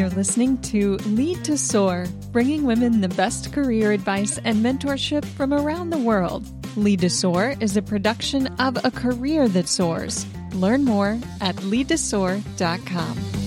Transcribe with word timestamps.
You're 0.00 0.08
listening 0.08 0.56
to 0.62 0.96
Lead 1.08 1.44
to 1.44 1.58
Soar, 1.58 2.06
bringing 2.32 2.64
women 2.64 3.02
the 3.02 3.08
best 3.10 3.52
career 3.52 3.92
advice 3.92 4.38
and 4.46 4.64
mentorship 4.64 5.26
from 5.26 5.52
around 5.52 5.90
the 5.90 5.98
world. 5.98 6.46
Lead 6.74 7.00
to 7.00 7.10
Soar 7.10 7.54
is 7.60 7.76
a 7.76 7.82
production 7.82 8.46
of 8.58 8.82
A 8.82 8.90
Career 8.90 9.46
That 9.48 9.68
Soars. 9.68 10.24
Learn 10.54 10.86
more 10.86 11.18
at 11.42 11.54
leadtosoar.com. 11.56 13.39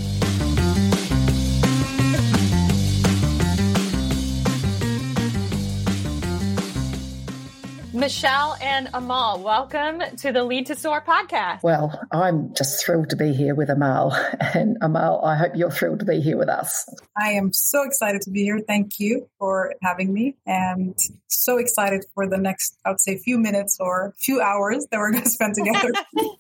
Michelle 8.04 8.57
and 8.59 8.89
Amal, 8.93 9.39
welcome 9.39 10.04
to 10.17 10.33
the 10.33 10.43
Lead 10.43 10.65
to 10.65 10.75
Soar 10.75 11.01
podcast. 11.07 11.63
Well, 11.63 11.97
I'm 12.11 12.54
just 12.54 12.83
thrilled 12.83 13.11
to 13.11 13.15
be 13.15 13.31
here 13.31 13.55
with 13.55 13.69
Amal. 13.69 14.13
And 14.54 14.77
Amal, 14.81 15.23
I 15.23 15.36
hope 15.36 15.54
you're 15.55 15.71
thrilled 15.71 16.00
to 16.00 16.05
be 16.05 16.19
here 16.19 16.37
with 16.37 16.50
us. 16.50 16.86
I 17.18 17.29
am 17.29 17.54
so 17.54 17.83
excited 17.83 18.21
to 18.23 18.29
be 18.29 18.43
here. 18.43 18.59
Thank 18.59 19.00
you 19.00 19.29
for 19.39 19.73
having 19.81 20.14
me. 20.14 20.36
And 20.45 20.95
so 21.28 21.57
excited 21.57 22.05
for 22.14 22.28
the 22.28 22.37
next, 22.37 22.78
I 22.86 22.89
would 22.89 23.00
say, 23.00 23.18
few 23.18 23.37
minutes 23.37 23.78
or 23.79 24.14
few 24.20 24.42
hours 24.42 24.86
that 24.92 25.00
we're 25.00 25.11
going 25.11 25.23
to 25.23 25.29
spend 25.29 25.56
together. 25.56 25.92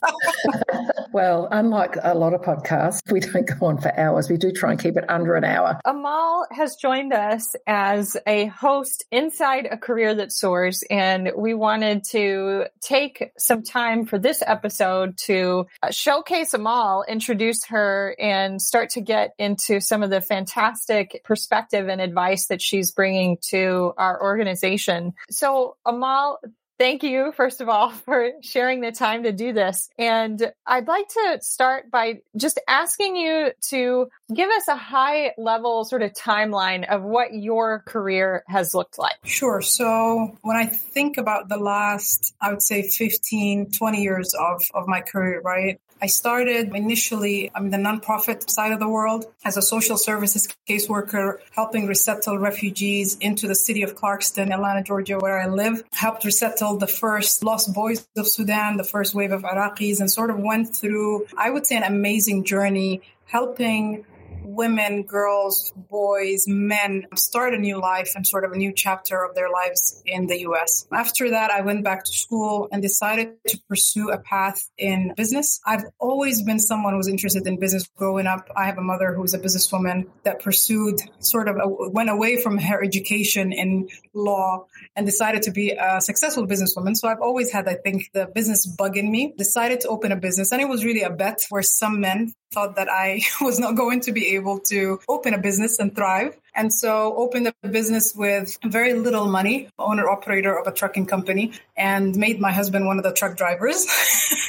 well, 1.13 1.47
unlike 1.51 1.95
a 2.01 2.13
lot 2.13 2.33
of 2.33 2.41
podcasts, 2.41 2.99
we 3.11 3.19
don't 3.19 3.47
go 3.47 3.65
on 3.67 3.79
for 3.79 3.97
hours. 3.97 4.29
We 4.29 4.37
do 4.37 4.51
try 4.51 4.71
and 4.71 4.79
keep 4.79 4.95
it 4.97 5.05
under 5.09 5.35
an 5.35 5.43
hour. 5.43 5.79
Amal 5.85 6.45
has 6.51 6.75
joined 6.75 7.13
us 7.13 7.55
as 7.67 8.15
a 8.27 8.45
host 8.47 9.05
inside 9.11 9.67
a 9.69 9.77
career 9.77 10.13
that 10.15 10.31
soars. 10.31 10.83
And 10.89 11.31
we 11.35 11.52
wanted 11.53 12.03
to 12.11 12.65
take 12.81 13.31
some 13.37 13.63
time 13.63 14.05
for 14.05 14.17
this 14.17 14.43
episode 14.45 15.17
to 15.25 15.65
uh, 15.81 15.91
showcase 15.91 16.53
Amal, 16.53 17.03
introduce 17.07 17.65
her, 17.65 18.15
and 18.19 18.61
start 18.61 18.89
to 18.91 19.01
get 19.01 19.33
into 19.37 19.79
some 19.79 20.03
of 20.03 20.09
the 20.09 20.21
fantastic 20.21 21.21
perspective 21.23 21.87
and 21.87 22.01
advice 22.01 22.47
that 22.47 22.61
she's 22.61 22.91
bringing 22.91 23.37
to 23.49 23.93
our 23.97 24.21
organization. 24.21 25.13
So, 25.29 25.77
Amal, 25.85 26.39
thank 26.77 27.03
you, 27.03 27.31
first 27.35 27.61
of 27.61 27.69
all, 27.69 27.89
for 28.05 28.31
sharing 28.41 28.81
the 28.81 28.91
time 28.91 29.23
to 29.23 29.31
do 29.31 29.53
this. 29.53 29.89
And 29.97 30.51
I'd 30.65 30.87
like 30.87 31.07
to 31.09 31.39
start 31.41 31.91
by 31.91 32.21
just 32.35 32.59
asking 32.67 33.15
you 33.15 33.51
to 33.69 34.07
give 34.33 34.49
us 34.49 34.67
a 34.67 34.75
high 34.75 35.33
level 35.37 35.85
sort 35.85 36.01
of 36.01 36.13
timeline 36.13 36.87
of 36.87 37.03
what 37.03 37.33
your 37.33 37.83
career 37.85 38.43
has 38.47 38.73
looked 38.73 38.97
like. 38.97 39.15
Sure. 39.23 39.61
So 39.61 40.37
when 40.41 40.57
I 40.57 40.65
think 40.65 41.17
about 41.17 41.49
the 41.49 41.57
last, 41.57 42.35
I 42.41 42.49
would 42.49 42.61
say 42.61 42.83
15, 42.83 43.71
20 43.71 44.01
years 44.01 44.33
of, 44.33 44.61
of 44.73 44.87
my 44.87 45.01
career, 45.01 45.41
right? 45.41 45.79
I 46.03 46.07
started 46.07 46.75
initially 46.75 47.49
in 47.55 47.69
the 47.69 47.77
nonprofit 47.77 48.49
side 48.49 48.73
of 48.73 48.79
the 48.81 48.89
world 48.89 49.25
as 49.45 49.55
a 49.55 49.61
social 49.61 49.95
services 49.95 50.49
caseworker, 50.67 51.37
helping 51.51 51.87
resettle 51.87 52.37
refugees 52.37 53.15
into 53.21 53.47
the 53.47 53.55
city 53.55 53.83
of 53.83 53.95
Clarkston, 53.95 54.53
Atlanta, 54.53 54.83
Georgia, 54.83 55.17
where 55.17 55.39
I 55.39 55.47
live. 55.47 55.81
Helped 55.93 56.25
resettle 56.25 56.62
the 56.77 56.87
first 56.87 57.43
lost 57.43 57.73
boys 57.73 58.07
of 58.17 58.27
Sudan, 58.27 58.77
the 58.77 58.83
first 58.83 59.13
wave 59.13 59.31
of 59.31 59.43
Iraqis, 59.43 59.99
and 59.99 60.09
sort 60.09 60.29
of 60.29 60.39
went 60.39 60.75
through, 60.75 61.27
I 61.37 61.49
would 61.49 61.65
say, 61.65 61.75
an 61.75 61.83
amazing 61.83 62.45
journey 62.45 63.01
helping 63.25 64.05
women, 64.43 65.03
girls, 65.03 65.73
boys, 65.89 66.45
men 66.47 67.07
start 67.15 67.53
a 67.53 67.57
new 67.57 67.79
life 67.79 68.11
and 68.15 68.25
sort 68.25 68.43
of 68.43 68.51
a 68.51 68.57
new 68.57 68.71
chapter 68.73 69.23
of 69.23 69.35
their 69.35 69.49
lives 69.49 70.01
in 70.05 70.27
the 70.27 70.41
US. 70.41 70.85
After 70.91 71.31
that, 71.31 71.51
I 71.51 71.61
went 71.61 71.83
back 71.83 72.03
to 72.03 72.11
school 72.11 72.67
and 72.71 72.81
decided 72.81 73.35
to 73.47 73.57
pursue 73.67 74.11
a 74.11 74.17
path 74.17 74.69
in 74.77 75.13
business. 75.15 75.61
I've 75.65 75.85
always 75.99 76.41
been 76.43 76.59
someone 76.59 76.93
who 76.93 76.97
was 76.97 77.07
interested 77.07 77.45
in 77.47 77.59
business 77.59 77.87
growing 77.95 78.27
up. 78.27 78.49
I 78.55 78.65
have 78.65 78.77
a 78.77 78.81
mother 78.81 79.13
who's 79.13 79.33
a 79.33 79.39
businesswoman 79.39 80.07
that 80.23 80.41
pursued 80.41 80.99
sort 81.19 81.47
of 81.47 81.57
a, 81.57 81.67
went 81.89 82.09
away 82.09 82.41
from 82.41 82.57
her 82.57 82.83
education 82.83 83.51
in 83.53 83.89
law 84.13 84.65
and 84.95 85.05
decided 85.05 85.43
to 85.43 85.51
be 85.51 85.71
a 85.71 86.01
successful 86.01 86.47
businesswoman. 86.47 86.95
So 86.95 87.07
I've 87.07 87.21
always 87.21 87.51
had, 87.51 87.67
I 87.67 87.75
think, 87.75 88.09
the 88.13 88.27
business 88.27 88.65
bug 88.65 88.97
in 88.97 89.11
me. 89.11 89.33
Decided 89.37 89.81
to 89.81 89.89
open 89.89 90.11
a 90.11 90.15
business 90.15 90.51
and 90.51 90.61
it 90.61 90.67
was 90.67 90.85
really 90.85 91.01
a 91.01 91.09
bet 91.09 91.41
where 91.49 91.63
some 91.63 91.99
men 91.99 92.33
thought 92.53 92.75
that 92.75 92.89
I 92.89 93.21
was 93.41 93.59
not 93.59 93.75
going 93.75 94.01
to 94.01 94.11
be 94.11 94.35
able 94.35 94.59
to 94.69 94.99
open 95.09 95.33
a 95.33 95.39
business 95.39 95.79
and 95.79 95.95
thrive. 95.95 96.37
And 96.55 96.71
so 96.71 97.15
opened 97.15 97.51
a 97.63 97.67
business 97.67 98.13
with 98.15 98.59
very 98.63 98.93
little 98.93 99.27
money, 99.27 99.69
owner 99.79 100.07
operator 100.07 100.57
of 100.57 100.67
a 100.67 100.71
trucking 100.71 101.07
company 101.07 101.53
and 101.75 102.15
made 102.15 102.39
my 102.39 102.51
husband 102.51 102.85
one 102.85 102.99
of 102.99 103.03
the 103.03 103.11
truck 103.11 103.35
drivers. 103.35 103.87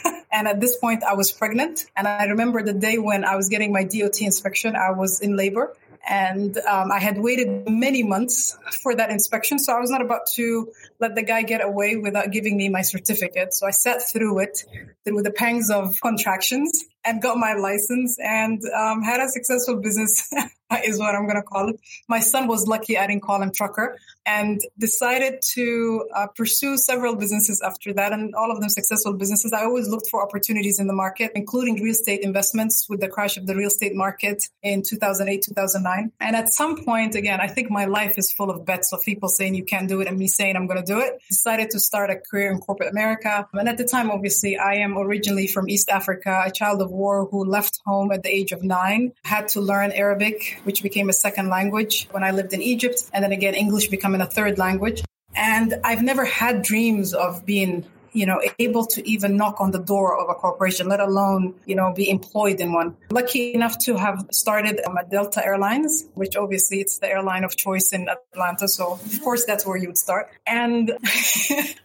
and 0.32 0.46
at 0.46 0.60
this 0.60 0.76
point 0.76 1.02
I 1.02 1.14
was 1.14 1.32
pregnant. 1.32 1.86
And 1.96 2.06
I 2.06 2.24
remember 2.24 2.62
the 2.62 2.74
day 2.74 2.98
when 2.98 3.24
I 3.24 3.36
was 3.36 3.48
getting 3.48 3.72
my 3.72 3.84
DOT 3.84 4.20
inspection, 4.20 4.76
I 4.76 4.90
was 4.90 5.20
in 5.20 5.34
labor 5.34 5.74
and 6.08 6.56
um, 6.58 6.92
I 6.92 6.98
had 6.98 7.18
waited 7.18 7.68
many 7.68 8.02
months 8.02 8.56
for 8.82 8.94
that 8.94 9.10
inspection. 9.10 9.58
So 9.58 9.74
I 9.74 9.80
was 9.80 9.90
not 9.90 10.02
about 10.02 10.26
to 10.34 10.70
let 11.00 11.14
the 11.14 11.22
guy 11.22 11.42
get 11.42 11.64
away 11.64 11.96
without 11.96 12.30
giving 12.30 12.56
me 12.56 12.68
my 12.68 12.82
certificate. 12.82 13.54
So 13.54 13.66
I 13.66 13.70
sat 13.70 14.02
through 14.02 14.40
it 14.40 14.64
through 15.04 15.22
the 15.22 15.30
pangs 15.30 15.70
of 15.70 15.94
contractions 16.02 16.84
and 17.04 17.22
got 17.22 17.36
my 17.36 17.54
license 17.54 18.18
and 18.22 18.62
um, 18.74 19.02
had 19.02 19.20
a 19.20 19.28
successful 19.28 19.76
business 19.76 20.32
is 20.84 20.98
what 20.98 21.14
I'm 21.14 21.26
going 21.26 21.36
to 21.36 21.42
call 21.42 21.68
it. 21.68 21.80
My 22.08 22.20
son 22.20 22.46
was 22.46 22.66
lucky 22.66 22.98
I 22.98 23.06
didn't 23.06 23.22
call 23.22 23.42
him 23.42 23.52
trucker 23.52 23.96
and 24.26 24.60
decided 24.78 25.40
to 25.52 26.08
uh, 26.14 26.26
pursue 26.28 26.78
several 26.78 27.14
businesses 27.14 27.60
after 27.62 27.92
that 27.92 28.12
and 28.12 28.34
all 28.34 28.50
of 28.50 28.60
them 28.60 28.70
successful 28.70 29.12
businesses. 29.12 29.52
I 29.52 29.64
always 29.64 29.88
looked 29.88 30.08
for 30.10 30.22
opportunities 30.22 30.80
in 30.80 30.86
the 30.86 30.94
market, 30.94 31.32
including 31.34 31.82
real 31.82 31.92
estate 31.92 32.20
investments 32.22 32.86
with 32.88 33.00
the 33.00 33.08
crash 33.08 33.36
of 33.36 33.46
the 33.46 33.54
real 33.54 33.68
estate 33.68 33.94
market 33.94 34.42
in 34.62 34.82
2008, 34.82 35.42
2009. 35.42 36.12
And 36.20 36.36
at 36.36 36.48
some 36.52 36.84
point, 36.84 37.14
again, 37.14 37.40
I 37.40 37.48
think 37.48 37.70
my 37.70 37.84
life 37.84 38.14
is 38.16 38.32
full 38.32 38.50
of 38.50 38.64
bets 38.64 38.92
of 38.92 39.02
people 39.02 39.28
saying 39.28 39.54
you 39.54 39.64
can't 39.64 39.88
do 39.88 40.00
it 40.00 40.08
and 40.08 40.18
me 40.18 40.26
saying 40.26 40.56
I'm 40.56 40.66
going 40.66 40.82
to 40.82 40.86
do 40.86 41.00
it. 41.00 41.20
Decided 41.28 41.70
to 41.70 41.80
start 41.80 42.10
a 42.10 42.16
career 42.16 42.50
in 42.50 42.60
corporate 42.60 42.90
America. 42.90 43.46
And 43.52 43.68
at 43.68 43.76
the 43.76 43.84
time, 43.84 44.10
obviously, 44.10 44.56
I 44.56 44.76
am 44.76 44.96
originally 44.96 45.46
from 45.46 45.68
East 45.68 45.90
Africa, 45.90 46.44
a 46.46 46.50
child 46.50 46.80
of 46.80 46.90
war 46.94 47.26
who 47.30 47.44
left 47.44 47.80
home 47.84 48.12
at 48.12 48.22
the 48.22 48.30
age 48.30 48.52
of 48.52 48.62
nine, 48.62 49.12
had 49.24 49.48
to 49.48 49.60
learn 49.60 49.92
Arabic, 49.92 50.60
which 50.64 50.82
became 50.82 51.08
a 51.08 51.12
second 51.12 51.48
language 51.48 52.08
when 52.10 52.22
I 52.22 52.30
lived 52.30 52.52
in 52.52 52.62
Egypt. 52.62 52.98
And 53.12 53.22
then 53.24 53.32
again, 53.32 53.54
English 53.54 53.88
becoming 53.88 54.20
a 54.20 54.26
third 54.26 54.58
language. 54.58 55.02
And 55.34 55.74
I've 55.82 56.02
never 56.02 56.24
had 56.24 56.62
dreams 56.62 57.12
of 57.12 57.44
being 57.44 57.84
you 58.14 58.26
know, 58.26 58.40
able 58.60 58.86
to 58.86 59.06
even 59.06 59.36
knock 59.36 59.60
on 59.60 59.72
the 59.72 59.80
door 59.80 60.16
of 60.18 60.30
a 60.30 60.34
corporation, 60.34 60.88
let 60.88 61.00
alone, 61.00 61.54
you 61.66 61.74
know, 61.74 61.92
be 61.92 62.08
employed 62.08 62.60
in 62.60 62.72
one. 62.72 62.96
Lucky 63.10 63.52
enough 63.52 63.76
to 63.80 63.96
have 63.96 64.26
started 64.30 64.80
um, 64.86 64.96
at 64.96 65.10
Delta 65.10 65.44
Airlines, 65.44 66.04
which 66.14 66.36
obviously 66.36 66.80
it's 66.80 66.98
the 66.98 67.08
airline 67.08 67.42
of 67.42 67.56
choice 67.56 67.92
in 67.92 68.08
Atlanta. 68.08 68.68
So 68.68 68.92
of 68.92 69.20
course 69.20 69.44
that's 69.44 69.66
where 69.66 69.76
you 69.76 69.88
would 69.88 69.98
start. 69.98 70.30
And 70.46 70.92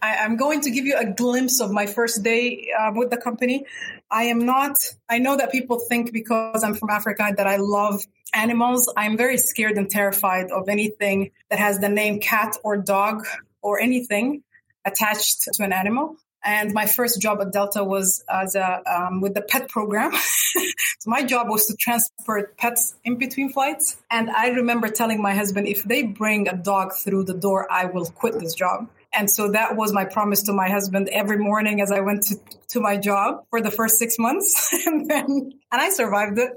I, 0.02 0.18
am 0.24 0.38
going 0.38 0.62
to 0.62 0.70
give 0.70 0.86
you 0.86 0.98
a 0.98 1.06
glimpse 1.06 1.60
of 1.60 1.72
my 1.72 1.88
first 1.88 2.24
day 2.24 2.72
uh, 2.80 2.92
with 2.94 3.10
the 3.10 3.18
company. 3.18 3.66
I 4.12 4.24
am 4.24 4.40
not, 4.40 4.76
I 5.08 5.20
know 5.20 5.38
that 5.38 5.52
people 5.52 5.80
think 5.88 6.12
because 6.12 6.64
I'm 6.64 6.74
from 6.74 6.90
Africa 6.90 7.32
that 7.36 7.46
I 7.46 7.58
love 7.58 8.02
animals. 8.34 8.92
I'm 8.98 9.18
very 9.18 9.38
scared 9.38 9.78
and 9.78 9.90
terrified 9.90 10.52
of 10.52 10.68
anything 10.68 11.32
that 11.50 11.60
has 11.60 11.80
the 11.80 11.90
name 11.90 12.20
cat 12.20 12.58
or 12.64 12.78
dog 12.78 13.26
or 13.62 13.80
anything 13.80 14.44
attached 14.86 15.44
to 15.54 15.64
an 15.64 15.74
animal. 15.74 16.16
And 16.44 16.74
my 16.74 16.86
first 16.86 17.22
job 17.22 17.42
at 17.42 17.52
Delta 17.52 17.84
was 17.84 18.24
as 18.30 18.56
a 18.56 18.82
um, 18.90 19.20
with 19.20 19.34
the 19.34 19.42
pet 19.42 19.68
program. 19.68 20.14
so 21.00 21.06
my 21.06 21.22
job 21.24 21.50
was 21.50 21.66
to 21.68 21.76
transport 21.76 22.58
pets 22.58 22.96
in 23.04 23.18
between 23.18 23.52
flights. 23.52 23.98
And 24.10 24.30
I 24.30 24.50
remember 24.50 24.88
telling 24.88 25.22
my 25.22 25.36
husband, 25.36 25.68
if 25.68 25.84
they 25.84 26.04
bring 26.04 26.48
a 26.48 26.56
dog 26.56 26.94
through 26.94 27.26
the 27.26 27.34
door, 27.34 27.68
I 27.70 27.86
will 27.86 28.06
quit 28.06 28.40
this 28.40 28.56
job. 28.56 28.88
And 29.14 29.30
so 29.30 29.52
that 29.52 29.76
was 29.76 29.92
my 29.92 30.06
promise 30.06 30.44
to 30.44 30.54
my 30.54 30.70
husband 30.70 31.10
every 31.10 31.38
morning 31.38 31.82
as 31.82 31.92
I 31.92 32.02
went 32.02 32.24
to, 32.24 32.36
to 32.70 32.80
my 32.80 32.98
job 32.98 33.46
for 33.50 33.62
the 33.62 33.72
first 33.72 33.98
six 33.98 34.20
months. 34.20 34.74
and 34.86 35.10
then, 35.10 35.28
and 35.72 35.82
I 35.82 35.90
survived 35.90 36.38
it. 36.38 36.52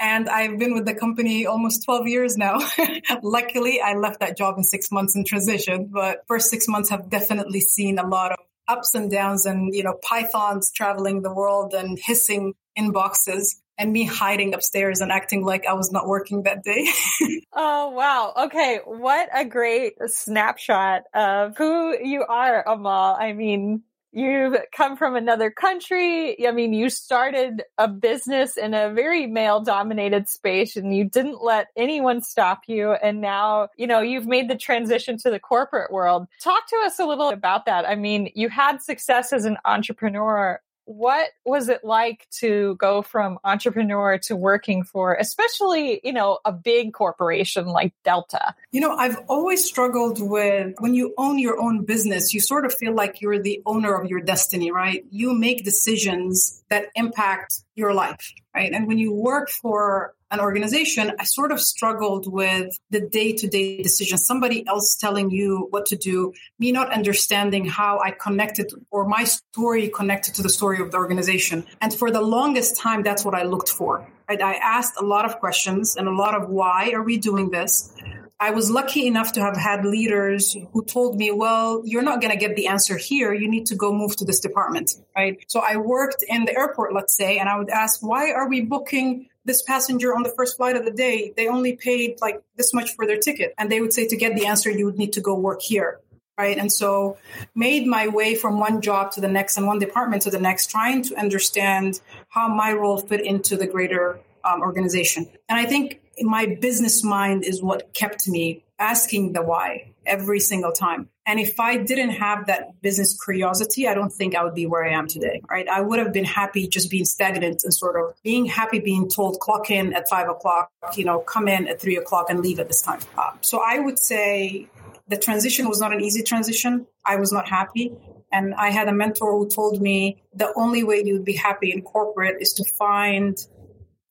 And 0.00 0.28
I've 0.28 0.58
been 0.58 0.74
with 0.74 0.84
the 0.84 0.94
company 0.94 1.46
almost 1.46 1.84
12 1.84 2.08
years 2.08 2.36
now. 2.36 2.58
Luckily, 3.22 3.80
I 3.80 3.94
left 3.94 4.20
that 4.20 4.36
job 4.36 4.56
in 4.56 4.64
six 4.64 4.90
months 4.90 5.14
in 5.14 5.24
transition, 5.24 5.90
but 5.92 6.22
first 6.26 6.50
six 6.50 6.66
months 6.66 6.90
have 6.90 7.08
definitely 7.08 7.60
seen 7.60 7.98
a 7.98 8.06
lot 8.06 8.32
of 8.32 8.38
ups 8.66 8.94
and 8.94 9.10
downs 9.10 9.46
and, 9.46 9.72
you 9.74 9.84
know, 9.84 9.94
pythons 10.02 10.72
traveling 10.72 11.22
the 11.22 11.32
world 11.32 11.74
and 11.74 11.98
hissing 12.02 12.54
in 12.74 12.90
boxes 12.90 13.62
and 13.82 13.92
me 13.92 14.04
hiding 14.04 14.54
upstairs 14.54 15.00
and 15.00 15.10
acting 15.10 15.44
like 15.44 15.66
I 15.66 15.72
was 15.72 15.90
not 15.90 16.06
working 16.06 16.44
that 16.44 16.62
day. 16.62 16.86
oh, 17.52 17.90
wow. 17.90 18.32
Okay. 18.44 18.78
What 18.84 19.28
a 19.34 19.44
great 19.44 19.94
snapshot 20.06 21.02
of 21.12 21.56
who 21.56 21.98
you 22.00 22.24
are, 22.24 22.62
Amal. 22.66 23.16
I 23.18 23.32
mean, 23.32 23.82
You've 24.14 24.54
come 24.76 24.98
from 24.98 25.16
another 25.16 25.50
country. 25.50 26.46
I 26.46 26.50
mean, 26.52 26.74
you 26.74 26.90
started 26.90 27.62
a 27.78 27.88
business 27.88 28.58
in 28.58 28.74
a 28.74 28.92
very 28.92 29.26
male 29.26 29.62
dominated 29.62 30.28
space 30.28 30.76
and 30.76 30.94
you 30.94 31.04
didn't 31.04 31.42
let 31.42 31.68
anyone 31.78 32.20
stop 32.20 32.60
you. 32.66 32.92
And 32.92 33.22
now, 33.22 33.68
you 33.78 33.86
know, 33.86 34.02
you've 34.02 34.26
made 34.26 34.50
the 34.50 34.54
transition 34.54 35.16
to 35.16 35.30
the 35.30 35.40
corporate 35.40 35.90
world. 35.90 36.26
Talk 36.42 36.68
to 36.68 36.76
us 36.84 36.98
a 36.98 37.06
little 37.06 37.30
about 37.30 37.64
that. 37.64 37.88
I 37.88 37.94
mean, 37.94 38.30
you 38.34 38.50
had 38.50 38.82
success 38.82 39.32
as 39.32 39.46
an 39.46 39.56
entrepreneur 39.64 40.60
what 40.96 41.30
was 41.44 41.68
it 41.68 41.84
like 41.84 42.26
to 42.40 42.76
go 42.76 43.02
from 43.02 43.38
entrepreneur 43.44 44.18
to 44.18 44.36
working 44.36 44.84
for, 44.84 45.14
especially, 45.14 46.00
you 46.04 46.12
know, 46.12 46.38
a 46.44 46.52
big 46.52 46.92
corporation 46.92 47.66
like 47.66 47.94
Delta? 48.04 48.54
You 48.70 48.80
know, 48.80 48.94
I've 48.94 49.18
always 49.28 49.64
struggled 49.64 50.20
with 50.20 50.74
when 50.78 50.94
you 50.94 51.14
own 51.18 51.38
your 51.38 51.60
own 51.60 51.84
business, 51.84 52.34
you 52.34 52.40
sort 52.40 52.64
of 52.64 52.74
feel 52.74 52.94
like 52.94 53.20
you're 53.20 53.38
the 53.38 53.62
owner 53.66 53.94
of 53.94 54.08
your 54.08 54.20
destiny, 54.20 54.70
right? 54.70 55.04
You 55.10 55.34
make 55.34 55.64
decisions 55.64 56.62
that 56.68 56.86
impact 56.94 57.60
your 57.74 57.94
life, 57.94 58.32
right? 58.54 58.72
And 58.72 58.86
when 58.86 58.98
you 58.98 59.12
work 59.12 59.50
for 59.50 60.14
an 60.32 60.40
organization, 60.40 61.12
I 61.18 61.24
sort 61.24 61.52
of 61.52 61.60
struggled 61.60 62.32
with 62.32 62.76
the 62.90 63.00
day 63.00 63.32
to 63.34 63.46
day 63.46 63.82
decisions. 63.82 64.26
Somebody 64.26 64.66
else 64.66 64.96
telling 64.96 65.30
you 65.30 65.68
what 65.70 65.86
to 65.86 65.96
do, 65.96 66.32
me 66.58 66.72
not 66.72 66.92
understanding 66.92 67.66
how 67.66 68.00
I 68.00 68.10
connected 68.10 68.72
or 68.90 69.06
my 69.06 69.24
story 69.24 69.88
connected 69.88 70.34
to 70.36 70.42
the 70.42 70.48
story 70.48 70.80
of 70.80 70.90
the 70.90 70.96
organization. 70.96 71.64
And 71.80 71.92
for 71.92 72.10
the 72.10 72.22
longest 72.22 72.80
time, 72.80 73.02
that's 73.02 73.24
what 73.24 73.34
I 73.34 73.42
looked 73.42 73.68
for. 73.68 74.08
I 74.28 74.54
asked 74.54 74.94
a 74.98 75.04
lot 75.04 75.26
of 75.26 75.38
questions 75.38 75.96
and 75.96 76.08
a 76.08 76.12
lot 76.12 76.34
of 76.34 76.48
why 76.48 76.92
are 76.94 77.02
we 77.02 77.18
doing 77.18 77.50
this? 77.50 77.92
I 78.40 78.50
was 78.50 78.70
lucky 78.70 79.06
enough 79.06 79.34
to 79.34 79.40
have 79.40 79.56
had 79.56 79.84
leaders 79.84 80.56
who 80.72 80.84
told 80.84 81.16
me, 81.16 81.30
well, 81.30 81.82
you're 81.84 82.02
not 82.02 82.20
going 82.20 82.32
to 82.32 82.38
get 82.38 82.56
the 82.56 82.66
answer 82.66 82.96
here. 82.96 83.32
You 83.32 83.48
need 83.48 83.66
to 83.66 83.76
go 83.76 83.92
move 83.92 84.16
to 84.16 84.24
this 84.24 84.40
department, 84.40 84.94
right? 85.14 85.38
So 85.46 85.62
I 85.64 85.76
worked 85.76 86.24
in 86.26 86.44
the 86.46 86.58
airport, 86.58 86.92
let's 86.92 87.16
say, 87.16 87.38
and 87.38 87.48
I 87.48 87.56
would 87.56 87.70
ask, 87.70 88.02
why 88.02 88.32
are 88.32 88.48
we 88.48 88.62
booking 88.62 89.28
this 89.44 89.62
passenger 89.62 90.14
on 90.14 90.22
the 90.22 90.32
first 90.36 90.56
flight 90.56 90.76
of 90.76 90.84
the 90.84 90.90
day, 90.90 91.32
they 91.36 91.48
only 91.48 91.74
paid 91.74 92.20
like 92.20 92.42
this 92.56 92.72
much 92.72 92.94
for 92.94 93.06
their 93.06 93.18
ticket. 93.18 93.54
And 93.58 93.70
they 93.70 93.80
would 93.80 93.92
say 93.92 94.06
to 94.06 94.16
get 94.16 94.34
the 94.36 94.46
answer, 94.46 94.70
you 94.70 94.86
would 94.86 94.98
need 94.98 95.12
to 95.14 95.20
go 95.20 95.34
work 95.34 95.62
here. 95.62 96.00
Right. 96.38 96.56
And 96.56 96.72
so 96.72 97.18
made 97.54 97.86
my 97.86 98.08
way 98.08 98.34
from 98.34 98.58
one 98.58 98.80
job 98.80 99.12
to 99.12 99.20
the 99.20 99.28
next 99.28 99.58
and 99.58 99.66
one 99.66 99.78
department 99.78 100.22
to 100.22 100.30
the 100.30 100.40
next, 100.40 100.70
trying 100.70 101.02
to 101.02 101.16
understand 101.16 102.00
how 102.28 102.48
my 102.48 102.72
role 102.72 102.98
fit 102.98 103.20
into 103.20 103.56
the 103.56 103.66
greater 103.66 104.18
um, 104.42 104.62
organization. 104.62 105.28
And 105.48 105.58
I 105.58 105.66
think 105.66 106.00
my 106.20 106.46
business 106.46 107.04
mind 107.04 107.44
is 107.44 107.62
what 107.62 107.92
kept 107.92 108.26
me 108.28 108.64
asking 108.78 109.34
the 109.34 109.42
why 109.42 109.91
every 110.06 110.40
single 110.40 110.72
time. 110.72 111.08
And 111.26 111.38
if 111.38 111.60
I 111.60 111.76
didn't 111.76 112.10
have 112.10 112.46
that 112.46 112.80
business 112.82 113.16
curiosity, 113.22 113.86
I 113.86 113.94
don't 113.94 114.10
think 114.10 114.34
I 114.34 114.42
would 114.42 114.54
be 114.54 114.66
where 114.66 114.84
I 114.84 114.92
am 114.92 115.06
today. 115.06 115.40
Right. 115.48 115.68
I 115.68 115.80
would 115.80 115.98
have 115.98 116.12
been 116.12 116.24
happy 116.24 116.66
just 116.66 116.90
being 116.90 117.04
stagnant 117.04 117.62
and 117.62 117.72
sort 117.72 117.96
of 117.96 118.14
being 118.22 118.46
happy 118.46 118.80
being 118.80 119.08
told 119.08 119.38
clock 119.38 119.70
in 119.70 119.94
at 119.94 120.08
five 120.08 120.28
o'clock, 120.28 120.70
you 120.96 121.04
know, 121.04 121.20
come 121.20 121.46
in 121.48 121.68
at 121.68 121.80
three 121.80 121.96
o'clock 121.96 122.26
and 122.28 122.40
leave 122.40 122.58
at 122.58 122.68
this 122.68 122.82
time. 122.82 123.00
Uh, 123.16 123.30
so 123.40 123.60
I 123.64 123.78
would 123.78 123.98
say 123.98 124.68
the 125.08 125.16
transition 125.16 125.68
was 125.68 125.80
not 125.80 125.92
an 125.92 126.00
easy 126.00 126.22
transition. 126.22 126.86
I 127.04 127.16
was 127.16 127.32
not 127.32 127.48
happy. 127.48 127.92
And 128.32 128.54
I 128.54 128.70
had 128.70 128.88
a 128.88 128.92
mentor 128.92 129.38
who 129.38 129.48
told 129.48 129.80
me 129.80 130.22
the 130.34 130.52
only 130.56 130.82
way 130.82 131.02
you 131.04 131.14
would 131.14 131.24
be 131.24 131.36
happy 131.36 131.70
in 131.70 131.82
corporate 131.82 132.40
is 132.40 132.54
to 132.54 132.64
find 132.78 133.36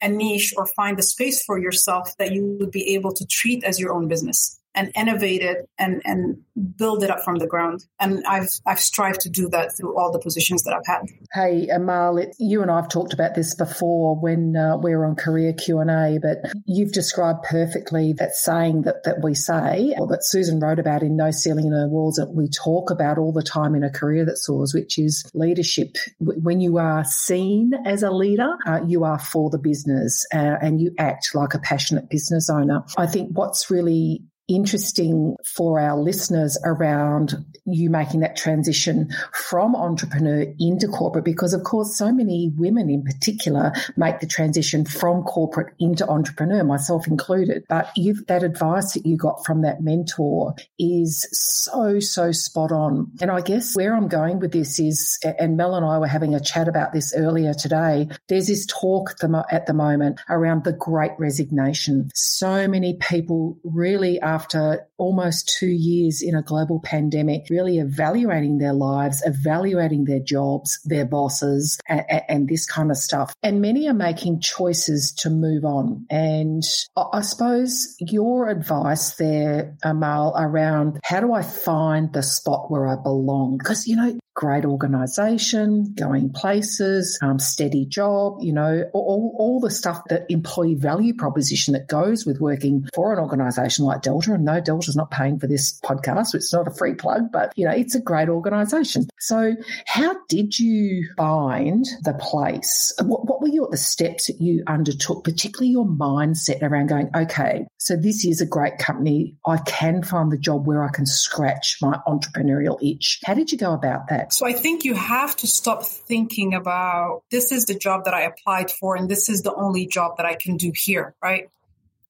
a 0.01 0.07
niche 0.07 0.53
or 0.55 0.67
find 0.67 0.97
a 0.99 1.03
space 1.03 1.43
for 1.43 1.59
yourself 1.59 2.15
that 2.17 2.31
you 2.31 2.57
would 2.59 2.71
be 2.71 2.95
able 2.95 3.11
to 3.13 3.25
treat 3.25 3.63
as 3.63 3.79
your 3.79 3.93
own 3.93 4.07
business 4.07 4.60
and 4.75 4.91
innovate 4.95 5.41
it 5.41 5.69
and, 5.77 6.01
and 6.05 6.37
build 6.77 7.03
it 7.03 7.09
up 7.09 7.23
from 7.23 7.35
the 7.37 7.47
ground. 7.47 7.85
And 7.99 8.23
I've 8.25 8.49
I've 8.65 8.79
strived 8.79 9.21
to 9.21 9.29
do 9.29 9.49
that 9.49 9.75
through 9.75 9.97
all 9.97 10.11
the 10.11 10.19
positions 10.19 10.63
that 10.63 10.73
I've 10.73 10.85
had. 10.85 11.07
Hey, 11.33 11.67
Amal, 11.67 12.17
it, 12.17 12.35
you 12.39 12.61
and 12.61 12.71
I 12.71 12.77
have 12.77 12.89
talked 12.89 13.13
about 13.13 13.35
this 13.35 13.55
before 13.55 14.19
when 14.19 14.55
uh, 14.55 14.77
we 14.77 14.95
were 14.95 15.05
on 15.05 15.15
Career 15.15 15.53
Q 15.53 15.79
and 15.79 15.89
A, 15.89 16.19
but 16.21 16.51
you've 16.65 16.91
described 16.91 17.43
perfectly 17.43 18.13
that 18.13 18.35
saying 18.35 18.83
that 18.83 19.03
that 19.03 19.23
we 19.23 19.33
say, 19.33 19.93
or 19.97 20.07
that 20.07 20.25
Susan 20.25 20.59
wrote 20.59 20.79
about 20.79 21.03
in 21.03 21.15
No 21.15 21.31
Ceiling 21.31 21.69
No 21.69 21.87
Walls, 21.87 22.15
that 22.15 22.33
we 22.33 22.47
talk 22.49 22.91
about 22.91 23.17
all 23.17 23.33
the 23.33 23.43
time 23.43 23.75
in 23.75 23.83
a 23.83 23.89
career 23.89 24.25
that 24.25 24.37
soars, 24.37 24.73
which 24.73 24.97
is 24.97 25.29
leadership. 25.33 25.95
When 26.19 26.61
you 26.61 26.77
are 26.77 27.03
seen 27.03 27.73
as 27.85 28.03
a 28.03 28.11
leader, 28.11 28.57
uh, 28.65 28.81
you 28.85 29.03
are 29.03 29.19
for 29.19 29.49
the 29.49 29.59
business 29.59 30.25
uh, 30.33 30.57
and 30.61 30.79
you 30.79 30.93
act 30.97 31.33
like 31.33 31.53
a 31.53 31.59
passionate 31.59 32.09
business 32.09 32.49
owner. 32.49 32.83
I 32.97 33.07
think 33.07 33.31
what's 33.33 33.69
really 33.69 34.23
interesting 34.53 35.35
for 35.45 35.79
our 35.79 35.97
listeners 35.97 36.57
around 36.63 37.33
you 37.65 37.89
making 37.89 38.19
that 38.21 38.35
transition 38.35 39.09
from 39.33 39.75
entrepreneur 39.75 40.45
into 40.59 40.87
corporate 40.87 41.25
because 41.25 41.53
of 41.53 41.63
course 41.63 41.95
so 41.95 42.11
many 42.11 42.51
women 42.55 42.89
in 42.89 43.03
particular 43.03 43.71
make 43.95 44.19
the 44.19 44.27
transition 44.27 44.85
from 44.85 45.23
corporate 45.23 45.73
into 45.79 46.07
entrepreneur 46.07 46.63
myself 46.63 47.07
included. 47.07 47.63
But 47.69 47.89
you've 47.95 48.25
that 48.27 48.43
advice 48.43 48.93
that 48.93 49.05
you 49.05 49.17
got 49.17 49.45
from 49.45 49.61
that 49.61 49.81
mentor 49.81 50.55
is 50.77 51.27
so 51.31 51.99
so 51.99 52.31
spot 52.31 52.71
on. 52.71 53.11
And 53.21 53.31
i 53.31 53.41
guess 53.41 53.75
where 53.75 53.95
i'm 53.95 54.07
going 54.07 54.39
with 54.39 54.51
this 54.51 54.79
is 54.79 55.17
and 55.23 55.57
mel 55.57 55.75
and 55.75 55.85
i 55.85 55.97
were 55.97 56.07
having 56.07 56.35
a 56.35 56.39
chat 56.39 56.67
about 56.67 56.93
this 56.93 57.13
earlier 57.15 57.53
today 57.53 58.07
there's 58.27 58.47
this 58.47 58.65
talk 58.65 59.11
at 59.51 59.65
the 59.65 59.73
moment 59.73 60.19
around 60.29 60.63
the 60.63 60.73
great 60.73 61.11
resignation. 61.17 62.09
So 62.13 62.67
many 62.67 62.95
people 62.95 63.57
really 63.63 64.21
are 64.21 64.39
after 64.41 64.87
almost 64.97 65.55
two 65.59 65.67
years 65.67 66.21
in 66.21 66.35
a 66.35 66.41
global 66.41 66.79
pandemic, 66.83 67.45
really 67.49 67.77
evaluating 67.77 68.57
their 68.57 68.73
lives, 68.73 69.21
evaluating 69.25 70.05
their 70.05 70.19
jobs, 70.19 70.79
their 70.85 71.05
bosses, 71.05 71.79
and, 71.87 72.03
and 72.27 72.49
this 72.49 72.65
kind 72.65 72.89
of 72.89 72.97
stuff. 72.97 73.33
And 73.43 73.61
many 73.61 73.87
are 73.87 73.93
making 73.93 74.41
choices 74.41 75.11
to 75.19 75.29
move 75.29 75.63
on. 75.63 76.05
And 76.09 76.63
I 76.97 77.21
suppose 77.21 77.95
your 77.99 78.49
advice 78.49 79.15
there, 79.15 79.77
Amal, 79.83 80.33
around 80.35 80.99
how 81.03 81.19
do 81.19 81.33
I 81.33 81.43
find 81.43 82.11
the 82.11 82.23
spot 82.23 82.71
where 82.71 82.87
I 82.87 82.95
belong? 82.95 83.57
Because, 83.57 83.85
you 83.85 83.95
know, 83.95 84.17
great 84.41 84.65
organization, 84.65 85.93
going 85.93 86.27
places, 86.31 87.19
um, 87.21 87.37
steady 87.37 87.85
job, 87.85 88.39
you 88.41 88.51
know, 88.51 88.89
all, 88.91 89.35
all 89.37 89.59
the 89.59 89.69
stuff 89.69 90.01
that 90.09 90.25
employee 90.29 90.73
value 90.73 91.13
proposition 91.13 91.75
that 91.75 91.87
goes 91.87 92.25
with 92.25 92.41
working 92.41 92.89
for 92.95 93.13
an 93.13 93.19
organization 93.19 93.85
like 93.85 94.01
Delta. 94.01 94.33
And 94.33 94.43
no, 94.43 94.59
Delta's 94.59 94.95
not 94.95 95.11
paying 95.11 95.37
for 95.37 95.45
this 95.45 95.79
podcast. 95.81 96.27
So 96.27 96.37
it's 96.37 96.51
not 96.51 96.67
a 96.67 96.71
free 96.71 96.95
plug, 96.95 97.31
but 97.31 97.53
you 97.55 97.65
know, 97.65 97.71
it's 97.71 97.93
a 97.93 98.01
great 98.01 98.29
organization. 98.29 99.07
So 99.19 99.55
how 99.85 100.15
did 100.27 100.57
you 100.57 101.07
find 101.15 101.85
the 102.01 102.15
place? 102.15 102.91
What, 102.99 103.27
what 103.27 103.43
were 103.43 103.47
your, 103.47 103.69
the 103.69 103.77
steps 103.77 104.25
that 104.25 104.41
you 104.41 104.63
undertook, 104.65 105.23
particularly 105.23 105.69
your 105.69 105.85
mindset 105.85 106.63
around 106.63 106.87
going, 106.87 107.11
okay, 107.15 107.67
so 107.77 107.95
this 107.95 108.25
is 108.25 108.41
a 108.41 108.47
great 108.47 108.79
company. 108.79 109.37
I 109.45 109.57
can 109.57 110.01
find 110.01 110.31
the 110.31 110.37
job 110.39 110.65
where 110.65 110.83
I 110.83 110.89
can 110.89 111.05
scratch 111.05 111.77
my 111.79 111.99
entrepreneurial 112.07 112.81
itch. 112.81 113.19
How 113.23 113.35
did 113.35 113.51
you 113.51 113.59
go 113.59 113.73
about 113.73 114.07
that? 114.07 114.30
So 114.31 114.45
I 114.45 114.53
think 114.53 114.85
you 114.85 114.95
have 114.95 115.35
to 115.37 115.47
stop 115.47 115.83
thinking 115.83 116.53
about 116.53 117.23
this 117.31 117.51
is 117.51 117.65
the 117.65 117.75
job 117.75 118.05
that 118.05 118.13
I 118.13 118.21
applied 118.21 118.71
for 118.71 118.95
and 118.95 119.09
this 119.09 119.27
is 119.27 119.41
the 119.41 119.53
only 119.53 119.85
job 119.85 120.17
that 120.17 120.25
I 120.25 120.35
can 120.35 120.55
do 120.55 120.71
here, 120.73 121.13
right? 121.21 121.49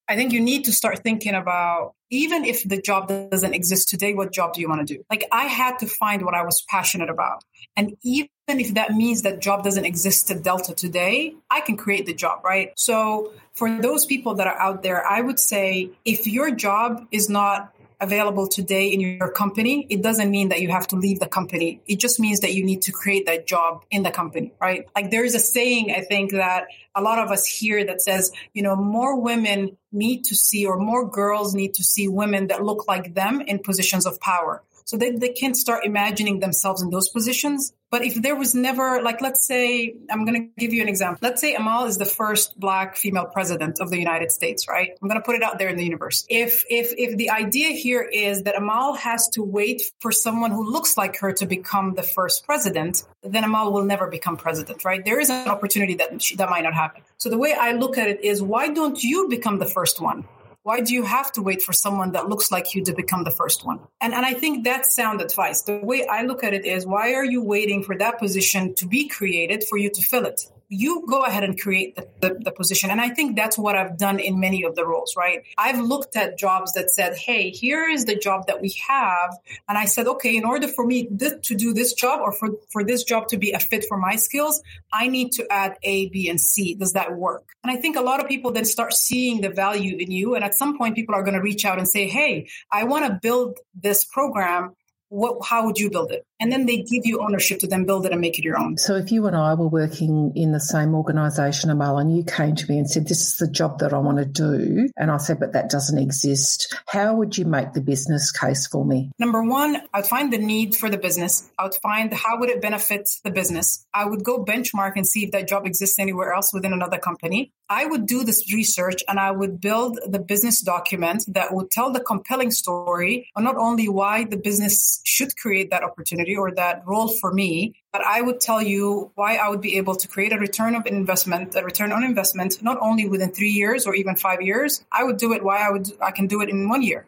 I 0.07 0.15
think 0.15 0.31
you 0.31 0.39
need 0.39 0.65
to 0.65 0.73
start 0.73 0.99
thinking 0.99 1.33
about 1.33 1.93
even 2.11 2.43
if 2.43 2.67
the 2.67 2.79
job 2.79 3.07
doesn't 3.07 3.53
exist 3.53 3.87
today, 3.87 4.13
what 4.13 4.33
job 4.33 4.53
do 4.53 4.61
you 4.61 4.67
want 4.67 4.85
to 4.85 4.93
do? 4.97 5.03
Like 5.09 5.23
I 5.31 5.45
had 5.45 5.79
to 5.79 5.87
find 5.87 6.23
what 6.23 6.35
I 6.35 6.43
was 6.43 6.63
passionate 6.67 7.09
about. 7.09 7.43
And 7.75 7.95
even 8.03 8.29
if 8.49 8.73
that 8.73 8.91
means 8.91 9.21
that 9.21 9.39
job 9.39 9.63
doesn't 9.63 9.85
exist 9.85 10.29
at 10.29 10.43
Delta 10.43 10.75
today, 10.75 11.35
I 11.49 11.61
can 11.61 11.77
create 11.77 12.05
the 12.05 12.13
job, 12.13 12.43
right? 12.43 12.73
So 12.75 13.31
for 13.53 13.81
those 13.81 14.05
people 14.05 14.35
that 14.35 14.47
are 14.47 14.59
out 14.59 14.83
there, 14.83 15.07
I 15.07 15.21
would 15.21 15.39
say 15.39 15.91
if 16.03 16.27
your 16.27 16.51
job 16.51 17.07
is 17.11 17.29
not 17.29 17.73
available 18.01 18.47
today 18.47 18.87
in 18.87 18.99
your 18.99 19.29
company, 19.29 19.85
it 19.89 20.01
doesn't 20.01 20.29
mean 20.29 20.49
that 20.49 20.59
you 20.59 20.69
have 20.69 20.87
to 20.87 20.95
leave 20.95 21.19
the 21.19 21.27
company. 21.27 21.81
It 21.87 21.99
just 21.99 22.19
means 22.19 22.39
that 22.39 22.53
you 22.53 22.63
need 22.63 22.81
to 22.83 22.91
create 22.91 23.27
that 23.27 23.45
job 23.45 23.85
in 23.91 24.03
the 24.03 24.11
company, 24.11 24.53
right? 24.59 24.89
Like 24.95 25.11
there's 25.11 25.35
a 25.35 25.39
saying, 25.39 25.91
I 25.91 26.01
think 26.01 26.31
that 26.31 26.65
a 26.95 27.01
lot 27.01 27.19
of 27.19 27.31
us 27.31 27.45
hear 27.45 27.85
that 27.85 28.01
says, 28.01 28.31
you 28.53 28.63
know, 28.63 28.75
more 28.75 29.19
women 29.19 29.77
need 29.91 30.25
to 30.25 30.35
see 30.35 30.65
or 30.65 30.77
more 30.77 31.07
girls 31.07 31.53
need 31.53 31.75
to 31.75 31.83
see 31.83 32.07
women 32.07 32.47
that 32.47 32.63
look 32.63 32.87
like 32.87 33.13
them 33.13 33.41
in 33.41 33.59
positions 33.59 34.05
of 34.05 34.19
power. 34.19 34.63
So 34.85 34.97
they, 34.97 35.11
they 35.11 35.29
can 35.29 35.53
start 35.53 35.85
imagining 35.85 36.39
themselves 36.39 36.81
in 36.81 36.89
those 36.89 37.07
positions. 37.09 37.73
But 37.91 38.05
if 38.05 38.15
there 38.15 38.37
was 38.37 38.55
never, 38.55 39.01
like, 39.01 39.19
let's 39.19 39.45
say, 39.45 39.93
I'm 40.09 40.23
going 40.23 40.41
to 40.41 40.49
give 40.57 40.71
you 40.71 40.81
an 40.81 40.87
example. 40.87 41.19
Let's 41.21 41.41
say 41.41 41.55
Amal 41.55 41.85
is 41.85 41.97
the 41.97 42.05
first 42.05 42.57
black 42.57 42.95
female 42.95 43.25
president 43.25 43.81
of 43.81 43.89
the 43.89 43.99
United 43.99 44.31
States, 44.31 44.69
right? 44.69 44.91
I'm 45.01 45.09
going 45.09 45.19
to 45.19 45.25
put 45.25 45.35
it 45.35 45.43
out 45.43 45.59
there 45.59 45.67
in 45.67 45.75
the 45.75 45.83
universe. 45.83 46.25
If, 46.29 46.63
if, 46.69 46.93
if 46.97 47.17
the 47.17 47.31
idea 47.31 47.75
here 47.75 48.01
is 48.01 48.43
that 48.43 48.57
Amal 48.57 48.95
has 48.95 49.27
to 49.33 49.43
wait 49.43 49.83
for 49.99 50.13
someone 50.13 50.51
who 50.51 50.71
looks 50.71 50.97
like 50.97 51.17
her 51.17 51.33
to 51.33 51.45
become 51.45 51.93
the 51.95 52.03
first 52.03 52.45
president, 52.45 53.03
then 53.23 53.43
Amal 53.43 53.73
will 53.73 53.83
never 53.83 54.07
become 54.07 54.37
president, 54.37 54.85
right? 54.85 55.03
There 55.03 55.19
is 55.19 55.29
an 55.29 55.49
opportunity 55.49 55.95
that 55.95 56.21
she, 56.21 56.37
that 56.37 56.49
might 56.49 56.63
not 56.63 56.73
happen. 56.73 57.01
So 57.17 57.29
the 57.29 57.37
way 57.37 57.53
I 57.53 57.73
look 57.73 57.97
at 57.97 58.07
it 58.07 58.23
is, 58.23 58.41
why 58.41 58.69
don't 58.69 59.03
you 59.03 59.27
become 59.27 59.59
the 59.59 59.65
first 59.65 59.99
one? 59.99 60.23
Why 60.63 60.81
do 60.81 60.93
you 60.93 61.03
have 61.03 61.31
to 61.31 61.41
wait 61.41 61.63
for 61.63 61.73
someone 61.73 62.11
that 62.11 62.29
looks 62.29 62.51
like 62.51 62.75
you 62.75 62.83
to 62.83 62.93
become 62.93 63.23
the 63.23 63.31
first 63.31 63.65
one? 63.65 63.79
And, 63.99 64.13
and 64.13 64.23
I 64.23 64.33
think 64.33 64.63
that's 64.63 64.95
sound 64.95 65.19
advice. 65.19 65.63
The 65.63 65.79
way 65.81 66.05
I 66.05 66.21
look 66.21 66.43
at 66.43 66.53
it 66.53 66.65
is 66.65 66.85
why 66.85 67.15
are 67.15 67.25
you 67.25 67.41
waiting 67.43 67.81
for 67.81 67.97
that 67.97 68.19
position 68.19 68.75
to 68.75 68.87
be 68.87 69.07
created 69.07 69.63
for 69.63 69.79
you 69.79 69.89
to 69.89 70.01
fill 70.03 70.25
it? 70.25 70.41
You 70.73 71.05
go 71.05 71.23
ahead 71.23 71.43
and 71.43 71.59
create 71.59 71.97
the, 71.97 72.07
the, 72.21 72.37
the, 72.45 72.51
position. 72.51 72.89
And 72.89 73.01
I 73.01 73.09
think 73.09 73.35
that's 73.35 73.57
what 73.57 73.75
I've 73.75 73.97
done 73.97 74.19
in 74.19 74.39
many 74.39 74.63
of 74.63 74.73
the 74.73 74.87
roles, 74.87 75.15
right? 75.17 75.43
I've 75.57 75.79
looked 75.79 76.15
at 76.15 76.37
jobs 76.37 76.71
that 76.73 76.89
said, 76.89 77.13
hey, 77.17 77.49
here 77.49 77.89
is 77.89 78.05
the 78.05 78.15
job 78.15 78.47
that 78.47 78.61
we 78.61 78.73
have. 78.87 79.37
And 79.67 79.77
I 79.77 79.83
said, 79.83 80.07
okay, 80.07 80.37
in 80.37 80.45
order 80.45 80.69
for 80.69 80.85
me 80.85 81.07
to 81.07 81.55
do 81.55 81.73
this 81.73 81.93
job 81.93 82.21
or 82.21 82.31
for, 82.31 82.51
for 82.71 82.85
this 82.85 83.03
job 83.03 83.27
to 83.27 83.37
be 83.37 83.51
a 83.51 83.59
fit 83.59 83.85
for 83.89 83.97
my 83.97 84.15
skills, 84.15 84.61
I 84.93 85.07
need 85.07 85.33
to 85.33 85.51
add 85.51 85.75
A, 85.83 86.07
B, 86.07 86.29
and 86.29 86.39
C. 86.39 86.73
Does 86.75 86.93
that 86.93 87.17
work? 87.17 87.43
And 87.65 87.71
I 87.71 87.75
think 87.75 87.97
a 87.97 88.01
lot 88.01 88.21
of 88.21 88.29
people 88.29 88.51
then 88.53 88.63
start 88.63 88.93
seeing 88.93 89.41
the 89.41 89.49
value 89.49 89.97
in 89.97 90.09
you. 90.09 90.35
And 90.35 90.43
at 90.43 90.55
some 90.55 90.77
point, 90.77 90.95
people 90.95 91.15
are 91.15 91.23
going 91.23 91.35
to 91.35 91.41
reach 91.41 91.65
out 91.65 91.79
and 91.79 91.87
say, 91.87 92.07
hey, 92.07 92.47
I 92.71 92.85
want 92.85 93.05
to 93.05 93.19
build 93.21 93.59
this 93.75 94.05
program 94.05 94.77
what, 95.11 95.45
how 95.45 95.65
would 95.65 95.77
you 95.77 95.89
build 95.89 96.11
it? 96.11 96.25
And 96.39 96.51
then 96.51 96.65
they 96.65 96.77
give 96.77 97.05
you 97.05 97.21
ownership 97.21 97.59
to 97.59 97.67
then 97.67 97.85
build 97.85 98.05
it 98.05 98.13
and 98.13 98.21
make 98.21 98.39
it 98.39 98.45
your 98.45 98.57
own. 98.57 98.77
So 98.77 98.95
if 98.95 99.11
you 99.11 99.27
and 99.27 99.35
I 99.35 99.53
were 99.53 99.67
working 99.67 100.31
in 100.35 100.53
the 100.53 100.59
same 100.59 100.95
organisation, 100.95 101.69
Amal, 101.69 101.99
and 101.99 102.15
you 102.15 102.23
came 102.23 102.55
to 102.55 102.71
me 102.71 102.79
and 102.79 102.89
said, 102.89 103.07
this 103.07 103.21
is 103.21 103.37
the 103.37 103.47
job 103.47 103.79
that 103.79 103.93
I 103.93 103.97
want 103.99 104.17
to 104.19 104.25
do. 104.25 104.89
And 104.97 105.11
I 105.11 105.17
said, 105.17 105.39
but 105.39 105.53
that 105.53 105.69
doesn't 105.69 105.99
exist. 105.99 106.75
How 106.87 107.13
would 107.15 107.37
you 107.37 107.45
make 107.45 107.73
the 107.73 107.81
business 107.81 108.31
case 108.31 108.65
for 108.65 108.85
me? 108.85 109.11
Number 109.19 109.43
one, 109.43 109.81
I'd 109.93 110.07
find 110.07 110.31
the 110.31 110.37
need 110.39 110.75
for 110.75 110.89
the 110.89 110.97
business. 110.97 111.49
I 111.59 111.63
would 111.63 111.75
find 111.75 112.11
how 112.13 112.39
would 112.39 112.49
it 112.49 112.61
benefit 112.61 113.09
the 113.23 113.31
business. 113.31 113.85
I 113.93 114.05
would 114.05 114.23
go 114.23 114.43
benchmark 114.43 114.93
and 114.95 115.05
see 115.05 115.25
if 115.25 115.31
that 115.31 115.47
job 115.47 115.67
exists 115.67 115.99
anywhere 115.99 116.33
else 116.33 116.53
within 116.53 116.73
another 116.73 116.97
company. 116.97 117.51
I 117.69 117.85
would 117.85 118.05
do 118.05 118.23
this 118.23 118.51
research 118.53 119.03
and 119.07 119.19
I 119.19 119.31
would 119.31 119.61
build 119.61 119.99
the 120.05 120.19
business 120.19 120.61
document 120.61 121.23
that 121.27 121.53
would 121.53 121.69
tell 121.69 121.91
the 121.91 122.01
compelling 122.01 122.51
story 122.51 123.29
on 123.35 123.43
not 123.43 123.57
only 123.57 123.87
why 123.87 124.25
the 124.25 124.37
business 124.37 125.00
should 125.03 125.35
create 125.37 125.69
that 125.71 125.83
opportunity 125.83 126.35
or 126.35 126.51
that 126.55 126.83
role 126.85 127.07
for 127.07 127.33
me, 127.33 127.75
but 127.91 128.01
I 128.05 128.21
would 128.21 128.39
tell 128.39 128.61
you 128.61 129.11
why 129.15 129.35
I 129.35 129.49
would 129.49 129.61
be 129.61 129.77
able 129.77 129.95
to 129.95 130.07
create 130.07 130.33
a 130.33 130.37
return 130.37 130.75
of 130.75 130.85
investment, 130.85 131.55
a 131.55 131.63
return 131.63 131.91
on 131.91 132.03
investment, 132.03 132.61
not 132.61 132.77
only 132.81 133.07
within 133.07 133.31
three 133.31 133.49
years 133.49 133.85
or 133.85 133.95
even 133.95 134.15
five 134.15 134.41
years. 134.41 134.83
I 134.91 135.03
would 135.03 135.17
do 135.17 135.33
it 135.33 135.43
why 135.43 135.57
I 135.65 135.71
would, 135.71 135.91
I 136.01 136.11
can 136.11 136.27
do 136.27 136.41
it 136.41 136.49
in 136.49 136.69
one 136.69 136.81
year. 136.81 137.05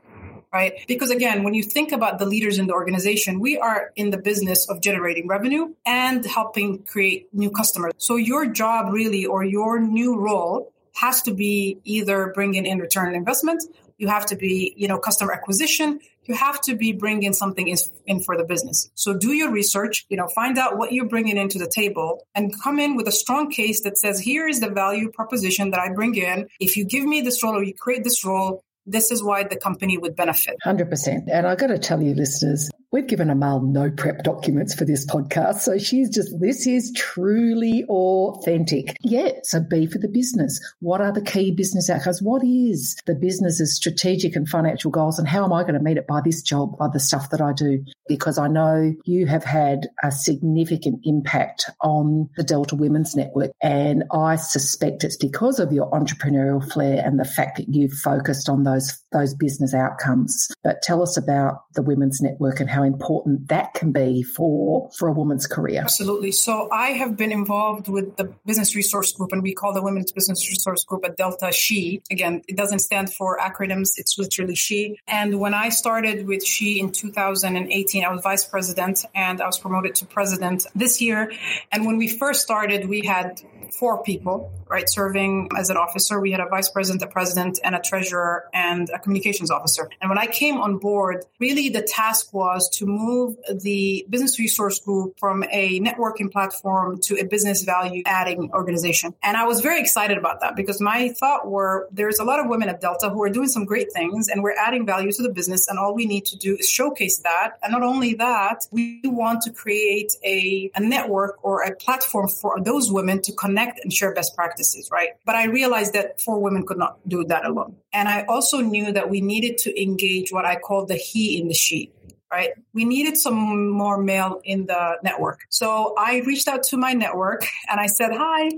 Right. 0.51 0.85
Because 0.88 1.09
again, 1.09 1.41
when 1.41 1.55
you 1.55 1.63
think 1.63 1.91
about 1.91 2.19
the 2.19 2.27
leaders 2.27 2.59
in 2.59 2.67
the 2.67 2.73
organization, 2.73 3.39
we 3.39 3.57
are 3.57 3.91
in 3.95 4.12
the 4.12 4.19
business 4.19 4.69
of 4.69 4.81
generating 4.81 5.27
revenue 5.27 5.73
and 5.83 6.23
helping 6.23 6.83
create 6.83 7.33
new 7.33 7.50
customers. 7.50 7.93
So 7.97 8.17
your 8.17 8.45
job 8.45 8.93
really 8.93 9.25
or 9.25 9.43
your 9.43 9.79
new 9.79 10.15
role 10.15 10.71
has 10.93 11.23
to 11.23 11.33
be 11.33 11.79
either 11.85 12.31
bringing 12.35 12.67
in 12.67 12.77
return 12.77 13.07
on 13.07 13.15
investment 13.15 13.63
you 13.97 14.07
have 14.07 14.25
to 14.27 14.35
be, 14.35 14.73
you 14.75 14.88
know, 14.88 14.97
customer 14.97 15.31
acquisition. 15.31 16.00
You 16.25 16.36
have 16.36 16.62
to 16.62 16.75
be 16.75 16.94
bringing 16.94 17.34
something 17.34 17.68
in, 18.06 18.20
for 18.22 18.38
the 18.38 18.44
business. 18.44 18.89
So 18.96 19.13
do 19.13 19.34
your 19.34 19.51
research, 19.51 20.06
you 20.10 20.18
know, 20.18 20.27
find 20.34 20.58
out 20.58 20.77
what 20.77 20.94
you're 20.94 21.08
bringing 21.08 21.38
into 21.38 21.60
the 21.60 21.68
table 21.68 22.25
and 22.34 22.53
come 22.62 22.80
in 22.80 22.96
with 22.96 23.08
a 23.08 23.12
strong 23.12 23.50
case 23.50 23.82
that 23.84 23.98
says, 23.98 24.20
here 24.20 24.48
is 24.48 24.60
the 24.60 24.70
value 24.70 25.12
proposition 25.12 25.72
that 25.72 25.80
I 25.80 25.94
bring 25.94 26.15
in. 26.15 26.48
If 26.60 26.77
you 26.77 26.86
give 26.86 27.06
me 27.06 27.22
this 27.22 27.44
role 27.44 27.56
or 27.56 27.63
you 27.63 27.74
create 27.74 28.03
this 28.03 28.24
role, 28.24 28.63
this 28.86 29.12
is 29.12 29.24
why 29.24 29.44
the 29.44 29.56
company 29.56 29.98
would 29.98 30.15
benefit. 30.15 30.58
100%. 30.65 31.27
And 31.32 31.48
I 31.48 31.56
got 31.56 31.68
to 31.68 31.80
tell 31.80 32.01
you, 32.01 32.13
listeners, 32.13 32.70
We've 32.93 33.07
given 33.07 33.31
Amal 33.31 33.62
no 33.62 33.89
prep 33.89 34.21
documents 34.23 34.75
for 34.75 34.85
this 34.85 35.03
podcast. 35.03 35.62
So 35.62 35.79
she's 35.79 36.12
just, 36.12 36.39
this 36.39 36.67
is 36.67 36.93
truly 36.95 37.83
authentic. 37.89 38.95
Yeah. 39.01 39.31
So 39.41 39.62
B 39.67 39.88
for 39.88 39.97
the 39.97 40.07
business. 40.07 40.62
What 40.79 41.01
are 41.01 41.12
the 41.12 41.23
key 41.23 41.50
business 41.50 41.89
outcomes? 41.89 42.21
What 42.21 42.43
is 42.43 42.95
the 43.07 43.15
business's 43.15 43.75
strategic 43.75 44.35
and 44.35 44.47
financial 44.47 44.91
goals? 44.91 45.17
And 45.17 45.27
how 45.27 45.43
am 45.43 45.51
I 45.51 45.63
going 45.63 45.73
to 45.73 45.79
meet 45.79 45.97
it 45.97 46.05
by 46.05 46.21
this 46.23 46.43
job, 46.43 46.77
by 46.77 46.88
the 46.88 47.00
stuff 47.00 47.31
that 47.31 47.41
I 47.41 47.51
do? 47.51 47.83
Because 48.07 48.38
I 48.38 48.47
know 48.47 48.93
you 49.05 49.25
have 49.25 49.43
had 49.43 49.88
a 50.03 50.12
significant 50.12 51.00
impact 51.03 51.71
on 51.81 52.29
the 52.38 52.43
Delta 52.43 52.75
Women's 52.75 53.15
Network. 53.15 53.53
And 53.59 54.03
I 54.13 54.35
suspect 54.35 55.03
it's 55.03 55.17
because 55.17 55.59
of 55.59 55.73
your 55.73 55.89
entrepreneurial 55.89 56.71
flair 56.71 57.01
and 57.03 57.19
the 57.19 57.25
fact 57.25 57.57
that 57.57 57.73
you've 57.73 57.93
focused 57.93 58.50
on 58.50 58.62
those, 58.65 59.01
those 59.12 59.33
business 59.33 59.73
outcomes. 59.73 60.47
But 60.63 60.83
tell 60.83 61.01
us 61.01 61.17
about 61.17 61.63
the 61.73 61.81
Women's 61.81 62.21
Network 62.21 62.59
and 62.59 62.69
how 62.69 62.83
important 62.88 63.48
that 63.50 63.74
can 63.74 63.92
be 63.92 64.24
for 64.24 64.90
for 64.98 65.08
a 65.08 65.12
woman's 65.12 65.48
career. 65.48 65.82
Absolutely. 65.82 66.32
So 66.32 66.70
I 66.72 66.90
have 66.90 67.18
been 67.18 67.32
involved 67.32 67.88
with 67.88 68.16
the 68.18 68.34
Business 68.46 68.75
Resource 68.75 69.12
Group, 69.13 69.32
and 69.32 69.42
we 69.42 69.54
call 69.54 69.74
the 69.74 69.82
Women's 69.82 70.12
Business 70.12 70.48
Resource 70.50 70.84
Group 70.84 71.06
at 71.06 71.18
Delta 71.18 71.52
She. 71.52 72.02
Again, 72.12 72.42
it 72.48 72.56
doesn't 72.56 72.80
stand 72.80 73.13
for 73.13 73.38
acronyms; 73.38 73.92
it's 73.98 74.18
literally 74.18 74.56
She. 74.56 75.00
And 75.08 75.40
when 75.40 75.54
I 75.54 75.70
started 75.70 76.28
with 76.28 76.46
She 76.46 76.80
in 76.80 76.92
2018, 76.92 78.06
I 78.06 78.12
was 78.12 78.22
vice 78.22 78.46
president, 78.46 79.06
and 79.16 79.42
I 79.42 79.46
was 79.46 79.60
promoted 79.60 79.96
to 79.96 80.06
president 80.06 80.66
this 80.75 81.02
year. 81.02 81.32
And 81.72 81.86
when 81.86 81.98
we 81.98 82.08
first 82.08 82.42
started, 82.42 82.88
we 82.88 83.02
had 83.02 83.42
four 83.72 84.03
people, 84.03 84.51
right, 84.67 84.89
serving 84.89 85.50
as 85.58 85.70
an 85.70 85.77
officer. 85.77 86.20
We 86.20 86.32
had 86.32 86.39
a 86.39 86.48
vice 86.48 86.70
president, 86.70 87.03
a 87.03 87.08
president, 87.08 87.60
and 87.63 87.75
a 87.75 87.79
treasurer 87.79 88.50
and 88.53 88.89
a 88.89 89.00
communications 89.00 89.51
officer. 89.51 89.89
And 90.01 90.10
when 90.10 90.17
I 90.17 90.27
came 90.27 90.58
on 90.58 90.77
board, 90.77 91.25
really 91.39 91.70
the 91.70 91.82
task 91.82 92.34
was 92.34 92.70
to 92.77 92.86
move 92.86 93.38
the 93.62 94.05
business 94.10 94.39
resource 94.39 94.79
group 94.79 95.20
from 95.20 95.43
a 95.51 95.79
networking 95.79 96.32
platform 96.32 97.00
to 97.01 97.15
a 97.15 97.25
business 97.25 97.63
value 97.63 98.03
adding 98.05 98.51
organization. 98.53 99.13
And 99.24 99.38
I 99.38 99.46
was 99.46 99.62
very 99.62 99.79
excited 99.79 100.17
about 100.17 100.41
that 100.41 100.55
because 100.55 100.82
my 100.82 101.10
thought 101.10 101.48
were 101.48 101.88
there's 101.91 102.20
a 102.20 102.24
lot 102.24 102.39
of 102.39 102.48
women 102.48 102.70
at 102.70 102.82
Delta 102.82 103.10
who 103.10 103.22
are 103.24 103.29
doing 103.29 103.48
some 103.48 103.65
great 103.65 103.91
things 103.93 104.27
and 104.27 104.43
we're 104.43 104.55
adding 104.58 104.86
value 104.86 105.12
to 105.12 105.24
the 105.24 105.29
business. 105.29 105.67
And 105.67 105.79
all 105.79 105.93
we 105.93 106.05
need 106.05 106.25
to 106.25 106.38
do 106.38 106.55
is 106.58 106.70
showcase 106.70 107.20
that. 107.20 107.58
And 107.62 107.72
not 107.72 107.84
only 107.84 108.15
that, 108.15 108.67
we 108.72 109.01
want 109.03 109.41
to 109.43 109.51
create 109.51 110.13
a, 110.24 110.72
a 110.75 110.79
network 110.82 111.43
or 111.43 111.63
a 111.63 111.75
platform 111.75 112.27
for 112.27 112.60
those 112.62 112.91
women 112.91 113.22
to 113.22 113.32
connect 113.34 113.62
and 113.84 113.91
share 113.91 114.13
best 114.13 114.36
practices, 114.36 114.89
right? 114.91 115.10
But 115.25 115.36
I 115.36 115.46
realized 115.46 115.93
that 115.93 116.22
four 116.22 116.39
women 116.41 116.65
could 116.65 116.77
not 116.77 116.98
do 117.08 117.24
that 117.25 117.46
alone. 117.46 117.77
And 117.93 118.08
I 118.08 118.25
also 118.27 118.60
knew 118.60 118.91
that 118.91 119.10
we 119.10 119.22
needed 119.22 119.58
to 119.60 119.82
engage 119.82 120.32
what 120.32 120.46
I 120.46 120.55
call 120.55 120.86
the 120.86 120.96
he 120.96 121.39
in 121.39 121.48
the 121.48 121.53
she 121.53 121.91
right? 122.32 122.50
We 122.74 122.84
needed 122.84 123.15
some 123.15 123.70
more 123.70 123.96
male 123.96 124.41
in 124.43 124.65
the 124.65 124.98
network. 125.03 125.41
So 125.50 125.93
I 126.00 126.24
reached 126.25 126.48
out 126.48 126.63
to 126.63 126.77
my 126.77 126.93
network 126.93 127.46
and 127.70 127.79
I 127.79 127.86
said, 127.86 128.10
Hi, 128.12 128.50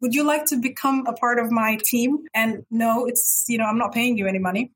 would 0.00 0.14
you 0.14 0.22
like 0.22 0.46
to 0.46 0.56
become 0.56 1.04
a 1.08 1.12
part 1.12 1.40
of 1.40 1.50
my 1.50 1.78
team? 1.84 2.18
And 2.32 2.64
no, 2.70 3.06
it's, 3.06 3.46
you 3.48 3.58
know, 3.58 3.64
I'm 3.64 3.78
not 3.78 3.92
paying 3.92 4.16
you 4.16 4.28
any 4.28 4.38
money 4.38 4.70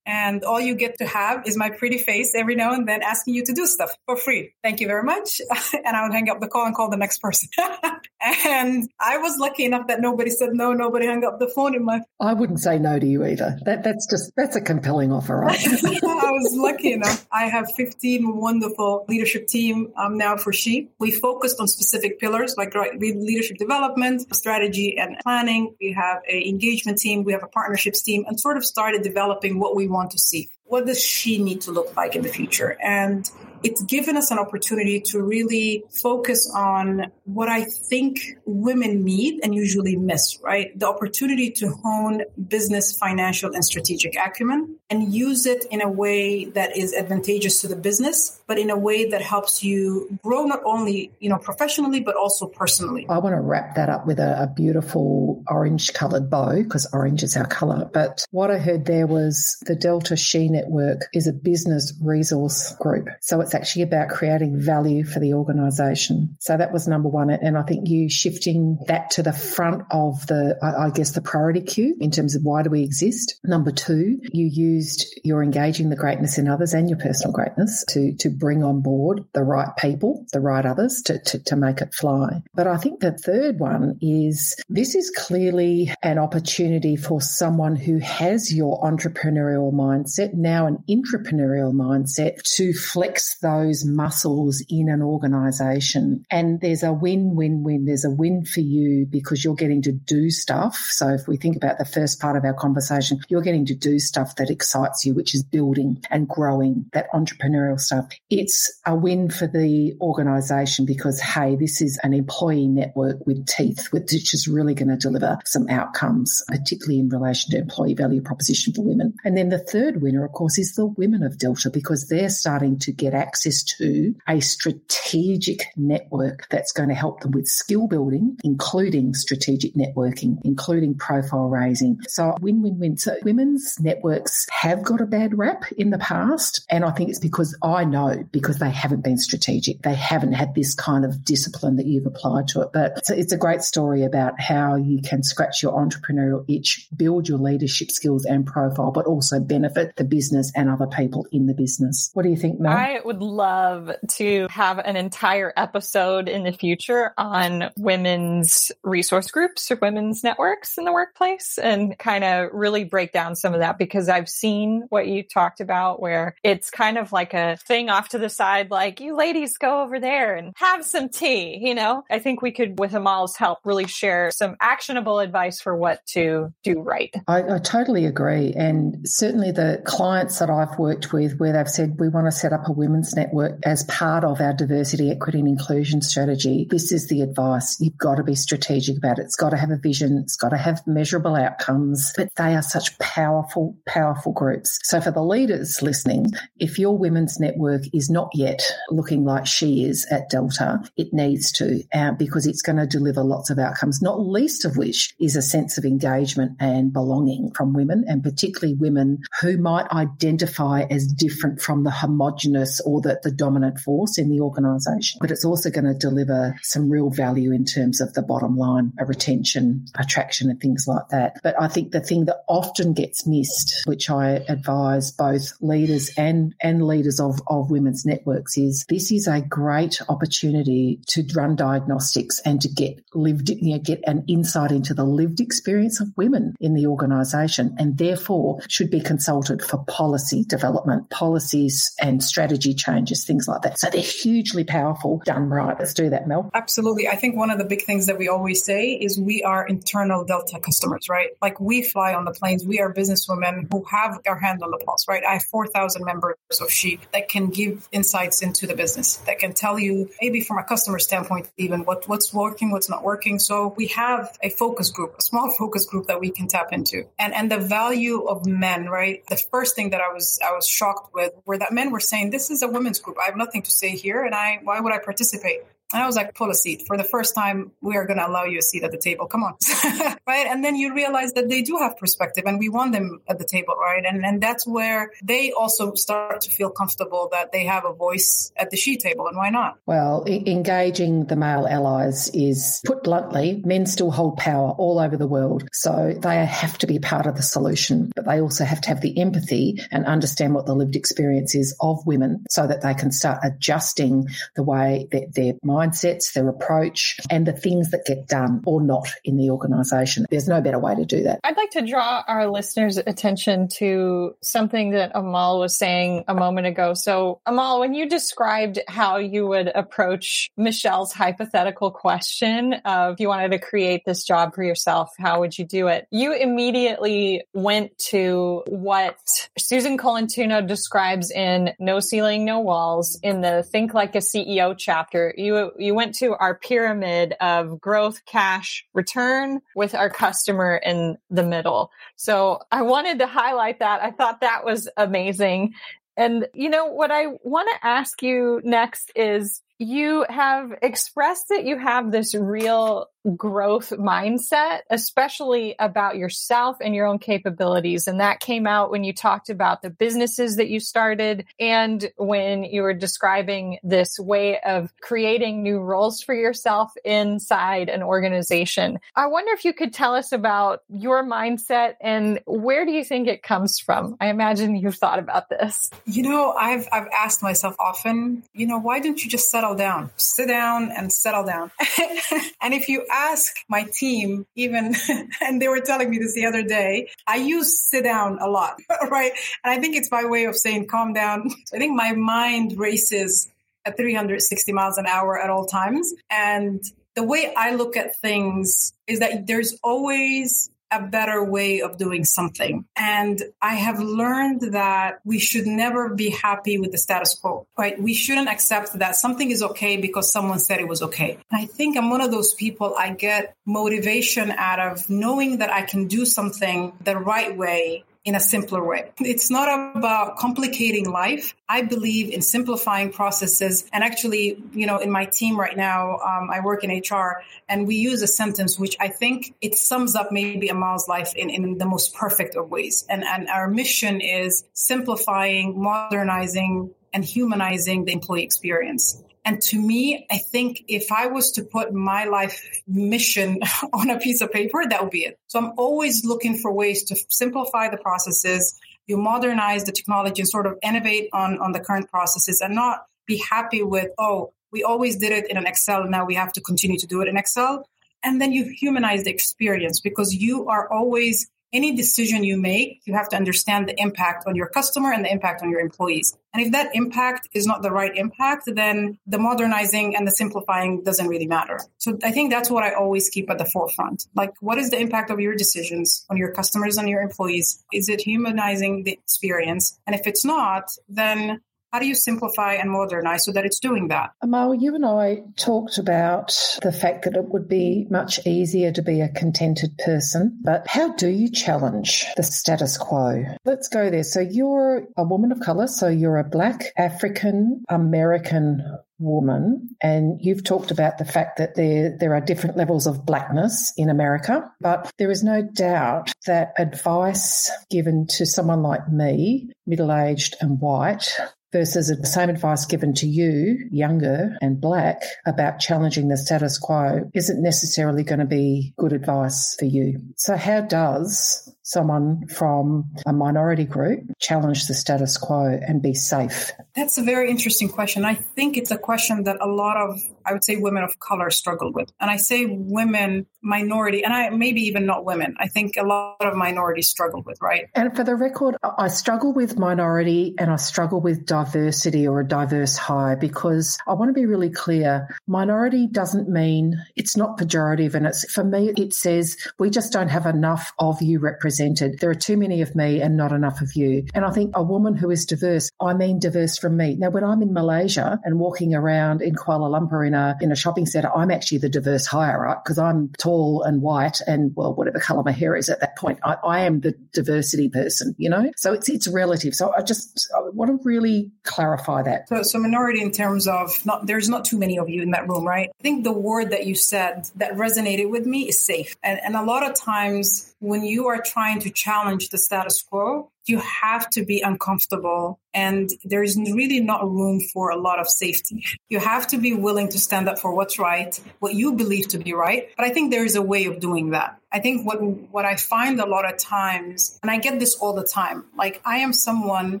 and 0.06 0.44
all 0.44 0.60
you 0.60 0.74
get 0.74 0.96
to 0.98 1.06
have 1.06 1.46
is 1.46 1.56
my 1.56 1.70
pretty 1.70 1.98
face 1.98 2.32
every 2.34 2.54
now 2.54 2.72
and 2.72 2.88
then 2.88 3.02
asking 3.02 3.34
you 3.34 3.44
to 3.44 3.52
do 3.52 3.66
stuff 3.66 3.94
for 4.06 4.16
free. 4.16 4.54
Thank 4.62 4.80
you 4.80 4.86
very 4.86 5.02
much. 5.02 5.40
and 5.84 5.96
I 5.96 6.02
would 6.02 6.12
hang 6.12 6.28
up 6.30 6.40
the 6.40 6.48
call 6.48 6.66
and 6.66 6.74
call 6.74 6.90
the 6.90 6.96
next 6.96 7.20
person. 7.20 7.48
and 8.46 8.88
I 8.98 9.18
was 9.18 9.36
lucky 9.38 9.64
enough 9.64 9.86
that 9.88 10.00
nobody 10.00 10.30
said 10.30 10.50
no, 10.52 10.72
nobody 10.72 11.06
hung 11.06 11.24
up 11.24 11.38
the 11.38 11.48
phone 11.48 11.74
in 11.74 11.84
my 11.84 12.00
I 12.20 12.34
wouldn't 12.34 12.60
say 12.60 12.78
no 12.78 12.98
to 12.98 13.06
you 13.06 13.24
either. 13.24 13.58
That 13.64 13.84
that's 13.84 14.06
just 14.08 14.32
that's 14.36 14.56
a 14.56 14.60
compelling 14.60 15.12
offer, 15.12 15.36
right? 15.36 15.58
I 15.66 16.32
was 16.32 16.54
lucky 16.56 16.92
enough. 16.92 17.26
I 17.32 17.44
have 17.44 17.66
15 17.76 18.36
wonderful 18.36 19.04
leadership 19.08 19.46
team 19.46 19.92
um, 19.96 20.16
now 20.16 20.36
for 20.36 20.52
She. 20.52 20.88
We 20.98 21.10
focused 21.12 21.60
on 21.60 21.68
specific 21.68 22.18
pillars 22.20 22.54
like 22.56 22.74
leadership 22.74 23.56
development, 23.56 24.34
strategy 24.34 24.98
and 24.98 25.16
planning. 25.22 25.74
We 25.80 25.92
have 25.92 26.18
a 26.28 26.48
engagement 26.48 26.98
team, 26.98 27.24
we 27.24 27.32
have 27.32 27.42
a 27.42 27.48
partnerships 27.48 28.02
team 28.02 28.24
and 28.26 28.38
sort 28.38 28.56
of 28.56 28.64
started 28.64 29.02
developing 29.02 29.58
what 29.58 29.76
we 29.76 29.88
want 29.90 30.10
to 30.12 30.18
see. 30.18 30.50
What 30.64 30.86
does 30.86 31.02
she 31.02 31.42
need 31.42 31.60
to 31.62 31.72
look 31.72 31.96
like 31.96 32.14
in 32.16 32.22
the 32.22 32.28
future? 32.28 32.76
And 32.82 33.30
it's 33.62 33.82
given 33.84 34.16
us 34.16 34.30
an 34.30 34.38
opportunity 34.38 35.00
to 35.00 35.22
really 35.22 35.84
focus 36.02 36.50
on 36.54 37.10
what 37.24 37.48
I 37.48 37.64
think 37.64 38.18
women 38.44 39.04
need 39.04 39.40
and 39.42 39.54
usually 39.54 39.96
miss, 39.96 40.38
right? 40.42 40.76
The 40.78 40.88
opportunity 40.88 41.50
to 41.52 41.70
hone 41.70 42.22
business, 42.48 42.96
financial, 42.96 43.52
and 43.52 43.64
strategic 43.64 44.16
acumen 44.16 44.76
and 44.88 45.12
use 45.12 45.46
it 45.46 45.64
in 45.70 45.82
a 45.82 45.88
way 45.88 46.46
that 46.46 46.76
is 46.76 46.94
advantageous 46.94 47.60
to 47.60 47.68
the 47.68 47.76
business, 47.76 48.40
but 48.46 48.58
in 48.58 48.70
a 48.70 48.76
way 48.76 49.08
that 49.10 49.22
helps 49.22 49.62
you 49.62 50.18
grow 50.22 50.44
not 50.44 50.60
only, 50.64 51.12
you 51.20 51.28
know, 51.28 51.38
professionally, 51.38 52.00
but 52.00 52.16
also 52.16 52.46
personally. 52.46 53.06
I 53.08 53.18
want 53.18 53.34
to 53.34 53.40
wrap 53.40 53.76
that 53.76 53.88
up 53.88 54.06
with 54.06 54.18
a, 54.18 54.42
a 54.42 54.46
beautiful 54.48 55.42
orange 55.48 55.92
colored 55.92 56.28
bow 56.30 56.62
because 56.62 56.88
orange 56.92 57.22
is 57.22 57.36
our 57.36 57.46
color. 57.46 57.88
But 57.92 58.24
what 58.30 58.50
I 58.50 58.58
heard 58.58 58.86
there 58.86 59.06
was 59.06 59.56
the 59.66 59.76
Delta 59.76 60.16
She 60.16 60.48
Network 60.48 61.08
is 61.14 61.26
a 61.26 61.32
business 61.32 61.92
resource 62.02 62.74
group. 62.80 63.08
So 63.20 63.40
it's 63.40 63.49
it's 63.50 63.54
actually 63.56 63.82
about 63.82 64.10
creating 64.10 64.60
value 64.60 65.04
for 65.04 65.18
the 65.18 65.34
organization. 65.34 66.36
So 66.38 66.56
that 66.56 66.72
was 66.72 66.86
number 66.86 67.08
one. 67.08 67.30
And 67.30 67.58
I 67.58 67.62
think 67.62 67.88
you 67.88 68.08
shifting 68.08 68.78
that 68.86 69.10
to 69.12 69.24
the 69.24 69.32
front 69.32 69.82
of 69.90 70.24
the, 70.28 70.56
I 70.62 70.90
guess, 70.90 71.10
the 71.10 71.20
priority 71.20 71.60
queue 71.60 71.96
in 71.98 72.12
terms 72.12 72.36
of 72.36 72.42
why 72.44 72.62
do 72.62 72.70
we 72.70 72.84
exist. 72.84 73.40
Number 73.42 73.72
two, 73.72 74.20
you 74.32 74.46
used 74.46 75.18
your 75.24 75.42
engaging 75.42 75.90
the 75.90 75.96
greatness 75.96 76.38
in 76.38 76.46
others 76.46 76.74
and 76.74 76.88
your 76.88 76.98
personal 76.98 77.32
greatness 77.32 77.84
to, 77.88 78.14
to 78.18 78.30
bring 78.30 78.62
on 78.62 78.82
board 78.82 79.24
the 79.32 79.42
right 79.42 79.70
people, 79.76 80.24
the 80.32 80.40
right 80.40 80.64
others 80.64 81.02
to, 81.06 81.18
to, 81.18 81.42
to 81.42 81.56
make 81.56 81.80
it 81.80 81.92
fly. 81.92 82.42
But 82.54 82.68
I 82.68 82.76
think 82.76 83.00
the 83.00 83.18
third 83.18 83.58
one 83.58 83.98
is 84.00 84.54
this 84.68 84.94
is 84.94 85.10
clearly 85.10 85.92
an 86.04 86.18
opportunity 86.18 86.94
for 86.94 87.20
someone 87.20 87.74
who 87.74 87.98
has 87.98 88.54
your 88.54 88.80
entrepreneurial 88.82 89.72
mindset. 89.72 90.34
Now 90.34 90.68
an 90.68 90.84
entrepreneurial 90.88 91.72
mindset 91.72 92.42
to 92.54 92.72
flex 92.72 93.39
those 93.40 93.84
muscles 93.84 94.64
in 94.68 94.88
an 94.88 95.02
organization. 95.02 96.24
And 96.30 96.60
there's 96.60 96.82
a 96.82 96.92
win, 96.92 97.34
win, 97.34 97.62
win. 97.62 97.84
There's 97.84 98.04
a 98.04 98.10
win 98.10 98.44
for 98.44 98.60
you 98.60 99.06
because 99.06 99.44
you're 99.44 99.54
getting 99.54 99.82
to 99.82 99.92
do 99.92 100.30
stuff. 100.30 100.76
So 100.76 101.08
if 101.08 101.26
we 101.26 101.36
think 101.36 101.56
about 101.56 101.78
the 101.78 101.84
first 101.84 102.20
part 102.20 102.36
of 102.36 102.44
our 102.44 102.54
conversation, 102.54 103.20
you're 103.28 103.42
getting 103.42 103.66
to 103.66 103.74
do 103.74 103.98
stuff 103.98 104.36
that 104.36 104.50
excites 104.50 105.04
you, 105.04 105.14
which 105.14 105.34
is 105.34 105.42
building 105.42 106.02
and 106.10 106.28
growing 106.28 106.86
that 106.92 107.10
entrepreneurial 107.12 107.80
stuff. 107.80 108.08
It's 108.28 108.80
a 108.86 108.94
win 108.94 109.30
for 109.30 109.46
the 109.46 109.94
organization 110.00 110.86
because, 110.86 111.20
hey, 111.20 111.56
this 111.56 111.80
is 111.80 111.98
an 112.02 112.14
employee 112.14 112.68
network 112.68 113.26
with 113.26 113.46
teeth, 113.46 113.88
which 113.92 114.34
is 114.34 114.48
really 114.48 114.74
going 114.74 114.88
to 114.88 114.96
deliver 114.96 115.38
some 115.44 115.68
outcomes, 115.68 116.42
particularly 116.48 117.00
in 117.00 117.08
relation 117.08 117.50
to 117.50 117.58
employee 117.58 117.94
value 117.94 118.22
proposition 118.22 118.72
for 118.72 118.82
women. 118.82 119.14
And 119.24 119.36
then 119.36 119.48
the 119.48 119.58
third 119.58 120.02
winner, 120.02 120.24
of 120.24 120.32
course, 120.32 120.58
is 120.58 120.74
the 120.74 120.86
women 120.86 121.22
of 121.22 121.38
Delta 121.38 121.70
because 121.70 122.08
they're 122.08 122.28
starting 122.28 122.78
to 122.80 122.92
get 122.92 123.14
access 123.30 123.62
to 123.62 124.12
a 124.28 124.40
strategic 124.40 125.66
network 125.76 126.48
that's 126.50 126.72
going 126.72 126.88
to 126.88 126.96
help 126.96 127.20
them 127.20 127.30
with 127.30 127.46
skill 127.46 127.86
building, 127.86 128.36
including 128.42 129.14
strategic 129.14 129.72
networking, 129.74 130.38
including 130.42 130.96
profile 130.96 131.48
raising. 131.48 131.96
So 132.08 132.34
win, 132.40 132.60
win, 132.60 132.80
win. 132.80 132.96
So 132.96 133.16
women's 133.22 133.76
networks 133.78 134.46
have 134.50 134.82
got 134.82 135.00
a 135.00 135.06
bad 135.06 135.38
rap 135.38 135.70
in 135.76 135.90
the 135.90 135.98
past. 135.98 136.66
And 136.68 136.84
I 136.84 136.90
think 136.90 137.08
it's 137.08 137.20
because 137.20 137.56
I 137.62 137.84
know 137.84 138.24
because 138.32 138.58
they 138.58 138.70
haven't 138.70 139.04
been 139.04 139.18
strategic. 139.18 139.82
They 139.82 139.94
haven't 139.94 140.32
had 140.32 140.56
this 140.56 140.74
kind 140.74 141.04
of 141.04 141.24
discipline 141.24 141.76
that 141.76 141.86
you've 141.86 142.06
applied 142.06 142.48
to 142.48 142.62
it. 142.62 142.70
But 142.72 143.00
it's 143.10 143.32
a, 143.32 143.40
great 143.40 143.62
story 143.62 144.04
about 144.04 144.38
how 144.38 144.76
you 144.76 145.00
can 145.00 145.22
scratch 145.22 145.62
your 145.62 145.72
entrepreneurial 145.72 146.44
itch, 146.46 146.88
build 146.94 147.26
your 147.26 147.38
leadership 147.38 147.90
skills 147.90 148.26
and 148.26 148.44
profile, 148.44 148.90
but 148.90 149.06
also 149.06 149.40
benefit 149.40 149.96
the 149.96 150.04
business 150.04 150.52
and 150.54 150.68
other 150.68 150.86
people 150.86 151.26
in 151.32 151.46
the 151.46 151.54
business. 151.54 152.10
What 152.12 152.24
do 152.24 152.28
you 152.28 152.36
think, 152.36 152.60
Mel? 152.60 152.72
I 152.72 153.00
would 153.04 153.19
love 153.20 153.90
to 154.08 154.46
have 154.50 154.78
an 154.78 154.96
entire 154.96 155.52
episode 155.56 156.28
in 156.28 156.44
the 156.44 156.52
future 156.52 157.12
on 157.16 157.70
women's 157.76 158.72
resource 158.82 159.30
groups 159.30 159.70
or 159.70 159.76
women's 159.76 160.24
networks 160.24 160.78
in 160.78 160.84
the 160.84 160.92
workplace 160.92 161.58
and 161.58 161.98
kind 161.98 162.24
of 162.24 162.50
really 162.52 162.84
break 162.84 163.12
down 163.12 163.36
some 163.36 163.54
of 163.54 163.60
that 163.60 163.78
because 163.78 164.08
I've 164.08 164.28
seen 164.28 164.86
what 164.88 165.06
you 165.06 165.22
talked 165.22 165.60
about 165.60 166.00
where 166.00 166.34
it's 166.42 166.70
kind 166.70 166.98
of 166.98 167.12
like 167.12 167.34
a 167.34 167.56
thing 167.66 167.90
off 167.90 168.10
to 168.10 168.18
the 168.18 168.28
side, 168.28 168.70
like 168.70 169.00
you 169.00 169.16
ladies 169.16 169.58
go 169.58 169.82
over 169.82 170.00
there 170.00 170.34
and 170.34 170.52
have 170.56 170.84
some 170.84 171.08
tea, 171.08 171.58
you 171.60 171.74
know? 171.74 172.02
I 172.10 172.18
think 172.18 172.42
we 172.42 172.52
could, 172.52 172.78
with 172.78 172.94
Amal's 172.94 173.36
help, 173.36 173.58
really 173.64 173.86
share 173.86 174.30
some 174.30 174.56
actionable 174.60 175.18
advice 175.18 175.60
for 175.60 175.76
what 175.76 176.04
to 176.08 176.52
do 176.62 176.80
right. 176.80 177.14
I, 177.28 177.54
I 177.54 177.58
totally 177.58 178.06
agree. 178.06 178.52
And 178.54 179.08
certainly 179.08 179.52
the 179.52 179.82
clients 179.84 180.38
that 180.38 180.50
I've 180.50 180.78
worked 180.78 181.12
with 181.12 181.38
where 181.38 181.52
they've 181.52 181.68
said 181.68 181.98
we 181.98 182.08
want 182.08 182.26
to 182.26 182.32
set 182.32 182.52
up 182.52 182.68
a 182.68 182.72
women's 182.72 183.09
network 183.14 183.58
as 183.64 183.84
part 183.84 184.24
of 184.24 184.40
our 184.40 184.52
diversity, 184.52 185.10
equity 185.10 185.40
and 185.40 185.48
inclusion 185.48 186.02
strategy, 186.02 186.66
this 186.70 186.92
is 186.92 187.08
the 187.08 187.22
advice. 187.22 187.80
You've 187.80 187.96
got 187.96 188.16
to 188.16 188.24
be 188.24 188.34
strategic 188.34 188.96
about 188.98 189.18
it. 189.18 189.22
It's 189.22 189.36
got 189.36 189.50
to 189.50 189.56
have 189.56 189.70
a 189.70 189.76
vision. 189.76 190.18
It's 190.18 190.36
got 190.36 190.50
to 190.50 190.56
have 190.56 190.86
measurable 190.86 191.36
outcomes, 191.36 192.12
but 192.16 192.28
they 192.36 192.54
are 192.54 192.62
such 192.62 192.98
powerful, 192.98 193.76
powerful 193.86 194.32
groups. 194.32 194.78
So 194.82 195.00
for 195.00 195.10
the 195.10 195.22
leaders 195.22 195.82
listening, 195.82 196.26
if 196.58 196.78
your 196.78 196.96
women's 196.96 197.38
network 197.38 197.82
is 197.92 198.10
not 198.10 198.30
yet 198.34 198.62
looking 198.90 199.24
like 199.24 199.46
she 199.46 199.84
is 199.84 200.06
at 200.10 200.30
Delta, 200.30 200.80
it 200.96 201.12
needs 201.12 201.52
to 201.52 201.82
uh, 201.92 202.12
because 202.12 202.46
it's 202.46 202.62
going 202.62 202.76
to 202.76 202.86
deliver 202.86 203.22
lots 203.22 203.50
of 203.50 203.58
outcomes, 203.58 204.02
not 204.02 204.20
least 204.20 204.64
of 204.64 204.76
which 204.76 205.14
is 205.18 205.36
a 205.36 205.42
sense 205.42 205.78
of 205.78 205.84
engagement 205.84 206.56
and 206.60 206.92
belonging 206.92 207.50
from 207.52 207.72
women 207.72 208.04
and 208.06 208.22
particularly 208.22 208.74
women 208.74 209.22
who 209.40 209.56
might 209.56 209.90
identify 209.90 210.82
as 210.90 211.06
different 211.06 211.60
from 211.60 211.84
the 211.84 211.90
homogenous 211.90 212.80
or 212.80 212.99
the, 213.00 213.20
the 213.22 213.30
dominant 213.30 213.78
force 213.78 214.18
in 214.18 214.28
the 214.28 214.40
organisation. 214.40 215.18
But 215.20 215.30
it's 215.30 215.44
also 215.44 215.70
going 215.70 215.84
to 215.84 215.94
deliver 215.94 216.56
some 216.62 216.90
real 216.90 217.10
value 217.10 217.52
in 217.52 217.64
terms 217.64 218.00
of 218.00 218.14
the 218.14 218.22
bottom 218.22 218.56
line, 218.56 218.92
a 218.98 219.04
retention, 219.04 219.86
attraction, 219.98 220.50
and 220.50 220.60
things 220.60 220.86
like 220.86 221.08
that. 221.10 221.36
But 221.42 221.60
I 221.60 221.68
think 221.68 221.92
the 221.92 222.00
thing 222.00 222.26
that 222.26 222.44
often 222.48 222.92
gets 222.92 223.26
missed, 223.26 223.86
which 223.86 224.10
I 224.10 224.44
advise 224.48 225.10
both 225.12 225.52
leaders 225.60 226.10
and, 226.16 226.54
and 226.60 226.86
leaders 226.86 227.20
of, 227.20 227.40
of 227.46 227.70
women's 227.70 228.04
networks, 228.04 228.56
is 228.56 228.84
this 228.88 229.10
is 229.12 229.26
a 229.26 229.40
great 229.40 230.00
opportunity 230.08 231.00
to 231.08 231.24
run 231.34 231.56
diagnostics 231.56 232.40
and 232.44 232.60
to 232.60 232.68
get 232.68 233.02
lived, 233.14 233.50
you 233.50 233.74
know, 233.74 233.78
get 233.78 234.00
an 234.06 234.24
insight 234.28 234.72
into 234.72 234.94
the 234.94 235.04
lived 235.04 235.40
experience 235.40 236.00
of 236.00 236.08
women 236.16 236.54
in 236.60 236.74
the 236.74 236.86
organisation 236.86 237.74
and 237.78 237.98
therefore 237.98 238.60
should 238.68 238.90
be 238.90 239.00
consulted 239.00 239.62
for 239.62 239.84
policy 239.84 240.44
development, 240.44 241.10
policies 241.10 241.92
and 242.00 242.22
strategy 242.22 242.74
changes, 242.80 243.24
things 243.24 243.46
like 243.46 243.62
that. 243.62 243.78
So 243.78 243.88
they're 243.90 244.00
hugely 244.00 244.64
powerful 244.64 245.20
done 245.24 245.48
right. 245.48 245.76
Let's 245.78 245.94
do 245.94 246.10
that, 246.10 246.26
Mel. 246.26 246.50
Absolutely. 246.54 247.08
I 247.08 247.16
think 247.16 247.36
one 247.36 247.50
of 247.50 247.58
the 247.58 247.64
big 247.64 247.82
things 247.82 248.06
that 248.06 248.18
we 248.18 248.28
always 248.28 248.64
say 248.64 248.92
is 248.92 249.18
we 249.20 249.42
are 249.42 249.66
internal 249.66 250.24
Delta 250.24 250.58
customers, 250.60 251.08
right? 251.08 251.30
Like 251.42 251.60
we 251.60 251.82
fly 251.82 252.14
on 252.14 252.24
the 252.24 252.32
planes. 252.32 252.64
We 252.64 252.80
are 252.80 252.92
businesswomen 252.92 253.68
who 253.72 253.84
have 253.84 254.18
our 254.26 254.38
hand 254.38 254.62
on 254.62 254.70
the 254.70 254.78
pulse, 254.84 255.06
right? 255.08 255.22
I 255.24 255.34
have 255.34 255.44
4,000 255.44 256.04
members 256.04 256.36
of 256.60 256.70
She 256.70 257.00
that 257.12 257.28
can 257.28 257.48
give 257.48 257.88
insights 257.92 258.42
into 258.42 258.66
the 258.66 258.74
business, 258.74 259.16
that 259.18 259.38
can 259.38 259.52
tell 259.52 259.78
you 259.78 260.10
maybe 260.20 260.40
from 260.40 260.58
a 260.58 260.64
customer 260.64 260.98
standpoint, 260.98 261.48
even 261.56 261.84
what, 261.84 262.08
what's 262.08 262.32
working, 262.32 262.70
what's 262.70 262.88
not 262.88 263.02
working. 263.02 263.38
So 263.38 263.74
we 263.76 263.88
have 263.88 264.36
a 264.42 264.50
focus 264.50 264.90
group, 264.90 265.14
a 265.18 265.22
small 265.22 265.50
focus 265.52 265.86
group 265.86 266.06
that 266.06 266.20
we 266.20 266.30
can 266.30 266.48
tap 266.48 266.72
into. 266.72 267.04
And, 267.18 267.34
and 267.34 267.50
the 267.50 267.58
value 267.58 268.24
of 268.24 268.46
men, 268.46 268.88
right? 268.88 269.22
The 269.28 269.40
first 269.50 269.76
thing 269.76 269.90
that 269.90 270.00
I 270.00 270.12
was, 270.12 270.38
I 270.46 270.52
was 270.54 270.66
shocked 270.66 271.14
with 271.14 271.32
were 271.44 271.58
that 271.58 271.72
men 271.72 271.90
were 271.90 272.00
saying, 272.00 272.30
this 272.30 272.50
is 272.50 272.62
a 272.62 272.68
women's 272.70 272.98
group. 272.98 273.16
I 273.20 273.26
have 273.26 273.36
nothing 273.36 273.62
to 273.62 273.70
say 273.70 273.90
here. 273.90 274.24
And 274.24 274.34
I, 274.34 274.60
why 274.62 274.80
would 274.80 274.92
I 274.92 274.98
participate? 274.98 275.60
And 275.92 276.02
I 276.02 276.06
was 276.06 276.16
like, 276.16 276.34
pull 276.34 276.50
a 276.50 276.54
seat. 276.54 276.84
For 276.86 276.96
the 276.96 277.04
first 277.04 277.34
time, 277.34 277.72
we 277.80 277.96
are 277.96 278.06
going 278.06 278.18
to 278.18 278.26
allow 278.26 278.44
you 278.44 278.58
a 278.58 278.62
seat 278.62 278.84
at 278.84 278.92
the 278.92 278.98
table. 278.98 279.26
Come 279.26 279.42
on. 279.42 279.54
right. 280.26 280.46
And 280.46 280.64
then 280.64 280.76
you 280.76 280.94
realize 280.94 281.32
that 281.32 281.48
they 281.48 281.62
do 281.62 281.76
have 281.78 281.96
perspective 281.96 282.44
and 282.46 282.58
we 282.58 282.68
want 282.68 282.92
them 282.92 283.20
at 283.28 283.38
the 283.38 283.44
table. 283.44 283.74
Right. 283.74 284.04
And, 284.04 284.24
and 284.24 284.40
that's 284.40 284.66
where 284.66 285.10
they 285.22 285.52
also 285.52 285.94
start 285.94 286.42
to 286.42 286.50
feel 286.50 286.70
comfortable 286.70 287.28
that 287.32 287.52
they 287.52 287.64
have 287.64 287.84
a 287.84 287.92
voice 287.92 288.52
at 288.56 288.70
the 288.70 288.76
she 288.76 288.96
table. 288.98 289.26
And 289.26 289.36
why 289.36 289.50
not? 289.50 289.78
Well, 289.86 290.24
engaging 290.26 291.26
the 291.26 291.36
male 291.36 291.66
allies 291.68 292.30
is 292.34 292.80
put 292.84 293.02
bluntly, 293.02 293.62
men 293.64 293.86
still 293.86 294.10
hold 294.10 294.36
power 294.36 294.70
all 294.70 294.98
over 295.00 295.16
the 295.16 295.26
world. 295.26 295.68
So 295.72 296.14
they 296.16 296.44
have 296.44 296.78
to 296.78 296.86
be 296.86 296.98
part 296.98 297.26
of 297.26 297.36
the 297.36 297.42
solution, 297.42 298.12
but 298.14 298.26
they 298.26 298.40
also 298.40 298.64
have 298.64 298.80
to 298.82 298.88
have 298.88 299.00
the 299.00 299.18
empathy 299.18 299.80
and 299.90 300.06
understand 300.06 300.54
what 300.54 300.66
the 300.66 300.74
lived 300.74 300.96
experience 300.96 301.54
is 301.54 301.76
of 301.80 302.06
women 302.06 302.44
so 302.48 302.66
that 302.66 302.82
they 302.82 302.94
can 302.94 303.10
start 303.10 303.40
adjusting 303.42 304.28
the 304.54 304.62
way 304.62 305.08
that 305.10 305.34
their 305.34 305.54
mindsets, 305.80 306.32
their 306.32 306.48
approach, 306.48 307.18
and 307.30 307.46
the 307.46 307.52
things 307.52 307.90
that 307.90 308.04
get 308.04 308.26
done 308.26 308.62
or 308.66 308.80
not 308.82 309.08
in 309.24 309.36
the 309.36 309.50
organisation. 309.50 310.26
There's 310.30 310.48
no 310.48 310.60
better 310.60 310.78
way 310.78 310.94
to 310.94 311.04
do 311.04 311.22
that. 311.24 311.40
I'd 311.44 311.56
like 311.56 311.70
to 311.70 311.86
draw 311.86 312.22
our 312.26 312.50
listeners' 312.50 312.98
attention 312.98 313.68
to 313.78 314.34
something 314.42 314.90
that 314.90 315.12
Amal 315.14 315.60
was 315.60 315.76
saying 315.76 316.24
a 316.28 316.34
moment 316.34 316.66
ago. 316.66 316.94
So, 316.94 317.40
Amal, 317.46 317.80
when 317.80 317.94
you 317.94 318.08
described 318.08 318.78
how 318.88 319.16
you 319.16 319.46
would 319.46 319.68
approach 319.68 320.50
Michelle's 320.56 321.12
hypothetical 321.12 321.90
question 321.90 322.74
of 322.84 323.14
if 323.14 323.20
you 323.20 323.28
wanted 323.28 323.52
to 323.52 323.58
create 323.58 324.02
this 324.04 324.24
job 324.24 324.54
for 324.54 324.62
yourself, 324.62 325.10
how 325.18 325.40
would 325.40 325.58
you 325.58 325.64
do 325.64 325.88
it? 325.88 326.06
You 326.10 326.32
immediately 326.32 327.42
went 327.54 327.96
to 328.10 328.62
what 328.68 329.18
Susan 329.58 329.98
Colantuono 329.98 330.66
describes 330.66 331.30
in 331.30 331.72
No 331.78 332.00
Ceiling, 332.00 332.44
No 332.44 332.60
Walls 332.60 333.18
in 333.22 333.40
the 333.40 333.62
Think 333.62 333.94
Like 333.94 334.14
a 334.14 334.18
CEO 334.18 334.74
chapter. 334.76 335.34
You 335.36 335.69
you 335.78 335.94
went 335.94 336.14
to 336.16 336.34
our 336.36 336.54
pyramid 336.54 337.34
of 337.40 337.80
growth, 337.80 338.24
cash, 338.24 338.86
return 338.94 339.60
with 339.74 339.94
our 339.94 340.10
customer 340.10 340.76
in 340.76 341.18
the 341.30 341.42
middle. 341.42 341.90
So 342.16 342.60
I 342.70 342.82
wanted 342.82 343.18
to 343.20 343.26
highlight 343.26 343.78
that. 343.80 344.02
I 344.02 344.10
thought 344.10 344.40
that 344.40 344.64
was 344.64 344.88
amazing. 344.96 345.74
And 346.16 346.46
you 346.52 346.68
know 346.68 346.86
what 346.86 347.10
I 347.10 347.26
want 347.42 347.68
to 347.72 347.86
ask 347.86 348.22
you 348.22 348.60
next 348.64 349.12
is 349.16 349.62
you 349.78 350.26
have 350.28 350.72
expressed 350.82 351.46
that 351.48 351.64
you 351.64 351.78
have 351.78 352.12
this 352.12 352.34
real 352.34 353.06
growth 353.36 353.90
mindset, 353.90 354.80
especially 354.90 355.74
about 355.78 356.16
yourself 356.16 356.78
and 356.80 356.94
your 356.94 357.06
own 357.06 357.18
capabilities. 357.18 358.06
And 358.06 358.20
that 358.20 358.40
came 358.40 358.66
out 358.66 358.90
when 358.90 359.04
you 359.04 359.12
talked 359.12 359.50
about 359.50 359.82
the 359.82 359.90
businesses 359.90 360.56
that 360.56 360.68
you 360.68 360.80
started 360.80 361.44
and 361.58 362.10
when 362.16 362.64
you 362.64 362.82
were 362.82 362.94
describing 362.94 363.78
this 363.82 364.18
way 364.18 364.60
of 364.60 364.92
creating 365.00 365.62
new 365.62 365.78
roles 365.78 366.22
for 366.22 366.34
yourself 366.34 366.92
inside 367.04 367.88
an 367.88 368.02
organization. 368.02 368.98
I 369.14 369.26
wonder 369.26 369.52
if 369.52 369.64
you 369.64 369.72
could 369.72 369.92
tell 369.92 370.14
us 370.14 370.32
about 370.32 370.82
your 370.88 371.22
mindset 371.22 371.94
and 372.00 372.40
where 372.46 372.86
do 372.86 372.92
you 372.92 373.04
think 373.04 373.28
it 373.28 373.42
comes 373.42 373.78
from? 373.78 374.16
I 374.20 374.28
imagine 374.28 374.76
you've 374.76 374.96
thought 374.96 375.18
about 375.18 375.48
this. 375.48 375.90
You 376.06 376.22
know, 376.22 376.52
I've, 376.52 376.88
I've 376.92 377.08
asked 377.16 377.42
myself 377.42 377.76
often, 377.78 378.44
you 378.54 378.66
know, 378.66 378.78
why 378.78 379.00
didn't 379.00 379.24
you 379.24 379.30
just 379.30 379.50
settle 379.50 379.74
down? 379.74 380.10
Sit 380.16 380.48
down 380.48 380.90
and 380.90 381.12
settle 381.12 381.44
down. 381.44 381.70
and 382.62 382.74
if 382.74 382.88
you 382.88 383.06
ask 383.10 383.54
my 383.68 383.86
team, 383.92 384.46
even, 384.54 384.94
and 385.40 385.60
they 385.60 385.68
were 385.68 385.80
telling 385.80 386.10
me 386.10 386.18
this 386.18 386.34
the 386.34 386.46
other 386.46 386.62
day, 386.62 387.10
I 387.26 387.36
use 387.36 387.80
sit 387.80 388.04
down 388.04 388.38
a 388.40 388.48
lot, 388.48 388.80
right? 389.10 389.32
And 389.64 389.72
I 389.72 389.78
think 389.80 389.96
it's 389.96 390.08
by 390.08 390.24
way 390.24 390.44
of 390.44 390.56
saying 390.56 390.86
calm 390.86 391.12
down. 391.12 391.50
I 391.74 391.78
think 391.78 391.94
my 391.94 392.12
mind 392.12 392.78
races 392.78 393.48
at 393.84 393.96
360 393.96 394.72
miles 394.72 394.98
an 394.98 395.06
hour 395.06 395.40
at 395.40 395.50
all 395.50 395.66
times. 395.66 396.12
And 396.30 396.82
the 397.14 397.22
way 397.22 397.52
I 397.56 397.74
look 397.74 397.96
at 397.96 398.18
things 398.20 398.92
is 399.06 399.20
that 399.20 399.46
there's 399.46 399.78
always 399.82 400.70
a 400.90 401.02
better 401.02 401.42
way 401.44 401.80
of 401.80 401.96
doing 401.96 402.24
something. 402.24 402.84
And 402.96 403.42
I 403.60 403.74
have 403.74 404.00
learned 404.00 404.72
that 404.72 405.20
we 405.24 405.38
should 405.38 405.66
never 405.66 406.08
be 406.14 406.30
happy 406.30 406.78
with 406.78 406.92
the 406.92 406.98
status 406.98 407.34
quo, 407.34 407.66
right? 407.78 408.00
We 408.00 408.14
shouldn't 408.14 408.48
accept 408.48 408.98
that 408.98 409.16
something 409.16 409.50
is 409.50 409.62
okay 409.62 409.96
because 409.96 410.32
someone 410.32 410.58
said 410.58 410.80
it 410.80 410.88
was 410.88 411.02
okay. 411.02 411.38
I 411.50 411.66
think 411.66 411.96
I'm 411.96 412.10
one 412.10 412.20
of 412.20 412.30
those 412.30 412.54
people, 412.54 412.94
I 412.98 413.10
get 413.10 413.54
motivation 413.64 414.50
out 414.50 414.80
of 414.80 415.08
knowing 415.08 415.58
that 415.58 415.72
I 415.72 415.82
can 415.82 416.06
do 416.06 416.24
something 416.24 416.92
the 417.02 417.16
right 417.16 417.56
way 417.56 418.04
in 418.24 418.34
a 418.34 418.40
simpler 418.40 418.84
way. 418.84 419.12
It's 419.18 419.50
not 419.50 419.96
about 419.96 420.36
complicating 420.36 421.10
life. 421.10 421.54
I 421.68 421.82
believe 421.82 422.30
in 422.30 422.42
simplifying 422.42 423.12
processes. 423.12 423.86
And 423.92 424.04
actually, 424.04 424.62
you 424.72 424.86
know, 424.86 424.98
in 424.98 425.10
my 425.10 425.24
team 425.24 425.58
right 425.58 425.76
now, 425.76 426.18
um, 426.18 426.50
I 426.50 426.60
work 426.60 426.84
in 426.84 426.90
HR 426.90 427.42
and 427.68 427.86
we 427.86 427.96
use 427.96 428.20
a 428.20 428.26
sentence 428.26 428.78
which 428.78 428.96
I 429.00 429.08
think 429.08 429.54
it 429.62 429.74
sums 429.74 430.14
up 430.14 430.32
maybe 430.32 430.68
Amal's 430.68 431.08
life 431.08 431.34
in, 431.34 431.48
in 431.48 431.78
the 431.78 431.86
most 431.86 432.14
perfect 432.14 432.56
of 432.56 432.70
ways. 432.70 433.06
And, 433.08 433.24
and 433.24 433.48
our 433.48 433.68
mission 433.68 434.20
is 434.20 434.64
simplifying, 434.74 435.80
modernizing, 435.80 436.90
and 437.14 437.24
humanizing 437.24 438.04
the 438.04 438.12
employee 438.12 438.44
experience. 438.44 439.22
And 439.44 439.60
to 439.62 439.80
me, 439.80 440.26
I 440.30 440.38
think 440.38 440.84
if 440.86 441.10
I 441.10 441.26
was 441.26 441.52
to 441.52 441.62
put 441.62 441.94
my 441.94 442.24
life 442.24 442.82
mission 442.86 443.60
on 443.92 444.10
a 444.10 444.18
piece 444.18 444.40
of 444.40 444.52
paper, 444.52 444.82
that 444.88 445.02
would 445.02 445.10
be 445.10 445.24
it. 445.24 445.38
So 445.46 445.58
I'm 445.58 445.72
always 445.78 446.24
looking 446.24 446.58
for 446.58 446.72
ways 446.72 447.04
to 447.04 447.16
simplify 447.28 447.88
the 447.88 447.96
processes, 447.96 448.78
you 449.06 449.16
modernize 449.16 449.84
the 449.84 449.92
technology 449.92 450.42
and 450.42 450.48
sort 450.48 450.66
of 450.66 450.78
innovate 450.82 451.30
on, 451.32 451.58
on 451.58 451.72
the 451.72 451.80
current 451.80 452.10
processes 452.10 452.60
and 452.60 452.74
not 452.74 453.06
be 453.26 453.38
happy 453.38 453.82
with, 453.82 454.08
oh, 454.18 454.52
we 454.72 454.84
always 454.84 455.16
did 455.16 455.32
it 455.32 455.50
in 455.50 455.56
an 455.56 455.66
Excel. 455.66 456.08
Now 456.08 456.24
we 456.24 456.34
have 456.34 456.52
to 456.52 456.60
continue 456.60 456.98
to 456.98 457.06
do 457.06 457.20
it 457.20 457.28
in 457.28 457.36
Excel. 457.36 457.86
And 458.22 458.40
then 458.40 458.52
you 458.52 458.64
humanize 458.64 459.24
the 459.24 459.30
experience 459.30 460.00
because 460.00 460.34
you 460.34 460.68
are 460.68 460.90
always 460.92 461.50
any 461.72 461.94
decision 461.94 462.44
you 462.44 462.56
make, 462.56 463.00
you 463.04 463.14
have 463.14 463.28
to 463.30 463.36
understand 463.36 463.88
the 463.88 464.00
impact 464.00 464.44
on 464.46 464.56
your 464.56 464.68
customer 464.68 465.12
and 465.12 465.24
the 465.24 465.30
impact 465.30 465.62
on 465.62 465.70
your 465.70 465.80
employees. 465.80 466.36
And 466.52 466.64
if 466.64 466.72
that 466.72 466.90
impact 466.94 467.48
is 467.52 467.66
not 467.66 467.82
the 467.82 467.92
right 467.92 468.16
impact, 468.16 468.68
then 468.74 469.18
the 469.26 469.38
modernizing 469.38 470.16
and 470.16 470.26
the 470.26 470.32
simplifying 470.32 471.02
doesn't 471.04 471.28
really 471.28 471.46
matter. 471.46 471.78
So 471.98 472.18
I 472.24 472.32
think 472.32 472.50
that's 472.50 472.70
what 472.70 472.82
I 472.82 472.92
always 472.92 473.28
keep 473.28 473.50
at 473.50 473.58
the 473.58 473.64
forefront. 473.66 474.26
Like, 474.34 474.52
what 474.60 474.78
is 474.78 474.90
the 474.90 474.98
impact 474.98 475.30
of 475.30 475.38
your 475.38 475.54
decisions 475.54 476.26
on 476.28 476.36
your 476.36 476.52
customers 476.52 476.96
and 476.96 477.08
your 477.08 477.22
employees? 477.22 477.84
Is 477.92 478.08
it 478.08 478.20
humanizing 478.20 479.04
the 479.04 479.12
experience? 479.12 479.98
And 480.06 480.16
if 480.16 480.26
it's 480.26 480.44
not, 480.44 480.90
then 481.08 481.60
how 481.92 481.98
do 481.98 482.06
you 482.06 482.14
simplify 482.14 482.74
and 482.74 482.90
modernize 482.90 483.44
so 483.44 483.52
that 483.52 483.64
it's 483.64 483.80
doing 483.80 484.08
that? 484.08 484.30
Amal, 484.42 484.74
you 484.74 484.94
and 484.94 485.04
I 485.04 485.42
talked 485.56 485.98
about 485.98 486.56
the 486.82 486.92
fact 486.92 487.24
that 487.24 487.36
it 487.36 487.46
would 487.46 487.68
be 487.68 488.06
much 488.10 488.44
easier 488.46 488.92
to 488.92 489.02
be 489.02 489.20
a 489.20 489.28
contented 489.28 489.98
person, 489.98 490.58
but 490.62 490.86
how 490.86 491.12
do 491.14 491.28
you 491.28 491.50
challenge 491.50 492.24
the 492.36 492.42
status 492.42 492.96
quo? 492.96 493.44
Let's 493.64 493.88
go 493.88 494.10
there. 494.10 494.24
So 494.24 494.40
you're 494.40 495.06
a 495.16 495.24
woman 495.24 495.52
of 495.52 495.60
color, 495.60 495.88
so 495.88 496.08
you're 496.08 496.38
a 496.38 496.44
black 496.44 496.92
African 496.96 497.84
American 497.88 498.82
woman 499.18 499.88
and 500.00 500.40
you've 500.40 500.64
talked 500.64 500.90
about 500.90 501.18
the 501.18 501.26
fact 501.26 501.58
that 501.58 501.74
there 501.74 502.16
there 502.18 502.34
are 502.34 502.40
different 502.40 502.78
levels 502.78 503.06
of 503.06 503.26
blackness 503.26 503.92
in 503.98 504.08
America 504.08 504.64
but 504.80 505.12
there 505.18 505.30
is 505.30 505.44
no 505.44 505.60
doubt 505.60 506.32
that 506.46 506.72
advice 506.78 507.70
given 507.90 508.26
to 508.26 508.46
someone 508.46 508.82
like 508.82 509.12
me 509.12 509.68
middle-aged 509.86 510.56
and 510.62 510.80
white 510.80 511.38
versus 511.72 512.08
the 512.08 512.26
same 512.26 512.50
advice 512.50 512.84
given 512.86 513.14
to 513.14 513.26
you, 513.26 513.88
younger 513.90 514.56
and 514.60 514.80
black, 514.80 515.22
about 515.46 515.78
challenging 515.78 516.28
the 516.28 516.36
status 516.36 516.78
quo 516.78 517.30
isn't 517.34 517.62
necessarily 517.62 518.22
going 518.22 518.40
to 518.40 518.46
be 518.46 518.92
good 518.98 519.12
advice 519.12 519.76
for 519.78 519.84
you. 519.84 520.20
So 520.36 520.56
how 520.56 520.80
does 520.82 521.74
someone 521.90 522.46
from 522.46 523.10
a 523.26 523.32
minority 523.32 523.84
group 523.84 524.20
challenge 524.38 524.86
the 524.86 524.94
status 524.94 525.36
quo 525.36 525.78
and 525.86 526.00
be 526.02 526.14
safe? 526.14 526.70
That's 526.94 527.18
a 527.18 527.22
very 527.22 527.50
interesting 527.50 527.88
question. 527.88 528.24
I 528.24 528.34
think 528.34 528.76
it's 528.76 528.90
a 528.90 528.98
question 528.98 529.44
that 529.44 529.56
a 529.60 529.66
lot 529.66 529.96
of, 529.96 530.20
I 530.46 530.52
would 530.52 530.64
say, 530.64 530.76
women 530.76 531.02
of 531.02 531.18
color 531.18 531.50
struggle 531.50 531.92
with. 531.92 532.10
And 532.20 532.30
I 532.30 532.36
say 532.36 532.66
women, 532.66 533.46
minority, 533.62 534.24
and 534.24 534.32
I 534.32 534.50
maybe 534.50 534.82
even 534.82 535.06
not 535.06 535.24
women. 535.24 535.54
I 535.58 535.68
think 535.68 535.96
a 535.96 536.02
lot 536.02 536.36
of 536.40 536.54
minorities 536.54 537.08
struggle 537.08 537.42
with, 537.42 537.58
right? 537.60 537.86
And 537.94 538.14
for 538.14 538.24
the 538.24 538.34
record, 538.34 538.76
I 538.82 539.08
struggle 539.08 539.52
with 539.52 539.78
minority 539.78 540.54
and 540.58 540.70
I 540.70 540.76
struggle 540.76 541.20
with 541.20 541.46
diversity 541.46 542.26
or 542.26 542.40
a 542.40 542.46
diverse 542.46 542.96
high 542.96 543.34
because 543.34 543.98
I 544.06 544.14
want 544.14 544.28
to 544.28 544.32
be 544.32 544.46
really 544.46 544.70
clear. 544.70 545.28
Minority 545.46 546.06
doesn't 546.06 546.48
mean 546.48 547.02
it's 547.16 547.36
not 547.36 547.58
pejorative. 547.58 548.14
And 548.14 548.26
it's 548.26 548.50
for 548.52 548.64
me, 548.64 548.92
it 548.96 549.12
says 549.12 549.56
we 549.78 549.90
just 549.90 550.12
don't 550.12 550.28
have 550.28 550.46
enough 550.46 550.92
of 550.98 551.20
you 551.22 551.38
represented. 551.80 552.20
There 552.20 552.30
are 552.30 552.34
too 552.34 552.56
many 552.56 552.82
of 552.82 552.94
me 552.94 553.20
and 553.20 553.36
not 553.36 553.52
enough 553.52 553.80
of 553.80 553.94
you. 553.94 554.26
And 554.34 554.44
I 554.44 554.50
think 554.50 554.72
a 554.74 554.82
woman 554.82 555.16
who 555.16 555.30
is 555.30 555.46
diverse, 555.46 555.90
I 556.00 556.14
mean 556.14 556.38
diverse 556.38 556.78
from 556.78 556.96
me. 556.96 557.16
Now, 557.16 557.30
when 557.30 557.44
I'm 557.44 557.62
in 557.62 557.72
Malaysia 557.72 558.38
and 558.44 558.58
walking 558.58 558.94
around 558.94 559.42
in 559.42 559.54
Kuala 559.54 559.90
Lumpur 559.90 560.26
in 560.26 560.34
a, 560.34 560.56
in 560.60 560.72
a 560.72 560.76
shopping 560.76 561.06
centre, 561.06 561.30
I'm 561.34 561.50
actually 561.50 561.78
the 561.78 561.88
diverse 561.88 562.26
hire, 562.26 562.60
right? 562.60 562.78
Because 562.82 562.98
I'm 562.98 563.30
tall 563.38 563.82
and 563.82 564.02
white 564.02 564.40
and 564.46 564.72
well, 564.74 564.94
whatever 564.94 565.18
colour 565.18 565.42
my 565.44 565.52
hair 565.52 565.76
is 565.76 565.88
at 565.88 566.00
that 566.00 566.16
point. 566.16 566.38
I, 566.44 566.56
I 566.64 566.80
am 566.80 567.00
the 567.00 567.14
diversity 567.32 567.88
person, 567.88 568.34
you 568.38 568.50
know? 568.50 568.70
So 568.76 568.92
it's, 568.92 569.08
it's 569.08 569.28
relative. 569.28 569.74
So 569.74 569.92
I 569.96 570.02
just 570.02 570.50
I 570.54 570.60
want 570.72 570.90
to 570.90 570.98
really 571.04 571.52
clarify 571.64 572.22
that. 572.22 572.48
So, 572.48 572.62
so 572.62 572.78
minority 572.78 573.22
in 573.22 573.30
terms 573.30 573.66
of 573.66 574.04
not, 574.04 574.26
there's 574.26 574.48
not 574.48 574.64
too 574.64 574.78
many 574.78 574.98
of 574.98 575.08
you 575.08 575.22
in 575.22 575.30
that 575.30 575.48
room, 575.48 575.66
right? 575.66 575.90
I 575.98 576.02
think 576.02 576.24
the 576.24 576.32
word 576.32 576.70
that 576.70 576.86
you 576.86 576.94
said 576.94 577.48
that 577.56 577.72
resonated 577.72 578.30
with 578.30 578.46
me 578.46 578.68
is 578.68 578.84
safe. 578.84 579.16
And, 579.22 579.40
and 579.42 579.56
a 579.56 579.62
lot 579.62 579.88
of 579.88 579.94
times 579.94 580.69
when 580.80 581.04
you 581.04 581.28
are 581.28 581.40
trying 581.40 581.78
to 581.80 581.90
challenge 581.90 582.48
the 582.48 582.58
status 582.58 583.02
quo, 583.02 583.50
you 583.66 583.78
have 583.78 584.28
to 584.30 584.44
be 584.44 584.62
uncomfortable 584.62 585.60
and 585.72 586.10
there's 586.24 586.56
really 586.56 587.00
not 587.00 587.22
room 587.22 587.60
for 587.60 587.90
a 587.90 587.96
lot 587.96 588.18
of 588.18 588.28
safety. 588.28 588.84
You 589.08 589.20
have 589.20 589.46
to 589.48 589.58
be 589.58 589.74
willing 589.74 590.08
to 590.08 590.18
stand 590.18 590.48
up 590.48 590.58
for 590.58 590.74
what's 590.74 590.98
right, 590.98 591.38
what 591.60 591.74
you 591.74 591.92
believe 591.92 592.28
to 592.28 592.38
be 592.38 592.54
right. 592.54 592.88
But 592.96 593.06
I 593.06 593.10
think 593.10 593.30
there 593.30 593.44
is 593.44 593.54
a 593.54 593.62
way 593.62 593.84
of 593.84 594.00
doing 594.00 594.30
that. 594.30 594.58
I 594.72 594.80
think 594.80 595.06
what 595.06 595.20
what 595.20 595.64
I 595.64 595.76
find 595.76 596.18
a 596.20 596.26
lot 596.26 596.50
of 596.50 596.58
times, 596.58 597.38
and 597.42 597.50
I 597.50 597.58
get 597.58 597.78
this 597.78 597.94
all 597.96 598.14
the 598.14 598.24
time, 598.24 598.64
like 598.76 599.00
I 599.04 599.18
am 599.18 599.32
someone 599.32 600.00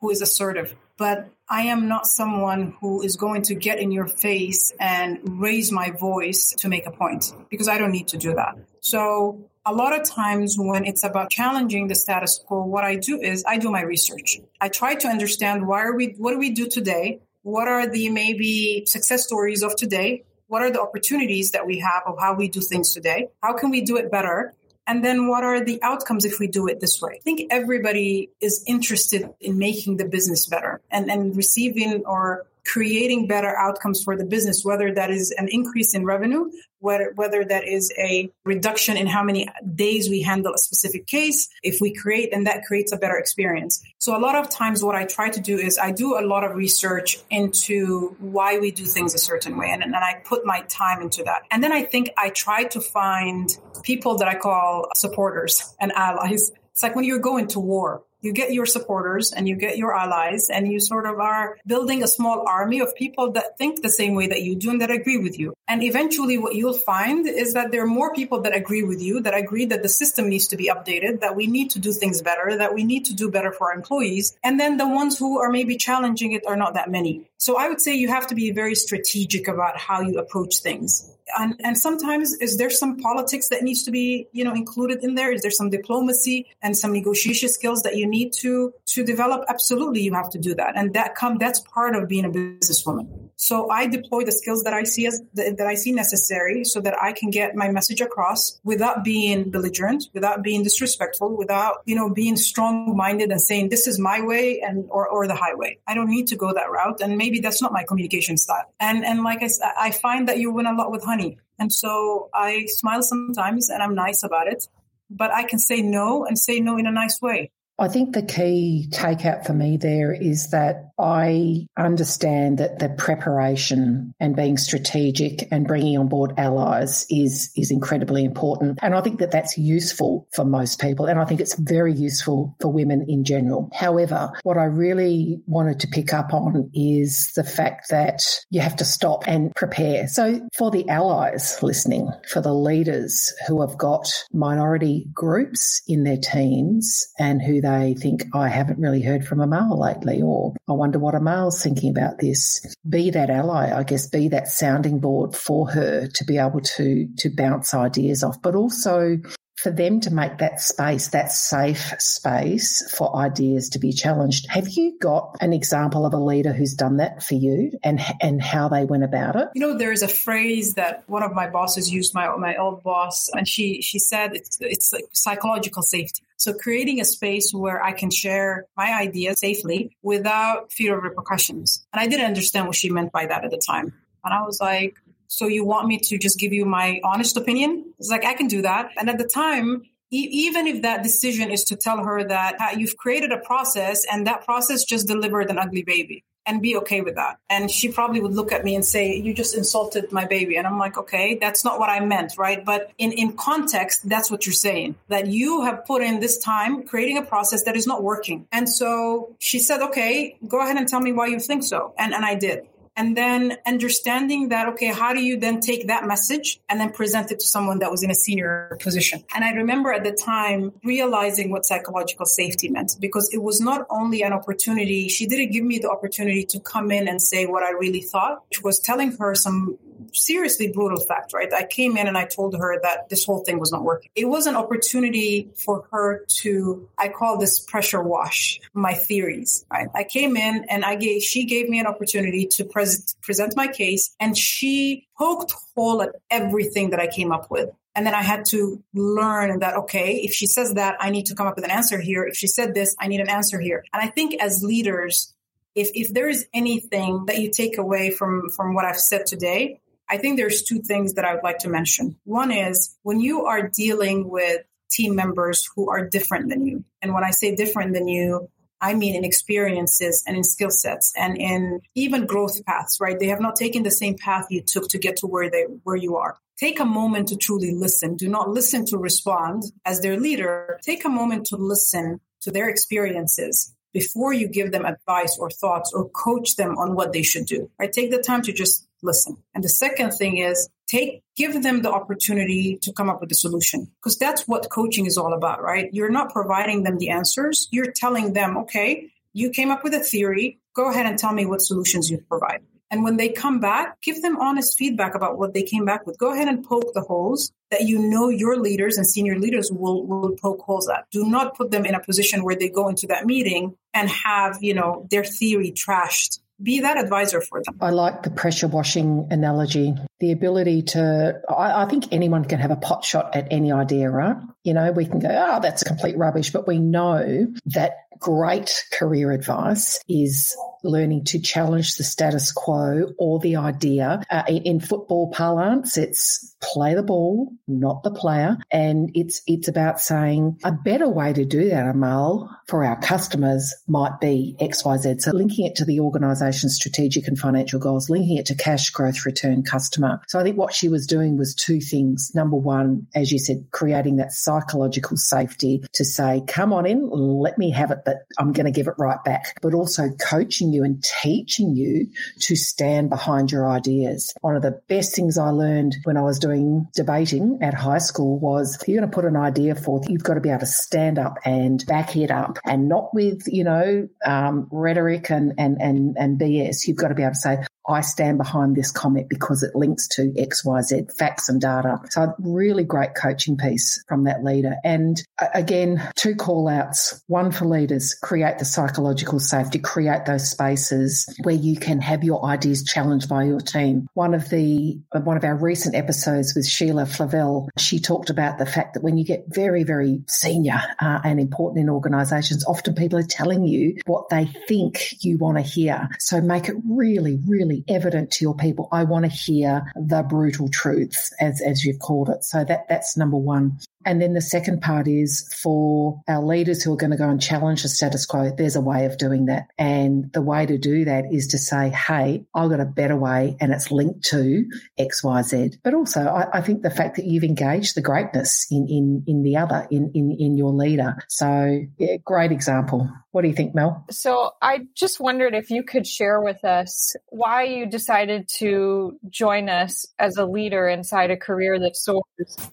who 0.00 0.10
is 0.10 0.22
assertive, 0.22 0.74
but 0.96 1.28
I 1.48 1.62
am 1.62 1.88
not 1.88 2.06
someone 2.06 2.76
who 2.80 3.02
is 3.02 3.16
going 3.16 3.42
to 3.42 3.54
get 3.54 3.80
in 3.80 3.90
your 3.90 4.06
face 4.06 4.72
and 4.78 5.40
raise 5.40 5.72
my 5.72 5.90
voice 5.90 6.54
to 6.58 6.68
make 6.68 6.86
a 6.86 6.92
point 6.92 7.32
because 7.50 7.68
I 7.68 7.76
don't 7.78 7.90
need 7.90 8.08
to 8.08 8.18
do 8.18 8.34
that. 8.34 8.56
So 8.80 9.49
a 9.66 9.74
lot 9.74 9.98
of 9.98 10.08
times 10.08 10.56
when 10.58 10.84
it's 10.84 11.04
about 11.04 11.30
challenging 11.30 11.88
the 11.88 11.94
status 11.94 12.40
quo, 12.46 12.64
what 12.64 12.84
I 12.84 12.96
do 12.96 13.20
is 13.20 13.44
I 13.46 13.58
do 13.58 13.70
my 13.70 13.82
research. 13.82 14.38
I 14.60 14.68
try 14.68 14.94
to 14.94 15.08
understand 15.08 15.66
why 15.66 15.82
are 15.82 15.94
we, 15.94 16.14
what 16.16 16.32
do 16.32 16.38
we 16.38 16.50
do 16.50 16.66
today? 16.66 17.20
What 17.42 17.68
are 17.68 17.88
the 17.88 18.08
maybe 18.10 18.84
success 18.86 19.24
stories 19.24 19.62
of 19.62 19.76
today? 19.76 20.24
What 20.46 20.62
are 20.62 20.70
the 20.70 20.80
opportunities 20.80 21.52
that 21.52 21.66
we 21.66 21.78
have 21.78 22.02
of 22.06 22.16
how 22.18 22.34
we 22.34 22.48
do 22.48 22.60
things 22.60 22.92
today? 22.92 23.28
How 23.42 23.52
can 23.52 23.70
we 23.70 23.82
do 23.82 23.96
it 23.96 24.10
better? 24.10 24.54
And 24.86 25.04
then 25.04 25.28
what 25.28 25.44
are 25.44 25.62
the 25.64 25.80
outcomes 25.82 26.24
if 26.24 26.40
we 26.40 26.48
do 26.48 26.66
it 26.66 26.80
this 26.80 27.00
way? 27.00 27.18
I 27.20 27.22
think 27.22 27.42
everybody 27.50 28.30
is 28.40 28.64
interested 28.66 29.28
in 29.40 29.58
making 29.58 29.98
the 29.98 30.06
business 30.06 30.46
better 30.46 30.80
and, 30.90 31.10
and 31.10 31.36
receiving 31.36 32.02
or 32.06 32.46
creating 32.64 33.26
better 33.26 33.56
outcomes 33.56 34.02
for 34.02 34.16
the 34.16 34.24
business, 34.24 34.64
whether 34.64 34.92
that 34.94 35.10
is 35.10 35.32
an 35.36 35.48
increase 35.50 35.94
in 35.94 36.04
revenue, 36.04 36.50
whether, 36.78 37.12
whether 37.14 37.44
that 37.44 37.66
is 37.66 37.92
a 37.98 38.30
reduction 38.44 38.96
in 38.96 39.06
how 39.06 39.22
many 39.22 39.48
days 39.74 40.08
we 40.08 40.22
handle 40.22 40.54
a 40.54 40.58
specific 40.58 41.06
case. 41.06 41.48
If 41.62 41.80
we 41.80 41.94
create, 41.94 42.32
and 42.32 42.46
that 42.46 42.64
creates 42.64 42.92
a 42.92 42.96
better 42.96 43.16
experience. 43.16 43.82
So 43.98 44.16
a 44.16 44.20
lot 44.20 44.34
of 44.34 44.48
times 44.48 44.82
what 44.82 44.94
I 44.94 45.04
try 45.04 45.30
to 45.30 45.40
do 45.40 45.58
is 45.58 45.78
I 45.78 45.90
do 45.90 46.18
a 46.18 46.24
lot 46.24 46.44
of 46.44 46.54
research 46.54 47.18
into 47.30 48.16
why 48.18 48.58
we 48.58 48.70
do 48.70 48.84
things 48.84 49.14
a 49.14 49.18
certain 49.18 49.56
way. 49.56 49.70
And, 49.70 49.82
and 49.82 49.94
I 49.96 50.22
put 50.24 50.46
my 50.46 50.62
time 50.62 51.02
into 51.02 51.22
that. 51.24 51.42
And 51.50 51.62
then 51.62 51.72
I 51.72 51.82
think 51.82 52.10
I 52.16 52.30
try 52.30 52.64
to 52.64 52.80
find 52.80 53.48
people 53.82 54.18
that 54.18 54.28
I 54.28 54.36
call 54.36 54.86
supporters 54.94 55.74
and 55.80 55.92
allies. 55.92 56.50
It's 56.72 56.82
like 56.82 56.94
when 56.94 57.04
you're 57.04 57.18
going 57.18 57.48
to 57.48 57.60
war, 57.60 58.02
you 58.20 58.32
get 58.32 58.52
your 58.52 58.66
supporters 58.66 59.32
and 59.32 59.48
you 59.48 59.56
get 59.56 59.78
your 59.78 59.94
allies 59.94 60.48
and 60.50 60.70
you 60.70 60.80
sort 60.80 61.06
of 61.06 61.18
are 61.18 61.56
building 61.66 62.02
a 62.02 62.08
small 62.08 62.44
army 62.46 62.80
of 62.80 62.94
people 62.94 63.32
that 63.32 63.56
think 63.58 63.82
the 63.82 63.90
same 63.90 64.14
way 64.14 64.26
that 64.28 64.42
you 64.42 64.56
do 64.56 64.70
and 64.70 64.80
that 64.80 64.90
agree 64.90 65.18
with 65.18 65.38
you. 65.38 65.54
And 65.68 65.82
eventually 65.82 66.38
what 66.38 66.54
you'll 66.54 66.72
find 66.72 67.26
is 67.26 67.54
that 67.54 67.70
there 67.70 67.82
are 67.82 67.86
more 67.86 68.12
people 68.14 68.42
that 68.42 68.56
agree 68.56 68.82
with 68.82 69.00
you, 69.00 69.20
that 69.20 69.34
agree 69.34 69.66
that 69.66 69.82
the 69.82 69.88
system 69.88 70.28
needs 70.28 70.48
to 70.48 70.56
be 70.56 70.68
updated, 70.68 71.20
that 71.20 71.36
we 71.36 71.46
need 71.46 71.70
to 71.70 71.78
do 71.78 71.92
things 71.92 72.22
better, 72.22 72.56
that 72.58 72.74
we 72.74 72.84
need 72.84 73.04
to 73.06 73.14
do 73.14 73.30
better 73.30 73.52
for 73.52 73.70
our 73.70 73.76
employees. 73.76 74.36
And 74.42 74.58
then 74.58 74.76
the 74.76 74.88
ones 74.88 75.18
who 75.18 75.40
are 75.40 75.50
maybe 75.50 75.76
challenging 75.76 76.32
it 76.32 76.46
are 76.46 76.56
not 76.56 76.74
that 76.74 76.90
many. 76.90 77.28
So 77.38 77.56
I 77.56 77.68
would 77.68 77.80
say 77.80 77.94
you 77.94 78.08
have 78.08 78.26
to 78.28 78.34
be 78.34 78.50
very 78.50 78.74
strategic 78.74 79.48
about 79.48 79.78
how 79.78 80.02
you 80.02 80.18
approach 80.18 80.58
things 80.58 81.10
And, 81.38 81.54
and 81.62 81.78
sometimes 81.78 82.34
is 82.34 82.56
there 82.58 82.70
some 82.70 82.98
politics 82.98 83.48
that 83.48 83.62
needs 83.62 83.82
to 83.84 83.90
be, 83.90 84.28
you 84.32 84.44
know, 84.44 84.54
included 84.54 85.02
in 85.02 85.14
there? 85.14 85.32
Is 85.32 85.42
there 85.42 85.50
some 85.50 85.70
diplomacy 85.70 86.46
and 86.62 86.76
some 86.76 86.92
negotiation 86.92 87.48
skills 87.48 87.82
that 87.82 87.96
you 87.96 88.06
need 88.06 88.32
to, 88.40 88.72
to 88.86 89.04
develop? 89.04 89.44
Absolutely. 89.48 90.02
You 90.02 90.14
have 90.14 90.30
to 90.30 90.38
do 90.38 90.54
that. 90.54 90.76
And 90.76 90.94
that 90.94 91.14
come, 91.14 91.38
that's 91.38 91.60
part 91.60 91.94
of 91.94 92.08
being 92.08 92.24
a 92.24 92.30
businesswoman. 92.30 93.29
So 93.40 93.70
I 93.70 93.86
deploy 93.86 94.24
the 94.24 94.32
skills 94.32 94.64
that 94.64 94.74
I 94.74 94.84
see 94.84 95.06
as 95.06 95.22
that 95.32 95.66
I 95.66 95.74
see 95.74 95.92
necessary 95.92 96.62
so 96.62 96.78
that 96.82 96.94
I 97.02 97.12
can 97.12 97.30
get 97.30 97.56
my 97.56 97.70
message 97.70 98.02
across 98.02 98.60
without 98.64 99.02
being 99.02 99.50
belligerent, 99.50 100.10
without 100.12 100.42
being 100.42 100.62
disrespectful, 100.62 101.34
without, 101.38 101.78
you 101.86 101.94
know, 101.94 102.10
being 102.10 102.36
strong 102.36 102.94
minded 102.94 103.30
and 103.30 103.40
saying 103.40 103.70
this 103.70 103.86
is 103.86 103.98
my 103.98 104.20
way 104.20 104.60
and 104.60 104.86
or, 104.90 105.08
or 105.08 105.26
the 105.26 105.34
highway. 105.34 105.78
I 105.86 105.94
don't 105.94 106.10
need 106.10 106.26
to 106.26 106.36
go 106.36 106.52
that 106.52 106.70
route. 106.70 107.00
And 107.00 107.16
maybe 107.16 107.40
that's 107.40 107.62
not 107.62 107.72
my 107.72 107.82
communication 107.82 108.36
style. 108.36 108.70
And 108.78 109.06
and 109.06 109.22
like 109.24 109.42
I 109.42 109.48
I 109.86 109.90
find 109.90 110.28
that 110.28 110.36
you 110.36 110.52
win 110.52 110.66
a 110.66 110.74
lot 110.74 110.90
with 110.90 111.02
honey. 111.02 111.38
And 111.58 111.72
so 111.72 112.28
I 112.34 112.66
smile 112.66 113.02
sometimes 113.02 113.70
and 113.70 113.82
I'm 113.82 113.94
nice 113.94 114.22
about 114.22 114.48
it. 114.48 114.68
But 115.08 115.32
I 115.32 115.44
can 115.44 115.58
say 115.58 115.80
no 115.80 116.26
and 116.26 116.38
say 116.38 116.60
no 116.60 116.76
in 116.76 116.86
a 116.86 116.92
nice 116.92 117.22
way. 117.22 117.52
I 117.80 117.88
think 117.88 118.12
the 118.12 118.22
key 118.22 118.88
takeout 118.90 119.46
for 119.46 119.54
me 119.54 119.78
there 119.78 120.12
is 120.12 120.50
that 120.50 120.90
I 120.98 121.66
understand 121.78 122.58
that 122.58 122.78
the 122.78 122.90
preparation 122.90 124.12
and 124.20 124.36
being 124.36 124.58
strategic 124.58 125.48
and 125.50 125.66
bringing 125.66 125.96
on 125.96 126.08
board 126.08 126.34
allies 126.36 127.06
is 127.08 127.50
is 127.56 127.70
incredibly 127.70 128.22
important, 128.22 128.78
and 128.82 128.94
I 128.94 129.00
think 129.00 129.18
that 129.20 129.30
that's 129.30 129.56
useful 129.56 130.28
for 130.32 130.44
most 130.44 130.78
people, 130.78 131.06
and 131.06 131.18
I 131.18 131.24
think 131.24 131.40
it's 131.40 131.54
very 131.54 131.94
useful 131.94 132.54
for 132.60 132.70
women 132.70 133.06
in 133.08 133.24
general. 133.24 133.70
However, 133.72 134.30
what 134.42 134.58
I 134.58 134.64
really 134.64 135.40
wanted 135.46 135.80
to 135.80 135.88
pick 135.88 136.12
up 136.12 136.34
on 136.34 136.70
is 136.74 137.32
the 137.34 137.44
fact 137.44 137.88
that 137.88 138.22
you 138.50 138.60
have 138.60 138.76
to 138.76 138.84
stop 138.84 139.26
and 139.26 139.54
prepare. 139.54 140.06
So, 140.06 140.46
for 140.54 140.70
the 140.70 140.86
allies 140.90 141.62
listening, 141.62 142.10
for 142.28 142.42
the 142.42 142.52
leaders 142.52 143.32
who 143.48 143.62
have 143.62 143.78
got 143.78 144.12
minority 144.34 145.06
groups 145.14 145.80
in 145.88 146.04
their 146.04 146.18
teams 146.18 147.06
and 147.18 147.40
who 147.40 147.62
they 147.62 147.69
they 147.70 147.94
think, 147.94 148.24
I 148.34 148.48
haven't 148.48 148.80
really 148.80 149.02
heard 149.02 149.26
from 149.26 149.40
Amal 149.40 149.78
lately, 149.78 150.22
or 150.22 150.54
I 150.68 150.72
wonder 150.72 150.98
what 150.98 151.14
Amal's 151.14 151.62
thinking 151.62 151.90
about 151.90 152.18
this. 152.18 152.74
Be 152.88 153.10
that 153.10 153.30
ally, 153.30 153.72
I 153.76 153.82
guess, 153.82 154.08
be 154.08 154.28
that 154.28 154.48
sounding 154.48 154.98
board 154.98 155.36
for 155.36 155.70
her 155.70 156.06
to 156.06 156.24
be 156.24 156.38
able 156.38 156.60
to, 156.60 157.08
to 157.18 157.30
bounce 157.30 157.74
ideas 157.74 158.22
off, 158.22 158.40
but 158.42 158.54
also 158.54 159.18
for 159.62 159.70
them 159.70 160.00
to 160.00 160.12
make 160.12 160.38
that 160.38 160.60
space, 160.60 161.08
that 161.08 161.30
safe 161.30 161.92
space 161.98 162.90
for 162.96 163.14
ideas 163.16 163.68
to 163.70 163.78
be 163.78 163.92
challenged. 163.92 164.46
Have 164.48 164.68
you 164.68 164.96
got 164.98 165.36
an 165.40 165.52
example 165.52 166.06
of 166.06 166.14
a 166.14 166.18
leader 166.18 166.52
who's 166.52 166.74
done 166.74 166.96
that 166.96 167.22
for 167.22 167.34
you 167.34 167.78
and 167.82 168.00
and 168.20 168.40
how 168.40 168.68
they 168.68 168.84
went 168.84 169.04
about 169.04 169.36
it? 169.36 169.48
You 169.54 169.60
know, 169.60 169.76
there's 169.76 170.02
a 170.02 170.08
phrase 170.08 170.74
that 170.74 171.04
one 171.08 171.22
of 171.22 171.34
my 171.34 171.48
bosses 171.48 171.92
used, 171.92 172.14
my 172.14 172.34
my 172.36 172.56
old 172.56 172.82
boss, 172.82 173.28
and 173.34 173.46
she 173.46 173.82
she 173.82 173.98
said 173.98 174.34
it's 174.34 174.58
it's 174.60 174.92
like 174.92 175.04
psychological 175.12 175.82
safety. 175.82 176.22
So 176.40 176.54
creating 176.54 177.02
a 177.02 177.04
space 177.04 177.52
where 177.52 177.82
I 177.82 177.92
can 177.92 178.10
share 178.10 178.64
my 178.74 178.98
ideas 178.98 179.40
safely 179.40 179.94
without 180.02 180.72
fear 180.72 180.96
of 180.96 181.04
repercussions. 181.04 181.86
And 181.92 182.00
I 182.00 182.06
didn't 182.06 182.24
understand 182.24 182.66
what 182.66 182.76
she 182.76 182.88
meant 182.88 183.12
by 183.12 183.26
that 183.26 183.44
at 183.44 183.50
the 183.50 183.58
time. 183.58 183.92
And 184.24 184.32
I 184.32 184.40
was 184.42 184.58
like, 184.58 184.96
so 185.26 185.48
you 185.48 185.66
want 185.66 185.86
me 185.86 185.98
to 185.98 186.16
just 186.16 186.38
give 186.38 186.54
you 186.54 186.64
my 186.64 186.98
honest 187.04 187.36
opinion? 187.36 187.92
It's 187.98 188.08
like, 188.08 188.24
I 188.24 188.32
can 188.32 188.46
do 188.46 188.62
that. 188.62 188.88
And 188.96 189.10
at 189.10 189.18
the 189.18 189.26
time, 189.26 189.82
even 190.10 190.66
if 190.66 190.80
that 190.80 191.02
decision 191.02 191.50
is 191.50 191.62
to 191.64 191.76
tell 191.76 192.02
her 192.02 192.24
that 192.24 192.56
uh, 192.58 192.68
you've 192.74 192.96
created 192.96 193.32
a 193.32 193.38
process 193.38 194.06
and 194.10 194.26
that 194.26 194.46
process 194.46 194.82
just 194.82 195.06
delivered 195.06 195.50
an 195.50 195.58
ugly 195.58 195.82
baby 195.82 196.24
and 196.50 196.60
be 196.60 196.76
okay 196.78 197.00
with 197.00 197.14
that. 197.14 197.38
And 197.48 197.70
she 197.70 197.90
probably 197.90 198.20
would 198.20 198.34
look 198.34 198.50
at 198.50 198.64
me 198.64 198.74
and 198.74 198.84
say, 198.84 199.14
You 199.16 199.32
just 199.32 199.56
insulted 199.56 200.10
my 200.10 200.24
baby. 200.24 200.56
And 200.56 200.66
I'm 200.66 200.78
like, 200.78 200.98
Okay, 200.98 201.38
that's 201.40 201.64
not 201.64 201.78
what 201.78 201.88
I 201.88 202.00
meant, 202.00 202.34
right? 202.36 202.64
But 202.64 202.90
in, 202.98 203.12
in 203.12 203.32
context, 203.34 204.08
that's 204.08 204.30
what 204.30 204.46
you're 204.46 204.52
saying 204.52 204.96
that 205.08 205.26
you 205.26 205.62
have 205.62 205.86
put 205.86 206.02
in 206.02 206.20
this 206.20 206.38
time 206.38 206.82
creating 206.82 207.18
a 207.18 207.22
process 207.22 207.64
that 207.64 207.76
is 207.76 207.86
not 207.86 208.02
working. 208.02 208.46
And 208.50 208.68
so 208.68 209.34
she 209.38 209.60
said, 209.60 209.80
Okay, 209.80 210.36
go 210.46 210.60
ahead 210.60 210.76
and 210.76 210.88
tell 210.88 211.00
me 211.00 211.12
why 211.12 211.26
you 211.28 211.38
think 211.38 211.62
so. 211.62 211.94
And, 211.96 212.12
and 212.12 212.24
I 212.24 212.34
did 212.34 212.66
and 212.96 213.16
then 213.16 213.56
understanding 213.66 214.48
that 214.48 214.68
okay 214.68 214.86
how 214.86 215.12
do 215.12 215.22
you 215.22 215.38
then 215.38 215.60
take 215.60 215.86
that 215.86 216.06
message 216.06 216.60
and 216.68 216.80
then 216.80 216.90
present 216.90 217.30
it 217.30 217.40
to 217.40 217.46
someone 217.46 217.78
that 217.78 217.90
was 217.90 218.02
in 218.02 218.10
a 218.10 218.14
senior 218.14 218.76
position? 218.80 219.24
And 219.34 219.44
i 219.44 219.52
remember 219.52 219.92
at 219.92 220.04
the 220.04 220.12
time 220.12 220.72
realizing 220.84 221.50
what 221.50 221.64
psychological 221.64 222.26
safety 222.26 222.68
meant 222.68 222.92
because 223.00 223.30
it 223.32 223.42
was 223.42 223.60
not 223.60 223.86
only 223.90 224.22
an 224.22 224.32
opportunity 224.32 225.08
she 225.08 225.26
didn't 225.26 225.52
give 225.52 225.64
me 225.64 225.78
the 225.78 225.90
opportunity 225.90 226.44
to 226.44 226.60
come 226.60 226.90
in 226.90 227.08
and 227.08 227.20
say 227.20 227.46
what 227.46 227.62
i 227.62 227.70
really 227.70 228.00
thought 228.00 228.42
which 228.50 228.62
was 228.62 228.78
telling 228.78 229.16
her 229.16 229.34
some 229.34 229.78
seriously 230.12 230.72
brutal 230.72 231.00
fact, 231.00 231.32
right? 231.32 231.52
I 231.52 231.64
came 231.64 231.96
in 231.96 232.06
and 232.06 232.16
I 232.16 232.26
told 232.26 232.56
her 232.56 232.80
that 232.82 233.08
this 233.08 233.24
whole 233.24 233.44
thing 233.44 233.58
was 233.58 233.72
not 233.72 233.82
working. 233.82 234.10
It 234.14 234.26
was 234.26 234.46
an 234.46 234.56
opportunity 234.56 235.50
for 235.56 235.86
her 235.92 236.24
to, 236.42 236.88
I 236.98 237.08
call 237.08 237.38
this 237.38 237.60
pressure 237.60 238.02
wash 238.02 238.60
my 238.72 238.94
theories, 238.94 239.64
right? 239.70 239.88
I 239.94 240.04
came 240.04 240.36
in 240.36 240.66
and 240.68 240.84
I 240.84 240.96
gave, 240.96 241.22
she 241.22 241.44
gave 241.44 241.68
me 241.68 241.78
an 241.80 241.86
opportunity 241.86 242.46
to 242.52 242.64
pres- 242.64 243.16
present 243.22 243.56
my 243.56 243.68
case 243.68 244.14
and 244.20 244.36
she 244.36 245.06
poked 245.18 245.54
hole 245.74 246.02
at 246.02 246.10
everything 246.30 246.90
that 246.90 247.00
I 247.00 247.06
came 247.06 247.32
up 247.32 247.50
with. 247.50 247.70
And 247.94 248.06
then 248.06 248.14
I 248.14 248.22
had 248.22 248.44
to 248.46 248.82
learn 248.94 249.58
that, 249.60 249.74
okay, 249.76 250.14
if 250.14 250.32
she 250.32 250.46
says 250.46 250.74
that, 250.74 250.96
I 251.00 251.10
need 251.10 251.26
to 251.26 251.34
come 251.34 251.46
up 251.46 251.56
with 251.56 251.64
an 251.64 251.70
answer 251.70 251.98
here. 252.00 252.24
If 252.24 252.36
she 252.36 252.46
said 252.46 252.72
this, 252.72 252.94
I 253.00 253.08
need 253.08 253.20
an 253.20 253.28
answer 253.28 253.60
here. 253.60 253.84
And 253.92 254.00
I 254.02 254.06
think 254.06 254.40
as 254.40 254.62
leaders, 254.62 255.34
if, 255.74 255.90
if 255.94 256.12
there 256.14 256.28
is 256.28 256.46
anything 256.54 257.24
that 257.26 257.38
you 257.38 257.50
take 257.50 257.78
away 257.78 258.10
from, 258.10 258.48
from 258.50 258.74
what 258.74 258.84
I've 258.84 258.98
said 258.98 259.26
today, 259.26 259.80
I 260.10 260.16
think 260.16 260.36
there's 260.36 260.62
two 260.62 260.80
things 260.82 261.14
that 261.14 261.24
I 261.24 261.34
would 261.34 261.44
like 261.44 261.58
to 261.58 261.68
mention. 261.68 262.16
One 262.24 262.50
is 262.50 262.96
when 263.02 263.20
you 263.20 263.46
are 263.46 263.68
dealing 263.68 264.28
with 264.28 264.62
team 264.90 265.14
members 265.14 265.68
who 265.74 265.88
are 265.88 266.04
different 266.08 266.50
than 266.50 266.66
you. 266.66 266.84
And 267.00 267.14
when 267.14 267.22
I 267.22 267.30
say 267.30 267.54
different 267.54 267.94
than 267.94 268.08
you, 268.08 268.48
I 268.80 268.94
mean 268.94 269.14
in 269.14 269.24
experiences 269.24 270.24
and 270.26 270.36
in 270.36 270.42
skill 270.42 270.70
sets 270.70 271.12
and 271.16 271.36
in 271.36 271.80
even 271.94 272.26
growth 272.26 272.64
paths, 272.64 272.98
right? 273.00 273.18
They 273.18 273.28
have 273.28 273.40
not 273.40 273.54
taken 273.54 273.82
the 273.82 273.90
same 273.90 274.16
path 274.16 274.46
you 274.50 274.62
took 274.62 274.88
to 274.88 274.98
get 274.98 275.16
to 275.18 275.26
where 275.26 275.50
they 275.50 275.62
where 275.84 275.96
you 275.96 276.16
are. 276.16 276.38
Take 276.58 276.80
a 276.80 276.84
moment 276.84 277.28
to 277.28 277.36
truly 277.36 277.72
listen. 277.72 278.16
Do 278.16 278.28
not 278.28 278.50
listen 278.50 278.84
to 278.86 278.98
respond 278.98 279.62
as 279.84 280.00
their 280.00 280.18
leader. 280.18 280.78
Take 280.82 281.04
a 281.04 281.08
moment 281.08 281.46
to 281.46 281.56
listen 281.56 282.20
to 282.42 282.50
their 282.50 282.68
experiences 282.68 283.74
before 283.92 284.32
you 284.32 284.48
give 284.48 284.72
them 284.72 284.84
advice 284.84 285.36
or 285.38 285.50
thoughts 285.50 285.92
or 285.94 286.08
coach 286.08 286.56
them 286.56 286.76
on 286.78 286.94
what 286.94 287.12
they 287.12 287.22
should 287.22 287.46
do. 287.46 287.70
Right? 287.78 287.92
Take 287.92 288.10
the 288.10 288.22
time 288.22 288.42
to 288.42 288.52
just 288.52 288.86
listen. 289.02 289.36
And 289.54 289.64
the 289.64 289.68
second 289.68 290.12
thing 290.12 290.38
is 290.38 290.68
take 290.88 291.22
give 291.36 291.62
them 291.62 291.82
the 291.82 291.90
opportunity 291.90 292.78
to 292.82 292.92
come 292.92 293.08
up 293.08 293.20
with 293.20 293.30
a 293.32 293.34
solution 293.34 293.90
because 293.96 294.18
that's 294.18 294.46
what 294.46 294.70
coaching 294.70 295.06
is 295.06 295.16
all 295.16 295.32
about, 295.32 295.62
right? 295.62 295.88
You're 295.92 296.10
not 296.10 296.32
providing 296.32 296.82
them 296.82 296.98
the 296.98 297.10
answers. 297.10 297.68
You're 297.70 297.92
telling 297.92 298.32
them, 298.32 298.56
okay, 298.58 299.10
you 299.32 299.50
came 299.50 299.70
up 299.70 299.84
with 299.84 299.94
a 299.94 300.00
theory. 300.00 300.58
Go 300.74 300.90
ahead 300.90 301.06
and 301.06 301.18
tell 301.18 301.32
me 301.32 301.46
what 301.46 301.62
solutions 301.62 302.10
you 302.10 302.18
provide. 302.28 302.62
And 302.92 303.04
when 303.04 303.16
they 303.16 303.28
come 303.28 303.60
back, 303.60 304.02
give 304.02 304.20
them 304.20 304.36
honest 304.40 304.76
feedback 304.76 305.14
about 305.14 305.38
what 305.38 305.54
they 305.54 305.62
came 305.62 305.84
back 305.84 306.06
with. 306.06 306.18
Go 306.18 306.32
ahead 306.32 306.48
and 306.48 306.64
poke 306.64 306.92
the 306.92 307.02
holes 307.02 307.52
that 307.70 307.82
you 307.82 308.00
know 308.00 308.28
your 308.28 308.56
leaders 308.56 308.96
and 308.96 309.06
senior 309.06 309.38
leaders 309.38 309.70
will, 309.70 310.04
will 310.04 310.36
poke 310.36 310.60
holes 310.62 310.88
at. 310.88 311.06
Do 311.12 311.24
not 311.24 311.56
put 311.56 311.70
them 311.70 311.86
in 311.86 311.94
a 311.94 312.02
position 312.02 312.42
where 312.42 312.56
they 312.56 312.68
go 312.68 312.88
into 312.88 313.06
that 313.06 313.26
meeting 313.26 313.76
and 313.94 314.08
have, 314.08 314.58
you 314.60 314.74
know, 314.74 315.06
their 315.08 315.22
theory 315.22 315.70
trashed 315.70 316.40
be 316.62 316.80
that 316.80 316.98
advisor 316.98 317.40
for 317.40 317.62
them. 317.62 317.76
I 317.80 317.90
like 317.90 318.22
the 318.22 318.30
pressure 318.30 318.68
washing 318.68 319.28
analogy. 319.30 319.94
The 320.18 320.32
ability 320.32 320.82
to, 320.82 321.40
I, 321.48 321.82
I, 321.82 321.86
think 321.86 322.12
anyone 322.12 322.44
can 322.44 322.58
have 322.58 322.70
a 322.70 322.76
pot 322.76 323.04
shot 323.04 323.34
at 323.34 323.48
any 323.50 323.72
idea, 323.72 324.10
right? 324.10 324.36
You 324.64 324.74
know, 324.74 324.92
we 324.92 325.06
can 325.06 325.20
go, 325.20 325.28
oh, 325.30 325.60
that's 325.60 325.82
complete 325.82 326.18
rubbish, 326.18 326.50
but 326.50 326.66
we 326.66 326.78
know 326.78 327.46
that 327.66 327.92
great 328.18 328.84
career 328.92 329.30
advice 329.32 330.00
is 330.08 330.56
learning 330.82 331.24
to 331.24 331.40
challenge 331.40 331.96
the 331.96 332.04
status 332.04 332.52
quo 332.52 333.12
or 333.18 333.38
the 333.40 333.56
idea. 333.56 334.22
Uh, 334.30 334.42
in 334.48 334.80
football 334.80 335.30
parlance, 335.30 335.96
it's 335.96 336.54
play 336.60 336.94
the 336.94 337.02
ball, 337.02 337.50
not 337.66 338.02
the 338.02 338.10
player. 338.10 338.56
And 338.70 339.10
it's, 339.14 339.42
it's 339.46 339.68
about 339.68 340.00
saying 340.00 340.58
a 340.64 340.72
better 340.72 341.08
way 341.08 341.32
to 341.32 341.44
do 341.44 341.68
that, 341.70 341.86
Amal, 341.86 342.50
for 342.66 342.84
our 342.84 343.00
customers 343.00 343.74
might 343.88 344.20
be 344.20 344.56
XYZ. 344.60 345.22
So 345.22 345.32
linking 345.32 345.66
it 345.66 345.76
to 345.76 345.84
the 345.84 346.00
organization's 346.00 346.76
strategic 346.76 347.26
and 347.28 347.38
financial 347.38 347.80
goals, 347.80 348.10
linking 348.10 348.36
it 348.36 348.46
to 348.46 348.54
cash 348.54 348.90
growth, 348.90 349.24
return, 349.24 349.62
customer. 349.62 350.20
So 350.28 350.38
I 350.38 350.42
think 350.42 350.56
what 350.56 350.74
she 350.74 350.88
was 350.88 351.06
doing 351.06 351.38
was 351.38 351.54
two 351.54 351.80
things. 351.80 352.32
Number 352.34 352.56
one, 352.56 353.06
as 353.14 353.32
you 353.32 353.38
said, 353.38 353.66
creating 353.70 354.16
that 354.16 354.32
psychological 354.32 355.16
safety 355.16 355.82
to 355.94 356.04
say, 356.04 356.42
come 356.46 356.72
on 356.72 356.86
in, 356.86 357.08
let 357.10 357.58
me 357.58 357.70
have 357.70 357.90
it, 357.90 357.99
but 358.04 358.26
I'm 358.38 358.52
going 358.52 358.66
to 358.66 358.72
give 358.72 358.86
it 358.86 358.94
right 358.98 359.22
back. 359.24 359.58
But 359.62 359.74
also 359.74 360.10
coaching 360.10 360.72
you 360.72 360.84
and 360.84 361.02
teaching 361.02 361.74
you 361.74 362.08
to 362.40 362.56
stand 362.56 363.10
behind 363.10 363.50
your 363.52 363.68
ideas. 363.68 364.32
One 364.40 364.56
of 364.56 364.62
the 364.62 364.80
best 364.88 365.14
things 365.14 365.38
I 365.38 365.50
learned 365.50 365.96
when 366.04 366.16
I 366.16 366.22
was 366.22 366.38
doing 366.38 366.88
debating 366.94 367.58
at 367.62 367.74
high 367.74 367.98
school 367.98 368.38
was 368.38 368.78
if 368.80 368.88
you're 368.88 369.00
going 369.00 369.10
to 369.10 369.14
put 369.14 369.24
an 369.24 369.36
idea 369.36 369.74
forth, 369.74 370.08
you've 370.08 370.24
got 370.24 370.34
to 370.34 370.40
be 370.40 370.50
able 370.50 370.60
to 370.60 370.66
stand 370.66 371.18
up 371.18 371.38
and 371.44 371.84
back 371.86 372.16
it 372.16 372.30
up 372.30 372.58
and 372.64 372.88
not 372.88 373.14
with, 373.14 373.42
you 373.46 373.64
know, 373.64 374.08
um, 374.24 374.68
rhetoric 374.70 375.30
and, 375.30 375.54
and, 375.58 375.80
and, 375.80 376.16
and 376.18 376.40
BS. 376.40 376.86
You've 376.86 376.96
got 376.96 377.08
to 377.08 377.14
be 377.14 377.22
able 377.22 377.32
to 377.32 377.38
say, 377.38 377.58
I 377.90 378.00
stand 378.02 378.38
behind 378.38 378.76
this 378.76 378.90
comment 378.90 379.28
because 379.28 379.62
it 379.62 379.74
links 379.74 380.08
to 380.08 380.30
XYZ 380.32 381.16
facts 381.16 381.48
and 381.48 381.60
data. 381.60 382.00
So, 382.10 382.32
really 382.38 382.84
great 382.84 383.14
coaching 383.14 383.56
piece 383.56 384.02
from 384.08 384.24
that 384.24 384.44
leader. 384.44 384.76
And 384.84 385.22
again, 385.54 386.02
two 386.16 386.34
call 386.34 386.68
outs 386.68 387.22
one 387.26 387.52
for 387.52 387.64
leaders 387.64 388.14
create 388.14 388.58
the 388.58 388.64
psychological 388.64 389.40
safety, 389.40 389.78
create 389.78 390.24
those 390.24 390.48
spaces 390.48 391.26
where 391.42 391.54
you 391.54 391.76
can 391.76 392.00
have 392.00 392.24
your 392.24 392.44
ideas 392.44 392.84
challenged 392.84 393.28
by 393.28 393.44
your 393.44 393.60
team. 393.60 394.06
One 394.14 394.34
of 394.34 394.48
the, 394.48 394.98
one 395.22 395.36
of 395.36 395.44
our 395.44 395.56
recent 395.56 395.94
episodes 395.94 396.54
with 396.54 396.66
Sheila 396.66 397.04
Flavell, 397.04 397.68
she 397.78 398.00
talked 398.00 398.30
about 398.30 398.58
the 398.58 398.66
fact 398.66 398.94
that 398.94 399.02
when 399.02 399.16
you 399.16 399.24
get 399.24 399.44
very, 399.48 399.84
very 399.84 400.22
senior 400.28 400.80
uh, 401.00 401.20
and 401.24 401.40
important 401.40 401.82
in 401.82 401.90
organizations, 401.90 402.64
often 402.66 402.94
people 402.94 403.18
are 403.18 403.24
telling 403.24 403.64
you 403.64 403.96
what 404.06 404.28
they 404.28 404.46
think 404.68 405.24
you 405.24 405.38
want 405.38 405.56
to 405.56 405.62
hear. 405.62 406.08
So 406.18 406.40
make 406.40 406.68
it 406.68 406.76
really, 406.84 407.38
really 407.46 407.79
evident 407.88 408.30
to 408.32 408.44
your 408.44 408.54
people. 408.54 408.88
I 408.92 409.04
want 409.04 409.24
to 409.24 409.30
hear 409.30 409.90
the 409.94 410.22
brutal 410.22 410.68
truths, 410.68 411.32
as, 411.40 411.60
as 411.60 411.84
you've 411.84 411.98
called 412.00 412.28
it. 412.28 412.44
So 412.44 412.64
that, 412.64 412.88
that's 412.88 413.16
number 413.16 413.36
one. 413.36 413.78
And 414.04 414.20
then 414.20 414.32
the 414.32 414.40
second 414.40 414.80
part 414.80 415.06
is 415.08 415.52
for 415.62 416.20
our 416.28 416.42
leaders 416.42 416.82
who 416.82 416.92
are 416.92 416.96
going 416.96 417.10
to 417.10 417.16
go 417.16 417.28
and 417.28 417.40
challenge 417.40 417.82
the 417.82 417.88
status 417.88 418.26
quo, 418.26 418.50
there's 418.56 418.76
a 418.76 418.80
way 418.80 419.06
of 419.06 419.18
doing 419.18 419.46
that. 419.46 419.66
And 419.78 420.32
the 420.32 420.42
way 420.42 420.66
to 420.66 420.78
do 420.78 421.04
that 421.04 421.24
is 421.30 421.48
to 421.48 421.58
say, 421.58 421.90
hey, 421.90 422.44
I've 422.54 422.70
got 422.70 422.80
a 422.80 422.86
better 422.86 423.16
way 423.16 423.56
and 423.60 423.72
it's 423.72 423.90
linked 423.90 424.24
to 424.26 424.64
XYZ. 424.98 425.76
But 425.82 425.94
also, 425.94 426.22
I, 426.22 426.58
I 426.58 426.60
think 426.62 426.82
the 426.82 426.90
fact 426.90 427.16
that 427.16 427.26
you've 427.26 427.44
engaged 427.44 427.94
the 427.94 428.02
greatness 428.02 428.66
in, 428.70 428.86
in, 428.88 429.24
in 429.26 429.42
the 429.42 429.56
other, 429.56 429.86
in, 429.90 430.10
in, 430.14 430.36
in 430.38 430.56
your 430.56 430.72
leader. 430.72 431.16
So, 431.28 431.82
yeah, 431.98 432.16
great 432.24 432.52
example. 432.52 433.10
What 433.32 433.42
do 433.42 433.48
you 433.48 433.54
think, 433.54 433.74
Mel? 433.74 434.04
So 434.10 434.52
I 434.60 434.88
just 434.96 435.20
wondered 435.20 435.54
if 435.54 435.70
you 435.70 435.84
could 435.84 436.06
share 436.06 436.40
with 436.40 436.64
us 436.64 437.14
why 437.28 437.62
you 437.64 437.86
decided 437.86 438.48
to 438.58 439.18
join 439.28 439.68
us 439.68 440.04
as 440.18 440.36
a 440.36 440.44
leader 440.44 440.88
inside 440.88 441.30
a 441.30 441.36
career 441.36 441.78
that 441.78 441.96
soars. 441.96 442.24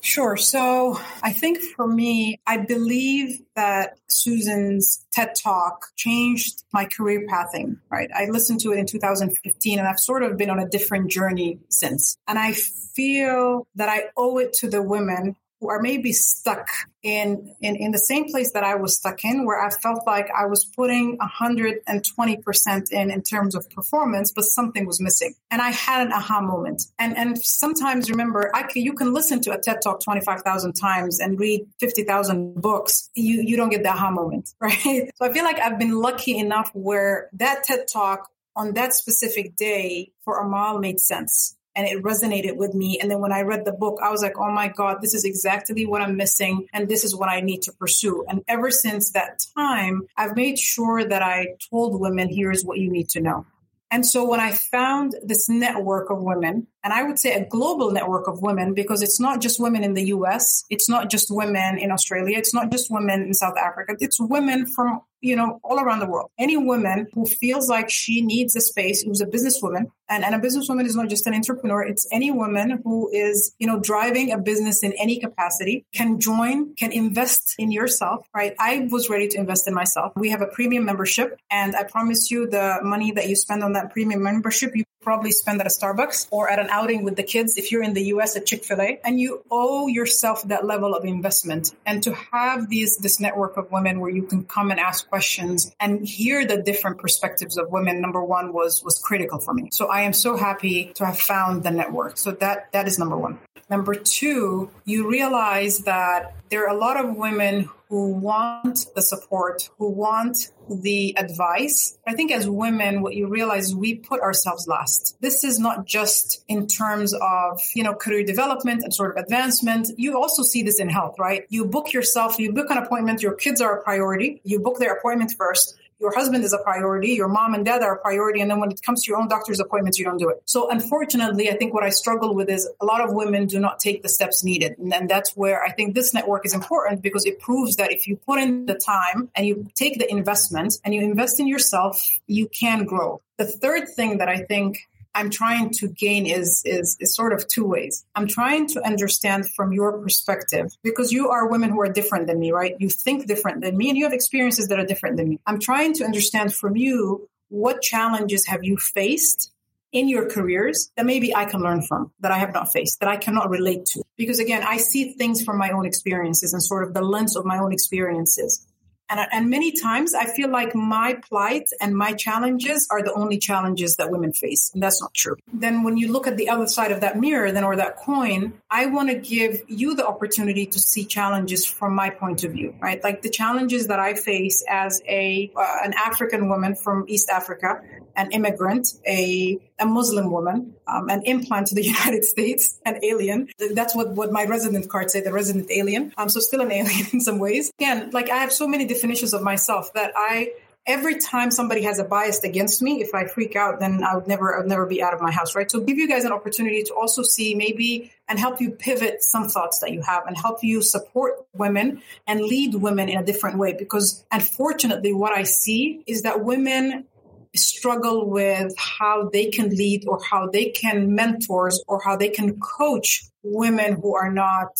Sure. 0.01 0.35
So 0.35 0.99
I 1.23 1.33
think 1.33 1.59
for 1.75 1.87
me, 1.87 2.39
I 2.45 2.57
believe 2.57 3.41
that 3.55 3.97
Susan's 4.07 5.05
TED 5.11 5.33
Talk 5.35 5.87
changed 5.95 6.63
my 6.73 6.85
career 6.85 7.25
pathing, 7.27 7.79
right? 7.89 8.09
I 8.15 8.25
listened 8.25 8.59
to 8.61 8.71
it 8.71 8.79
in 8.79 8.85
2015 8.85 9.79
and 9.79 9.87
I've 9.87 9.99
sort 9.99 10.23
of 10.23 10.37
been 10.37 10.49
on 10.49 10.59
a 10.59 10.67
different 10.67 11.11
journey 11.11 11.59
since. 11.69 12.17
And 12.27 12.37
I 12.37 12.53
feel 12.53 13.67
that 13.75 13.89
I 13.89 14.05
owe 14.15 14.37
it 14.37 14.53
to 14.53 14.69
the 14.69 14.81
women 14.81 15.35
are 15.65 15.81
maybe 15.81 16.11
stuck 16.13 16.67
in, 17.01 17.55
in, 17.61 17.75
in 17.75 17.91
the 17.91 17.97
same 17.97 18.25
place 18.25 18.51
that 18.53 18.63
I 18.63 18.75
was 18.75 18.97
stuck 18.97 19.23
in, 19.23 19.45
where 19.45 19.59
I 19.59 19.69
felt 19.69 20.05
like 20.05 20.27
I 20.37 20.45
was 20.45 20.65
putting 20.65 21.17
120% 21.17 22.91
in 22.91 23.11
in 23.11 23.21
terms 23.23 23.55
of 23.55 23.69
performance, 23.69 24.31
but 24.31 24.43
something 24.43 24.85
was 24.85 25.01
missing. 25.01 25.33
And 25.49 25.61
I 25.61 25.71
had 25.71 26.05
an 26.05 26.13
aha 26.13 26.41
moment. 26.41 26.83
And, 26.99 27.17
and 27.17 27.37
sometimes 27.41 28.09
remember, 28.09 28.51
I 28.55 28.63
can, 28.63 28.83
you 28.83 28.93
can 28.93 29.13
listen 29.13 29.41
to 29.41 29.51
a 29.51 29.57
TED 29.57 29.81
Talk 29.81 30.03
25,000 30.03 30.73
times 30.73 31.19
and 31.19 31.39
read 31.39 31.65
50,000 31.79 32.55
books. 32.61 33.09
You, 33.15 33.41
you 33.41 33.57
don't 33.57 33.69
get 33.69 33.83
the 33.83 33.89
aha 33.89 34.11
moment, 34.11 34.49
right? 34.59 35.11
So 35.15 35.25
I 35.25 35.33
feel 35.33 35.43
like 35.43 35.59
I've 35.59 35.79
been 35.79 35.95
lucky 35.95 36.37
enough 36.37 36.69
where 36.73 37.29
that 37.33 37.63
TED 37.63 37.87
Talk 37.91 38.29
on 38.55 38.73
that 38.73 38.93
specific 38.93 39.55
day 39.55 40.11
for 40.23 40.39
Amal 40.39 40.79
made 40.79 40.99
sense 40.99 41.56
and 41.77 41.87
it 41.87 42.03
resonated 42.03 42.57
with 42.57 42.73
me. 42.73 42.97
And 42.99 43.09
then 43.09 43.21
when 43.21 43.31
I 43.31 43.41
read 43.41 43.63
the 43.63 43.71
book, 43.71 43.99
I 44.03 44.09
was 44.09 44.23
like, 44.23 44.37
oh 44.37 44.51
my 44.51 44.67
God, 44.67 44.97
this 45.01 45.13
is 45.13 45.23
exactly 45.23 45.85
what 45.85 46.01
I'm 46.01 46.17
missing. 46.17 46.67
And 46.73 46.89
this 46.89 47.03
is 47.03 47.15
what 47.15 47.29
I 47.29 47.39
need 47.39 47.61
to 47.61 47.71
pursue. 47.71 48.25
And 48.27 48.43
ever 48.47 48.71
since 48.71 49.11
that 49.11 49.45
time, 49.55 50.07
I've 50.17 50.35
made 50.35 50.57
sure 50.57 51.07
that 51.07 51.21
I 51.21 51.55
told 51.69 52.01
women, 52.01 52.29
here's 52.29 52.65
what 52.65 52.79
you 52.79 52.91
need 52.91 53.09
to 53.09 53.21
know. 53.21 53.45
And 53.89 54.05
so 54.05 54.27
when 54.27 54.41
I 54.41 54.51
found 54.51 55.15
this 55.23 55.47
network 55.47 56.09
of 56.09 56.21
women, 56.21 56.67
and 56.83 56.91
I 56.91 57.03
would 57.03 57.19
say 57.19 57.33
a 57.35 57.45
global 57.45 57.91
network 57.91 58.27
of 58.27 58.41
women, 58.41 58.73
because 58.73 59.01
it's 59.01 59.19
not 59.19 59.39
just 59.39 59.61
women 59.61 59.83
in 59.83 59.93
the 59.93 60.07
US, 60.07 60.65
it's 60.69 60.89
not 60.89 61.09
just 61.09 61.27
women 61.29 61.77
in 61.77 61.91
Australia, 61.91 62.37
it's 62.37 62.53
not 62.53 62.69
just 62.69 62.91
women 62.91 63.21
in 63.21 63.33
South 63.33 63.55
Africa, 63.57 63.95
it's 63.99 64.19
women 64.19 64.65
from 64.65 65.01
you 65.21 65.35
know, 65.35 65.59
all 65.63 65.79
around 65.79 65.99
the 65.99 66.07
world. 66.07 66.29
Any 66.37 66.57
woman 66.57 67.07
who 67.13 67.25
feels 67.25 67.69
like 67.69 67.89
she 67.89 68.21
needs 68.21 68.55
a 68.55 68.61
space, 68.61 69.01
who's 69.01 69.21
a 69.21 69.25
businesswoman, 69.25 69.91
and, 70.09 70.23
and 70.23 70.35
a 70.35 70.39
businesswoman 70.39 70.85
is 70.85 70.95
not 70.95 71.09
just 71.09 71.27
an 71.27 71.33
entrepreneur, 71.33 71.83
it's 71.83 72.07
any 72.11 72.31
woman 72.31 72.81
who 72.83 73.09
is, 73.11 73.53
you 73.59 73.67
know, 73.67 73.79
driving 73.79 74.31
a 74.31 74.37
business 74.37 74.83
in 74.83 74.93
any 74.93 75.19
capacity 75.19 75.85
can 75.93 76.19
join, 76.19 76.75
can 76.75 76.91
invest 76.91 77.55
in 77.57 77.71
yourself, 77.71 78.27
right? 78.33 78.55
I 78.59 78.87
was 78.91 79.09
ready 79.09 79.27
to 79.29 79.37
invest 79.37 79.67
in 79.67 79.73
myself. 79.73 80.13
We 80.15 80.29
have 80.29 80.41
a 80.41 80.47
premium 80.47 80.85
membership, 80.85 81.39
and 81.49 81.75
I 81.75 81.83
promise 81.83 82.31
you 82.31 82.47
the 82.47 82.79
money 82.83 83.11
that 83.11 83.27
you 83.27 83.35
spend 83.35 83.63
on 83.63 83.73
that 83.73 83.91
premium 83.91 84.23
membership, 84.23 84.75
you 84.75 84.83
probably 85.07 85.31
spend 85.31 85.61
at 85.61 85.67
a 85.67 85.69
Starbucks 85.69 86.27
or 86.31 86.49
at 86.49 86.59
an 86.59 86.67
outing 86.69 87.01
with 87.03 87.15
the 87.15 87.23
kids 87.23 87.55
if 87.55 87.71
you're 87.71 87.81
in 87.81 87.93
the 87.93 88.07
US 88.13 88.35
at 88.35 88.45
Chick-fil-A 88.45 88.99
and 89.05 89.17
you 89.17 89.41
owe 89.49 89.87
yourself 89.87 90.43
that 90.49 90.65
level 90.65 90.93
of 90.93 91.05
investment 91.05 91.73
and 91.85 92.03
to 92.03 92.13
have 92.33 92.67
these 92.67 92.97
this 92.97 93.17
network 93.17 93.55
of 93.55 93.71
women 93.71 94.01
where 94.01 94.11
you 94.11 94.23
can 94.23 94.43
come 94.43 94.69
and 94.69 94.81
ask 94.81 95.07
questions 95.07 95.73
and 95.79 96.05
hear 96.05 96.45
the 96.45 96.61
different 96.61 96.97
perspectives 96.97 97.57
of 97.57 97.71
women 97.71 98.01
number 98.01 98.21
1 98.21 98.51
was 98.51 98.83
was 98.83 98.99
critical 98.99 99.39
for 99.39 99.53
me. 99.53 99.69
So 99.71 99.87
I 99.87 99.96
am 100.01 100.13
so 100.13 100.35
happy 100.37 100.91
to 100.95 101.05
have 101.05 101.19
found 101.19 101.63
the 101.63 101.71
network. 101.71 102.17
So 102.17 102.31
that 102.31 102.71
that 102.71 102.87
is 102.87 102.99
number 102.99 103.17
1. 103.17 103.39
Number 103.69 103.95
2, 103.95 104.69
you 104.85 105.09
realize 105.09 105.79
that 105.79 106.35
there 106.49 106.65
are 106.65 106.73
a 106.73 106.79
lot 106.79 106.97
of 106.97 107.15
women 107.15 107.69
who 107.89 108.11
want 108.11 108.85
the 108.95 109.01
support, 109.01 109.69
who 109.77 109.89
want 109.89 110.51
the 110.69 111.17
advice. 111.17 111.97
I 112.05 112.13
think 112.13 112.31
as 112.31 112.47
women, 112.47 113.01
what 113.01 113.15
you 113.15 113.27
realize 113.27 113.73
we 113.73 113.95
put 113.95 114.21
ourselves 114.21 114.67
last. 114.67 115.17
This 115.21 115.43
is 115.43 115.57
not 115.59 115.85
just 115.85 116.43
in 116.47 116.67
terms 116.67 117.13
of, 117.13 117.61
you 117.73 117.83
know, 117.83 117.93
career 117.93 118.25
development 118.25 118.83
and 118.83 118.93
sort 118.93 119.17
of 119.17 119.23
advancement. 119.23 119.89
You 119.97 120.17
also 120.17 120.43
see 120.43 120.63
this 120.63 120.79
in 120.79 120.89
health, 120.89 121.15
right? 121.17 121.45
You 121.49 121.65
book 121.65 121.93
yourself, 121.93 122.39
you 122.39 122.51
book 122.51 122.69
an 122.69 122.77
appointment, 122.77 123.21
your 123.21 123.35
kids 123.35 123.61
are 123.61 123.79
a 123.79 123.83
priority. 123.83 124.41
You 124.43 124.59
book 124.59 124.79
their 124.79 124.93
appointment 124.93 125.33
first 125.37 125.75
your 125.99 126.13
husband 126.13 126.43
is 126.43 126.53
a 126.53 126.59
priority, 126.59 127.09
your 127.09 127.27
mom 127.27 127.53
and 127.53 127.65
dad 127.65 127.81
are 127.81 127.95
a 127.95 128.01
priority, 128.01 128.41
and 128.41 128.51
then 128.51 128.59
when 128.59 128.71
it 128.71 128.81
comes 128.81 129.03
to 129.03 129.09
your 129.09 129.19
own 129.19 129.27
doctor's 129.27 129.59
appointments, 129.59 129.97
you 129.97 130.05
don't 130.05 130.17
do 130.17 130.29
it. 130.29 130.41
So 130.45 130.69
unfortunately, 130.69 131.49
I 131.49 131.55
think 131.55 131.73
what 131.73 131.83
I 131.83 131.89
struggle 131.89 132.35
with 132.35 132.49
is 132.49 132.69
a 132.79 132.85
lot 132.85 133.01
of 133.01 133.13
women 133.13 133.47
do 133.47 133.59
not 133.59 133.79
take 133.79 134.03
the 134.03 134.09
steps 134.09 134.43
needed. 134.43 134.77
And, 134.77 134.93
and 134.93 135.09
that's 135.09 135.35
where 135.35 135.63
I 135.63 135.71
think 135.71 135.95
this 135.95 136.13
network 136.13 136.45
is 136.45 136.53
important 136.53 137.01
because 137.01 137.25
it 137.25 137.39
proves 137.39 137.77
that 137.77 137.91
if 137.91 138.07
you 138.07 138.15
put 138.17 138.39
in 138.39 138.65
the 138.65 138.75
time 138.75 139.29
and 139.35 139.45
you 139.45 139.67
take 139.75 139.97
the 139.97 140.09
investment 140.09 140.75
and 140.83 140.93
you 140.93 141.01
invest 141.01 141.39
in 141.39 141.47
yourself, 141.47 142.01
you 142.27 142.47
can 142.47 142.85
grow. 142.85 143.21
The 143.37 143.45
third 143.45 143.89
thing 143.89 144.19
that 144.19 144.29
I 144.29 144.39
think 144.43 144.87
I'm 145.17 145.31
trying 145.31 145.71
to 145.79 145.87
gain 145.87 146.27
is, 146.27 146.61
is, 146.63 146.95
is 146.99 147.15
sort 147.15 147.33
of 147.33 147.47
two 147.47 147.65
ways. 147.65 148.05
I'm 148.13 148.27
trying 148.27 148.67
to 148.67 148.85
understand 148.85 149.49
from 149.55 149.73
your 149.73 149.97
perspective 149.97 150.67
because 150.83 151.11
you 151.11 151.29
are 151.29 151.49
women 151.49 151.71
who 151.71 151.81
are 151.81 151.91
different 151.91 152.27
than 152.27 152.39
me, 152.39 152.51
right? 152.51 152.75
You 152.77 152.91
think 152.91 153.25
different 153.25 153.61
than 153.63 153.75
me 153.75 153.89
and 153.89 153.97
you 153.97 154.03
have 154.03 154.13
experiences 154.13 154.67
that 154.67 154.79
are 154.79 154.85
different 154.85 155.17
than 155.17 155.27
me. 155.29 155.39
I'm 155.47 155.59
trying 155.59 155.93
to 155.95 156.03
understand 156.03 156.53
from 156.53 156.75
you 156.75 157.27
what 157.49 157.81
challenges 157.81 158.45
have 158.45 158.63
you 158.63 158.77
faced 158.77 159.51
in 159.91 160.07
your 160.07 160.29
careers 160.29 160.91
that 160.95 161.07
maybe 161.07 161.35
I 161.35 161.45
can 161.45 161.61
learn 161.61 161.81
from, 161.81 162.11
that 162.19 162.31
I 162.31 162.37
have 162.37 162.53
not 162.53 162.71
faced, 162.71 162.99
that 162.99 163.09
I 163.09 163.17
cannot 163.17 163.49
relate 163.49 163.87
to. 163.87 164.03
Because 164.17 164.37
again, 164.37 164.61
I 164.63 164.77
see 164.77 165.13
things 165.13 165.43
from 165.43 165.57
my 165.57 165.71
own 165.71 165.87
experiences 165.87 166.53
and 166.53 166.61
sort 166.61 166.83
of 166.83 166.93
the 166.93 167.01
lens 167.01 167.35
of 167.35 167.43
my 167.43 167.57
own 167.57 167.73
experiences. 167.73 168.67
And, 169.09 169.19
and 169.31 169.49
many 169.49 169.71
times 169.71 170.13
I 170.13 170.25
feel 170.25 170.49
like 170.49 170.75
my 170.75 171.19
plight 171.27 171.69
and 171.79 171.95
my 171.95 172.13
challenges 172.13 172.87
are 172.91 173.01
the 173.01 173.13
only 173.13 173.37
challenges 173.37 173.95
that 173.95 174.11
women 174.11 174.33
face. 174.33 174.71
And 174.73 174.83
that's 174.83 175.01
not 175.01 175.13
true. 175.13 175.35
Then 175.53 175.83
when 175.83 175.97
you 175.97 176.11
look 176.11 176.27
at 176.27 176.37
the 176.37 176.49
other 176.49 176.67
side 176.67 176.91
of 176.91 177.01
that 177.01 177.17
mirror, 177.17 177.51
then 177.51 177.63
or 177.63 177.75
that 177.77 177.97
coin, 177.97 178.53
I 178.69 178.87
want 178.87 179.09
to 179.09 179.15
give 179.15 179.61
you 179.67 179.95
the 179.95 180.05
opportunity 180.05 180.65
to 180.65 180.79
see 180.79 181.05
challenges 181.05 181.65
from 181.65 181.95
my 181.95 182.09
point 182.09 182.43
of 182.43 182.51
view, 182.51 182.75
right? 182.81 183.03
Like 183.03 183.21
the 183.21 183.29
challenges 183.29 183.87
that 183.87 183.99
I 183.99 184.13
face 184.13 184.63
as 184.69 185.01
a, 185.07 185.51
uh, 185.55 185.77
an 185.83 185.93
African 185.93 186.49
woman 186.49 186.75
from 186.75 187.05
East 187.07 187.29
Africa, 187.29 187.81
an 188.17 188.31
immigrant, 188.31 188.93
a, 189.07 189.59
a 189.79 189.85
Muslim 189.85 190.31
woman, 190.31 190.73
um, 190.87 191.09
an 191.09 191.21
implant 191.23 191.67
to 191.67 191.75
the 191.75 191.83
United 191.95 192.25
States, 192.25 192.79
an 192.85 192.99
alien. 193.03 193.47
That's 193.73 193.95
what, 193.95 194.09
what 194.09 194.31
my 194.31 194.45
resident 194.45 194.89
card 194.89 195.11
said, 195.11 195.23
the 195.23 195.31
resident 195.31 195.69
alien. 195.71 196.13
Um, 196.17 196.27
so 196.27 196.39
still 196.39 196.61
an 196.61 196.71
alien 196.79 197.05
in 197.13 197.21
some 197.21 197.39
ways. 197.39 197.71
Again, 197.79 198.09
like 198.11 198.29
I 198.29 198.37
have 198.37 198.51
so 198.51 198.67
many 198.67 198.85
definitions 198.97 199.33
of 199.33 199.41
myself 199.41 199.93
that 199.93 200.11
I 200.15 200.51
every 200.87 201.19
time 201.19 201.51
somebody 201.51 201.83
has 201.83 201.99
a 201.99 202.03
bias 202.03 202.43
against 202.43 202.81
me, 202.81 203.01
if 203.01 203.13
I 203.13 203.25
freak 203.25 203.55
out, 203.55 203.79
then 203.79 204.03
I 204.03 204.15
would 204.15 204.27
never, 204.27 204.55
I 204.55 204.59
would 204.59 204.69
never 204.69 204.85
be 204.85 205.03
out 205.03 205.13
of 205.13 205.21
my 205.21 205.31
house, 205.31 205.53
right? 205.53 205.69
So 205.69 205.81
give 205.81 205.97
you 205.97 206.07
guys 206.07 206.23
an 206.23 206.31
opportunity 206.31 206.81
to 206.83 206.93
also 206.93 207.23
see 207.23 207.53
maybe 207.55 208.11
and 208.29 208.39
help 208.39 208.61
you 208.61 208.71
pivot 208.71 209.21
some 209.21 209.49
thoughts 209.49 209.79
that 209.79 209.91
you 209.91 210.01
have 210.01 210.25
and 210.25 210.37
help 210.37 210.63
you 210.63 210.81
support 210.81 211.45
women 211.53 212.01
and 212.25 212.39
lead 212.39 212.73
women 212.75 213.09
in 213.09 213.17
a 213.17 213.25
different 213.25 213.57
way. 213.57 213.73
Because 213.77 214.25
unfortunately, 214.31 215.13
what 215.13 215.33
I 215.33 215.43
see 215.43 216.03
is 216.07 216.21
that 216.21 216.43
women 216.43 217.05
struggle 217.53 218.29
with 218.29 218.73
how 218.77 219.29
they 219.29 219.47
can 219.47 219.69
lead 219.69 220.05
or 220.07 220.21
how 220.23 220.47
they 220.47 220.69
can 220.69 221.15
mentors 221.15 221.83
or 221.87 221.99
how 222.01 222.15
they 222.15 222.29
can 222.29 222.59
coach 222.59 223.25
women 223.43 223.99
who 224.01 224.15
are 224.15 224.31
not 224.31 224.71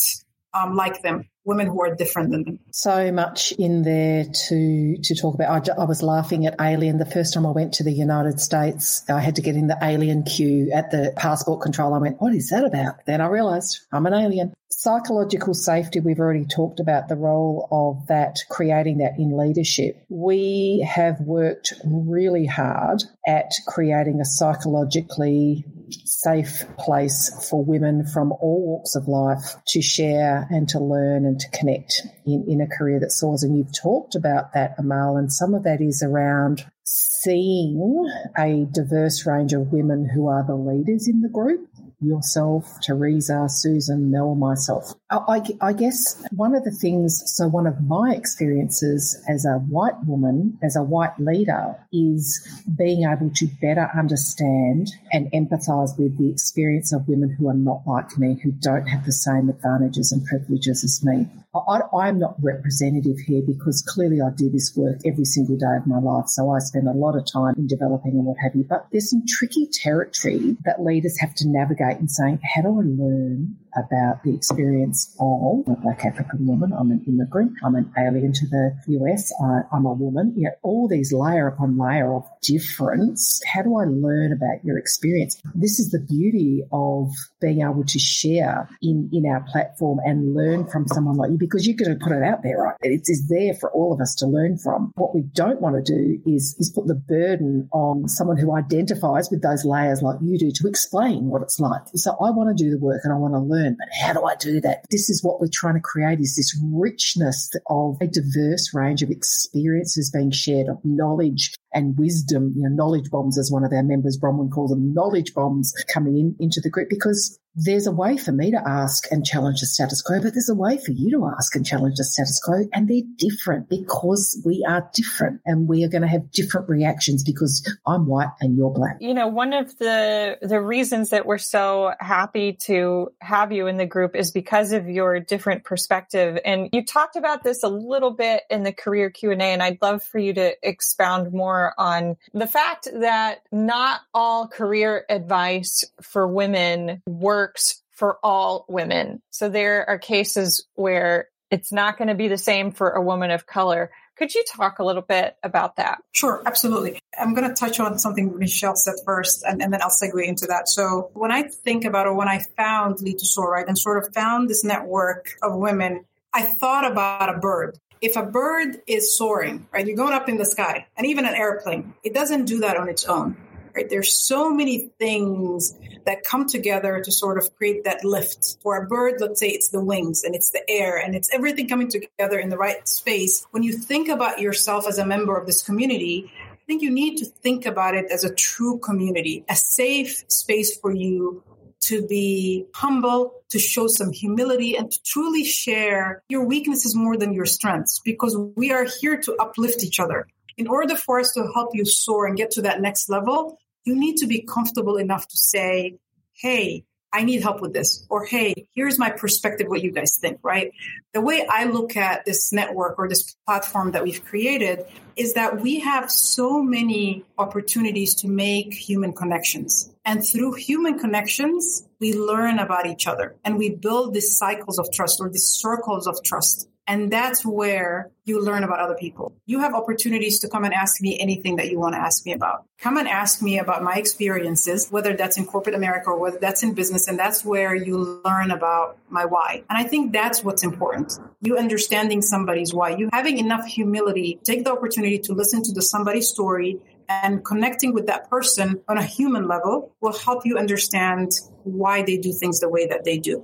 um, 0.54 0.76
like 0.76 1.02
them 1.02 1.28
women 1.48 1.68
who 1.68 1.82
are 1.82 1.96
different 1.96 2.32
than 2.32 2.44
them. 2.44 2.60
So 2.74 3.12
much 3.12 3.54
in 3.54 3.84
there 3.84 4.26
to 4.26 4.98
to 5.02 5.16
talk 5.16 5.34
about. 5.34 5.70
I, 5.70 5.82
I, 5.82 5.86
was 5.86 6.04
laughing 6.04 6.46
at 6.46 6.56
Alien 6.60 6.98
the 6.98 7.06
first 7.06 7.34
time 7.34 7.46
I 7.46 7.52
went 7.52 7.74
to 7.76 7.84
the 7.84 7.92
United 7.92 8.40
States. 8.42 9.10
I 9.10 9.22
had 9.22 9.38
to 9.38 9.42
get 9.42 9.56
in 9.56 9.68
the 9.68 9.78
alien 9.82 10.24
queue 10.24 10.72
at 10.74 10.92
the 10.92 11.14
passport 11.16 11.62
control. 11.62 11.94
I 11.94 12.00
went, 12.00 12.22
"What 12.22 12.36
is 12.36 12.50
that 12.50 12.66
about?" 12.66 13.06
Then 13.06 13.22
I 13.22 13.28
realised 13.28 13.80
I'm 13.92 14.06
an 14.06 14.14
alien. 14.14 14.54
Psychological 14.70 15.54
safety. 15.54 16.02
We've 16.02 16.20
already 16.20 16.46
talked 16.46 16.80
about 16.80 17.08
the 17.08 17.16
role 17.16 17.68
of 17.72 18.08
that, 18.08 18.40
creating 18.50 18.98
that 19.00 19.18
in 19.18 19.36
leadership. 19.36 20.04
We 20.10 20.86
have 20.88 21.20
worked 21.22 21.74
really 21.84 22.46
hard 22.46 23.04
at 23.26 23.52
creating 23.66 24.20
a 24.20 24.26
psychologically 24.26 25.66
safe 25.92 26.64
place 26.78 27.32
for 27.50 27.64
women 27.64 28.06
from 28.06 28.32
all 28.34 28.66
walks 28.66 28.96
of 28.96 29.08
life 29.08 29.56
to 29.68 29.82
share 29.82 30.48
and 30.50 30.68
to 30.70 30.80
learn 30.80 31.26
and 31.26 31.40
to 31.40 31.50
connect 31.52 32.02
in, 32.26 32.46
in 32.48 32.62
a 32.62 32.68
career 32.68 33.00
that 33.00 33.12
soars. 33.12 33.44
And 33.44 33.58
you've 33.58 33.76
talked 33.76 34.16
about 34.16 34.54
that, 34.54 34.76
Amal, 34.78 35.18
and 35.18 35.32
some 35.32 35.54
of 35.54 35.64
that 35.64 35.82
is 35.82 36.04
around 36.04 36.66
seeing 36.84 38.10
a 38.38 38.66
diverse 38.72 39.26
range 39.26 39.54
of 39.54 39.72
women 39.72 40.10
who 40.14 40.28
are 40.28 40.46
the 40.46 40.56
leaders 40.56 41.08
in 41.08 41.22
the 41.22 41.30
group 41.30 41.68
yourself, 42.02 42.80
Teresa, 42.84 43.48
Susan, 43.50 44.12
Mel, 44.12 44.36
myself. 44.36 44.94
I, 45.10 45.42
I, 45.62 45.74
guess 45.74 46.24
one 46.32 46.54
of 46.54 46.64
the 46.64 46.72
things, 46.72 47.24
so 47.26 47.48
one 47.48 47.66
of 47.66 47.82
my 47.82 48.14
experiences 48.14 49.22
as 49.28 49.46
a 49.46 49.54
white 49.54 50.06
woman, 50.06 50.60
as 50.62 50.76
a 50.76 50.84
white 50.84 51.18
leader, 51.20 51.76
is 51.92 52.48
being 52.78 53.04
able 53.04 53.32
to 53.36 53.48
better 53.62 53.90
understand 53.98 54.92
and 55.12 55.32
empathize 55.32 55.98
with 55.98 56.18
the 56.18 56.30
experience 56.30 56.94
of 56.94 57.08
women 57.08 57.30
who 57.30 57.48
are 57.48 57.56
not 57.56 57.82
like 57.88 58.18
me, 58.18 58.40
who 58.44 58.52
don't 58.52 58.86
have 58.86 59.06
the 59.06 59.12
same 59.12 59.50
advantages 59.50 60.12
and 60.12 60.26
privileges 60.26 60.84
as 60.84 61.04
me. 61.04 61.28
I, 61.68 62.10
am 62.10 62.20
not 62.20 62.36
representative 62.42 63.18
here 63.26 63.42
because 63.46 63.82
clearly 63.82 64.22
I 64.22 64.30
do 64.36 64.50
this 64.50 64.74
work 64.76 65.00
every 65.06 65.26
single 65.26 65.58
day 65.58 65.78
of 65.78 65.88
my 65.88 66.00
life. 66.00 66.28
So 66.28 66.52
I 66.52 66.60
spend 66.60 66.88
a 66.88 66.92
lot 66.92 67.16
of 67.16 67.26
time 67.32 67.56
in 67.58 67.68
developing 67.68 68.12
and 68.12 68.26
what 68.26 68.38
have 68.38 68.56
you. 68.56 68.64
But 68.64 68.88
there's 68.92 69.10
some 69.10 69.24
tricky 69.28 69.68
territory 69.72 70.58
that 70.66 70.82
leaders 70.84 71.20
have 71.20 71.34
to 71.36 71.48
navigate 71.48 72.00
in 72.00 72.08
saying, 72.08 72.40
how 72.44 72.62
do 72.62 72.70
I 72.70 72.84
learn 72.84 73.58
about 73.78 74.24
the 74.24 74.34
experience 74.34 75.16
of 75.20 75.68
a 75.68 75.76
black 75.82 76.06
African 76.06 76.46
woman. 76.48 76.74
I'm 76.78 76.92
an 76.92 77.04
immigrant. 77.08 77.54
I'm 77.64 77.76
an 77.76 77.92
alien 77.98 78.34
to 78.34 78.48
the 78.48 78.76
US. 78.88 79.32
I, 79.44 79.76
am 79.76 79.86
a 79.86 79.94
woman. 79.94 80.34
You 80.36 80.46
know, 80.46 80.52
all 80.64 80.88
these 80.88 81.14
layer 81.14 81.48
upon 81.48 81.78
layer 81.78 82.14
of 82.14 82.24
difference. 82.42 83.42
How 83.46 83.62
do 83.62 83.78
I 83.78 83.86
learn 83.86 84.32
about 84.34 84.64
your 84.64 84.78
experience? 84.78 85.42
This 85.56 85.80
is 85.80 85.92
the 85.92 86.00
beauty 86.00 86.64
of 86.72 87.12
being 87.42 87.62
able 87.62 87.84
to 87.86 88.00
share 88.00 88.70
in, 88.82 89.10
in 89.14 89.26
our 89.26 89.46
platform 89.52 90.00
and 90.04 90.34
learn 90.34 90.68
from 90.68 90.88
someone 90.88 91.16
like 91.16 91.32
you 91.32 91.38
because 91.38 91.68
you're 91.68 91.78
going 91.78 91.98
to 91.98 92.04
put 92.04 92.14
it 92.14 92.24
out 92.24 92.44
there, 92.44 92.58
right? 92.58 92.76
It 92.82 93.04
is 93.06 93.28
there 93.28 93.54
for 93.54 93.72
all 93.72 93.94
of 93.94 94.02
us 94.02 94.16
to 94.16 94.28
learn 94.28 94.58
from. 94.58 94.92
What 94.96 95.14
we 95.14 95.22
don't 95.22 95.62
want 95.62 95.76
to 95.76 95.94
do 95.94 96.22
is, 96.26 96.56
is 96.60 96.70
put 96.70 96.88
the 96.88 96.96
burden 96.96 97.70
on 97.72 98.08
someone 98.08 98.38
who 98.38 98.56
identifies 98.56 99.30
with 99.30 99.42
those 99.42 99.66
layers 99.66 100.02
like 100.02 100.18
you 100.22 100.38
do 100.38 100.52
to 100.52 100.68
explain 100.68 101.26
what 101.26 101.42
it's 101.42 101.60
like. 101.60 101.82
So 101.96 102.12
I 102.12 102.32
want 102.32 102.56
to 102.56 102.64
do 102.64 102.70
the 102.72 102.80
work 102.80 103.02
and 103.04 103.14
I 103.14 103.18
want 103.18 103.34
to 103.34 103.40
learn, 103.40 103.67
but 103.78 103.88
how 104.00 104.14
do 104.14 104.24
I 104.24 104.36
do 104.36 104.62
that? 104.62 104.86
This 104.90 105.10
is 105.10 105.24
what 105.24 105.40
we're 105.40 105.48
trying 105.52 105.76
to 105.76 105.80
create 105.80 106.20
is 106.20 106.36
this 106.36 106.58
richness 106.74 107.52
of 107.70 107.98
a 108.02 108.08
diverse 108.08 108.74
range 108.74 109.02
of 109.02 109.10
experiences 109.10 110.12
being 110.12 110.32
shared, 110.32 110.68
of 110.68 110.80
knowledge 110.84 111.54
and 111.74 111.98
wisdom, 111.98 112.54
you 112.56 112.64
know, 112.64 112.70
knowledge 112.70 113.10
bombs, 113.10 113.38
as 113.38 113.52
one 113.52 113.64
of 113.64 113.72
our 113.72 113.84
members, 113.84 114.18
Bronwyn 114.22 114.52
calls 114.52 114.72
them, 114.72 114.94
knowledge 114.94 115.34
bombs 115.34 115.74
coming 115.94 116.18
in 116.18 116.36
into 116.40 116.62
the 116.62 116.70
group 116.70 116.90
because 116.90 117.40
there's 117.60 117.88
a 117.88 117.92
way 117.92 118.18
for 118.18 118.32
me 118.32 118.52
to 118.52 118.62
ask 118.66 119.12
and 119.12 119.26
challenge 119.26 119.62
the 119.62 119.66
status 119.66 120.04
quo, 120.04 120.22
but 120.22 120.34
there's 120.34 120.48
a 120.48 120.56
way 120.56 120.78
for 120.78 120.92
you 120.92 121.10
to 121.10 121.26
ask 121.36 121.56
and 121.56 121.66
challenge 121.66 121.96
the 121.98 122.04
status 122.04 122.40
quo. 122.44 122.68
And 122.72 122.88
they're 122.88 123.02
different 123.18 123.68
because 123.68 124.40
we 124.46 124.64
are 124.70 124.88
different 124.94 125.42
and 125.44 125.68
we 125.68 125.84
are 125.84 125.88
going 125.88 126.04
to 126.04 126.08
have 126.08 126.32
different 126.32 126.70
reactions 126.70 127.24
because 127.24 127.68
I'm 127.88 128.06
white 128.06 128.30
and 128.40 128.56
you're 128.56 128.70
black. 128.70 128.98
You 129.00 129.16
know, 129.16 129.28
one 129.28 129.54
of 129.54 129.76
the, 129.80 130.38
the 130.44 130.62
reasons 130.62 131.10
that 131.10 131.26
we're 131.26 131.40
so 131.40 131.94
happy 132.00 132.54
to 132.66 133.10
have 133.22 133.52
you 133.52 133.66
in 133.66 133.78
the 133.78 133.88
group 133.88 134.16
is 134.16 134.30
because 134.30 134.72
of 134.72 134.88
your 134.88 135.20
different 135.20 135.64
perspective. 135.64 136.38
And 136.46 136.70
you 136.72 136.86
talked 136.86 137.16
about 137.16 137.44
this 137.44 137.64
a 137.64 137.70
little 137.70 138.12
bit 138.12 138.44
in 138.52 138.62
the 138.62 138.74
career 138.74 139.10
Q 139.10 139.32
and 139.32 139.42
A, 139.42 139.46
and 139.46 139.64
I'd 139.64 139.82
love 139.82 140.04
for 140.04 140.20
you 140.20 140.36
to 140.36 140.54
expound 140.62 141.34
more 141.34 141.57
on 141.78 142.18
the 142.34 142.48
fact 142.48 142.88
that 142.94 143.42
not 143.52 144.02
all 144.14 144.48
career 144.48 145.06
advice 145.10 145.84
for 146.02 146.28
women 146.28 147.02
works 147.08 147.82
for 147.92 148.18
all 148.24 148.66
women. 148.68 149.22
So 149.32 149.50
there 149.50 149.88
are 149.90 149.98
cases 149.98 150.66
where 150.76 151.30
it's 151.50 151.72
not 151.72 151.98
going 151.98 152.10
to 152.10 152.16
be 152.16 152.28
the 152.28 152.38
same 152.38 152.72
for 152.72 152.92
a 152.92 153.02
woman 153.02 153.32
of 153.32 153.46
color. 153.46 153.92
Could 154.18 154.34
you 154.34 154.44
talk 154.52 154.80
a 154.80 154.84
little 154.84 155.02
bit 155.02 155.36
about 155.44 155.76
that? 155.78 156.00
Sure, 156.12 156.42
absolutely. 156.46 157.00
I'm 157.18 157.34
going 157.34 157.48
to 157.48 157.56
touch 157.56 157.80
on 157.80 157.98
something 158.00 158.38
Michelle 158.38 158.76
said 158.76 158.96
first, 159.06 159.44
and, 159.44 159.62
and 159.62 159.72
then 159.72 159.82
I'll 159.82 159.90
segue 159.90 160.24
into 160.26 160.48
that. 160.48 160.68
So 160.68 161.12
when 161.14 161.32
I 161.32 161.44
think 161.44 161.86
about, 161.86 162.08
or 162.08 162.16
when 162.16 162.28
I 162.28 162.44
found 162.58 163.00
Lead 163.02 163.20
to 163.20 163.26
Soar, 163.26 163.52
right, 163.52 163.68
and 163.68 163.78
sort 163.78 164.04
of 164.04 164.14
found 164.14 164.50
this 164.50 164.64
network 164.64 165.30
of 165.42 165.56
women, 165.56 166.06
I 166.34 166.44
thought 166.44 166.90
about 166.92 167.34
a 167.34 167.40
bird. 167.40 167.80
If 168.02 168.16
a 168.16 168.24
bird 168.24 168.82
is 168.88 169.18
soaring, 169.18 169.68
right, 169.72 169.86
you're 169.86 169.96
going 169.96 170.14
up 170.14 170.30
in 170.30 170.38
the 170.38 170.46
sky, 170.46 170.88
and 170.96 171.08
even 171.08 171.26
an 171.26 171.36
airplane, 171.36 171.94
it 172.04 172.14
doesn't 172.14 172.46
do 172.46 172.60
that 172.60 172.78
on 172.78 172.90
its 172.90 173.06
own 173.06 173.38
right? 173.78 173.90
There's 173.90 174.12
so 174.12 174.50
many 174.50 174.90
things 175.00 175.78
that 176.06 176.24
come 176.24 176.48
together 176.48 177.00
to 177.00 177.12
sort 177.12 177.38
of 177.38 177.56
create 177.56 177.84
that 177.84 178.04
lift. 178.04 178.58
For 178.62 178.76
a 178.82 178.88
bird, 178.88 179.22
let's 179.22 179.40
say 179.40 179.50
it's 179.50 179.70
the 179.70 179.84
wings 179.84 180.24
and 180.24 180.34
it's 180.36 180.50
the 180.50 180.68
air 180.68 180.98
and 180.98 181.16
it's 181.16 181.30
everything 181.32 181.70
coming 181.70 181.88
together 181.88 182.40
in 182.40 182.50
the 182.50 182.58
right 182.58 182.88
space. 182.88 183.46
When 183.52 183.62
you 183.62 183.74
think 183.74 184.10
about 184.10 184.42
yourself 184.42 184.88
as 184.88 184.98
a 184.98 185.06
member 185.06 185.38
of 185.38 185.46
this 185.46 185.62
community, 185.62 186.32
I 186.52 186.66
think 186.66 186.82
you 186.82 186.90
need 186.90 187.18
to 187.18 187.26
think 187.26 187.66
about 187.66 187.94
it 187.94 188.12
as 188.12 188.24
a 188.24 188.34
true 188.34 188.80
community, 188.80 189.46
a 189.48 189.56
safe 189.56 190.24
space 190.28 190.76
for 190.78 190.92
you 190.92 191.44
to 191.82 192.06
be 192.06 192.66
humble, 192.74 193.37
to 193.50 193.60
show 193.60 193.88
some 193.88 194.12
humility, 194.12 194.76
and 194.76 194.92
to 194.92 195.00
truly 195.04 195.44
share 195.44 196.24
your 196.30 196.46
weaknesses 196.46 196.96
more 196.96 197.18
than 197.18 197.34
your 197.34 197.46
strengths 197.46 198.00
because 198.04 198.38
we 198.56 198.72
are 198.72 198.86
here 199.00 199.18
to 199.22 199.36
uplift 199.38 199.84
each 199.84 200.00
other. 200.00 200.28
In 200.58 200.68
order 200.68 200.96
for 200.96 201.20
us 201.20 201.34
to 201.34 201.48
help 201.54 201.70
you 201.74 201.86
soar 201.86 202.26
and 202.26 202.36
get 202.36 202.52
to 202.52 202.64
that 202.64 202.82
next 202.82 203.10
level, 203.10 203.58
you 203.84 203.96
need 203.96 204.18
to 204.18 204.28
be 204.28 204.42
comfortable 204.42 204.98
enough 204.98 205.28
to 205.28 205.38
say, 205.38 205.98
hey, 206.34 206.84
I 207.14 207.24
need 207.24 207.42
help 207.42 207.62
with 207.62 207.74
this, 207.74 208.06
or 208.10 208.26
hey, 208.26 208.68
here's 208.76 209.00
my 209.00 209.10
perspective, 209.10 209.68
what 209.68 209.82
you 209.82 209.92
guys 209.92 210.18
think, 210.20 210.40
right? 210.44 210.72
The 211.14 211.22
way 211.22 211.46
I 211.50 211.66
look 211.66 211.96
at 211.96 212.26
this 212.26 212.52
network 212.52 213.00
or 213.00 213.08
this 213.08 213.36
platform 213.46 213.92
that 213.92 214.04
we've 214.04 214.24
created 214.24 214.86
is 215.16 215.34
that 215.34 215.62
we 215.62 215.80
have 215.80 216.12
so 216.12 216.62
many 216.62 217.24
opportunities 217.38 218.16
to 218.16 218.28
make 218.28 218.74
human 218.74 219.14
connections. 219.14 219.92
And 220.06 220.24
through 220.26 220.54
human 220.54 221.00
connections, 221.00 221.88
we 222.00 222.14
learn 222.14 222.60
about 222.60 222.86
each 222.86 223.08
other 223.08 223.36
and 223.44 223.58
we 223.58 223.70
build 223.70 224.14
these 224.14 224.38
cycles 224.38 224.78
of 224.78 224.88
trust 224.94 225.20
or 225.20 225.30
these 225.30 225.48
circles 225.48 226.08
of 226.08 226.22
trust. 226.24 226.68
And 226.88 227.12
that's 227.12 227.46
where 227.46 228.12
you 228.24 228.42
learn 228.42 228.64
about 228.64 228.80
other 228.80 228.96
people. 228.96 229.36
You 229.46 229.60
have 229.60 229.74
opportunities 229.74 230.40
to 230.40 230.50
come 230.50 230.64
and 230.64 230.74
ask 230.74 231.02
me 231.02 231.20
anything 231.20 231.58
that 231.58 231.70
you 231.70 231.80
want 231.80 231.96
to 231.96 232.00
ask 232.00 232.26
me 232.26 232.32
about. 232.32 232.66
Come 232.80 232.98
and 232.98 233.08
ask 233.08 233.42
me 233.42 233.60
about 233.60 233.84
my 233.84 233.96
experiences, 233.96 234.88
whether 234.90 235.14
that's 235.16 235.38
in 235.38 235.46
corporate 235.46 235.76
America 235.76 236.10
or 236.10 236.20
whether 236.20 236.38
that's 236.40 236.64
in 236.64 236.74
business. 236.74 237.08
And 237.08 237.20
that's 237.20 237.44
where 237.44 237.76
you 237.76 238.22
learn 238.24 238.52
about 238.52 238.98
my 239.10 239.26
why. 239.26 239.64
And 239.70 239.78
I 239.78 239.84
think 239.84 240.14
that's 240.14 240.44
what's 240.44 240.64
important. 240.64 241.20
You 241.42 241.58
understanding 241.58 242.22
somebody's 242.22 242.74
why, 242.74 242.96
you 242.96 243.10
having 243.12 243.38
enough 243.38 243.66
humility, 243.66 244.40
take 244.44 244.64
the 244.64 244.72
opportunity 244.72 245.20
to 245.20 245.34
listen 245.34 245.64
to 245.64 245.74
the 245.74 245.82
somebody's 245.82 246.30
story 246.30 246.80
and 247.10 247.44
connecting 247.44 247.94
with 247.94 248.08
that 248.08 248.30
person 248.30 248.82
on 248.88 248.98
a 248.98 249.04
human 249.04 249.48
level 249.48 249.94
will 250.02 250.18
help 250.18 250.46
you 250.46 250.58
understand 250.58 251.32
why 251.64 252.04
they 252.04 252.18
do 252.18 252.34
things 252.34 252.60
the 252.60 252.70
way 252.70 252.88
that 252.88 253.04
they 253.04 253.18
do. 253.18 253.44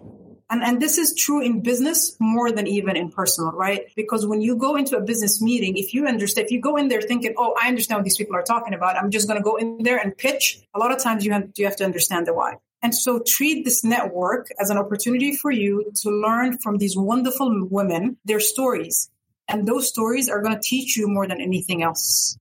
And, 0.54 0.62
and 0.62 0.80
this 0.80 1.00
is 1.00 1.16
true 1.16 1.42
in 1.42 1.62
business 1.62 2.16
more 2.20 2.52
than 2.52 2.68
even 2.68 2.96
in 2.96 3.10
personal, 3.10 3.54
right? 3.54 3.92
Because 3.96 4.28
when 4.28 4.40
you 4.40 4.56
go 4.56 4.76
into 4.76 4.96
a 4.96 5.02
business 5.02 5.42
meeting, 5.42 5.78
if 5.78 5.96
you 5.96 6.06
understand, 6.06 6.46
if 6.46 6.52
you 6.52 6.62
go 6.62 6.76
in 6.76 6.90
there 6.90 7.02
thinking, 7.02 7.34
oh, 7.40 7.56
I 7.60 7.68
understand 7.68 7.98
what 7.98 8.04
these 8.04 8.18
people 8.18 8.36
are 8.36 8.44
talking 8.44 8.76
about, 8.76 8.96
I'm 8.96 9.10
just 9.10 9.28
going 9.28 9.40
to 9.40 9.44
go 9.44 9.56
in 9.56 9.82
there 9.82 9.98
and 9.98 10.16
pitch, 10.16 10.62
a 10.76 10.78
lot 10.78 10.92
of 10.92 11.02
times 11.02 11.26
you 11.26 11.32
have, 11.32 11.50
you 11.58 11.66
have 11.66 11.76
to 11.78 11.84
understand 11.84 12.28
the 12.28 12.36
why. 12.36 12.58
And 12.84 12.94
so 12.94 13.24
treat 13.26 13.66
this 13.66 13.84
network 13.84 14.50
as 14.60 14.70
an 14.70 14.78
opportunity 14.78 15.36
for 15.36 15.50
you 15.50 15.92
to 16.02 16.12
learn 16.12 16.60
from 16.60 16.78
these 16.78 16.96
wonderful 16.96 17.68
women, 17.68 18.18
their 18.24 18.40
stories. 18.40 19.10
And 19.48 19.68
those 19.68 19.88
stories 19.88 20.30
are 20.30 20.40
going 20.40 20.54
to 20.54 20.62
teach 20.62 20.96
you 20.96 21.08
more 21.08 21.26
than 21.26 21.42
anything 21.42 21.82
else. 21.82 22.38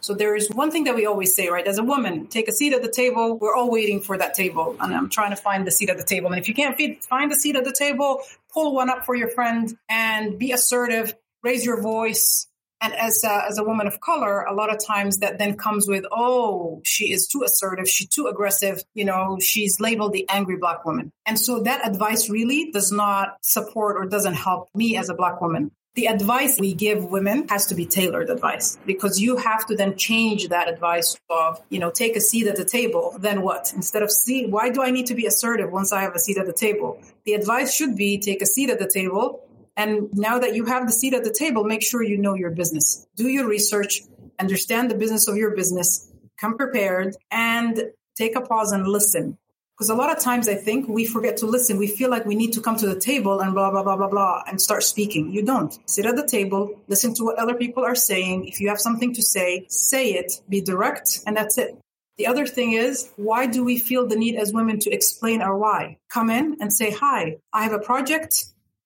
So 0.00 0.14
there 0.14 0.36
is 0.36 0.48
one 0.50 0.70
thing 0.70 0.84
that 0.84 0.94
we 0.94 1.06
always 1.06 1.34
say, 1.34 1.48
right? 1.48 1.66
As 1.66 1.78
a 1.78 1.82
woman, 1.84 2.26
take 2.26 2.48
a 2.48 2.52
seat 2.52 2.72
at 2.72 2.82
the 2.82 2.90
table. 2.90 3.38
We're 3.38 3.54
all 3.54 3.70
waiting 3.70 4.00
for 4.00 4.18
that 4.18 4.34
table. 4.34 4.76
And 4.80 4.94
I'm 4.94 5.08
trying 5.10 5.30
to 5.30 5.36
find 5.36 5.66
the 5.66 5.70
seat 5.70 5.90
at 5.90 5.96
the 5.96 6.04
table. 6.04 6.30
And 6.30 6.38
if 6.38 6.48
you 6.48 6.54
can't 6.54 6.76
find 7.04 7.30
the 7.30 7.36
seat 7.36 7.56
at 7.56 7.64
the 7.64 7.72
table, 7.72 8.22
pull 8.52 8.74
one 8.74 8.90
up 8.90 9.04
for 9.04 9.14
your 9.14 9.28
friend 9.28 9.76
and 9.88 10.38
be 10.38 10.52
assertive, 10.52 11.14
raise 11.42 11.64
your 11.64 11.80
voice, 11.80 12.48
And 12.80 12.94
as 12.94 13.24
a, 13.24 13.46
as 13.48 13.58
a 13.58 13.64
woman 13.64 13.86
of 13.86 14.00
color, 14.00 14.42
a 14.42 14.54
lot 14.54 14.72
of 14.72 14.84
times 14.84 15.18
that 15.18 15.38
then 15.38 15.56
comes 15.56 15.88
with, 15.88 16.04
oh, 16.12 16.82
she 16.84 17.10
is 17.10 17.26
too 17.26 17.42
assertive, 17.42 17.88
she's 17.88 18.08
too 18.08 18.26
aggressive, 18.26 18.82
you 18.92 19.04
know, 19.04 19.38
she's 19.40 19.80
labeled 19.80 20.12
the 20.12 20.28
angry 20.28 20.56
black 20.56 20.84
woman. 20.84 21.10
And 21.24 21.40
so 21.40 21.60
that 21.62 21.86
advice 21.88 22.28
really 22.28 22.70
does 22.70 22.92
not 22.92 23.38
support 23.40 23.96
or 23.96 24.04
doesn't 24.04 24.34
help 24.34 24.68
me 24.74 24.96
as 24.96 25.08
a 25.08 25.14
black 25.14 25.40
woman 25.40 25.70
the 25.96 26.06
advice 26.06 26.60
we 26.60 26.74
give 26.74 27.04
women 27.04 27.48
has 27.48 27.66
to 27.66 27.74
be 27.74 27.86
tailored 27.86 28.28
advice 28.28 28.78
because 28.84 29.18
you 29.18 29.38
have 29.38 29.64
to 29.66 29.74
then 29.74 29.96
change 29.96 30.46
that 30.48 30.68
advice 30.68 31.18
of, 31.30 31.60
you 31.70 31.78
know, 31.78 31.90
take 31.90 32.16
a 32.16 32.20
seat 32.20 32.46
at 32.46 32.56
the 32.56 32.66
table. 32.66 33.16
Then 33.18 33.40
what? 33.40 33.72
Instead 33.74 34.02
of 34.02 34.10
see, 34.10 34.46
why 34.46 34.68
do 34.68 34.82
I 34.82 34.90
need 34.90 35.06
to 35.06 35.14
be 35.14 35.24
assertive 35.24 35.72
once 35.72 35.94
I 35.94 36.02
have 36.02 36.14
a 36.14 36.18
seat 36.18 36.36
at 36.36 36.46
the 36.46 36.52
table? 36.52 37.02
The 37.24 37.32
advice 37.32 37.74
should 37.74 37.96
be 37.96 38.18
take 38.18 38.42
a 38.42 38.46
seat 38.46 38.68
at 38.68 38.78
the 38.78 38.88
table. 38.92 39.42
And 39.74 40.10
now 40.12 40.38
that 40.38 40.54
you 40.54 40.66
have 40.66 40.86
the 40.86 40.92
seat 40.92 41.14
at 41.14 41.24
the 41.24 41.32
table, 41.32 41.64
make 41.64 41.82
sure 41.82 42.02
you 42.02 42.18
know 42.18 42.34
your 42.34 42.50
business. 42.50 43.06
Do 43.16 43.28
your 43.28 43.48
research, 43.48 44.02
understand 44.38 44.90
the 44.90 44.96
business 44.96 45.28
of 45.28 45.36
your 45.36 45.56
business, 45.56 46.12
come 46.38 46.58
prepared 46.58 47.16
and 47.30 47.90
take 48.16 48.36
a 48.36 48.42
pause 48.42 48.72
and 48.72 48.86
listen 48.86 49.38
because 49.76 49.90
a 49.90 49.94
lot 49.94 50.10
of 50.10 50.22
times 50.22 50.48
I 50.48 50.54
think 50.54 50.88
we 50.88 51.04
forget 51.04 51.36
to 51.38 51.46
listen. 51.46 51.76
We 51.76 51.86
feel 51.86 52.08
like 52.08 52.24
we 52.24 52.34
need 52.34 52.54
to 52.54 52.62
come 52.62 52.76
to 52.76 52.88
the 52.88 52.98
table 52.98 53.40
and 53.40 53.52
blah, 53.52 53.70
blah, 53.70 53.82
blah, 53.82 53.96
blah, 53.96 54.08
blah, 54.08 54.42
and 54.46 54.60
start 54.60 54.82
speaking. 54.82 55.30
You 55.32 55.42
don't. 55.42 55.76
Sit 55.86 56.06
at 56.06 56.16
the 56.16 56.26
table, 56.26 56.80
listen 56.88 57.12
to 57.14 57.24
what 57.24 57.38
other 57.38 57.54
people 57.54 57.84
are 57.84 57.94
saying. 57.94 58.48
If 58.48 58.58
you 58.58 58.68
have 58.68 58.80
something 58.80 59.12
to 59.12 59.22
say, 59.22 59.66
say 59.68 60.12
it, 60.12 60.40
be 60.48 60.62
direct, 60.62 61.20
and 61.26 61.36
that's 61.36 61.58
it. 61.58 61.76
The 62.16 62.26
other 62.26 62.46
thing 62.46 62.72
is, 62.72 63.10
why 63.16 63.44
do 63.44 63.62
we 63.62 63.76
feel 63.76 64.06
the 64.06 64.16
need 64.16 64.36
as 64.36 64.50
women 64.50 64.78
to 64.80 64.90
explain 64.90 65.42
our 65.42 65.58
why? 65.58 65.98
Come 66.08 66.30
in 66.30 66.56
and 66.60 66.72
say, 66.72 66.90
Hi, 66.92 67.36
I 67.52 67.64
have 67.64 67.74
a 67.74 67.78
project. 67.78 68.34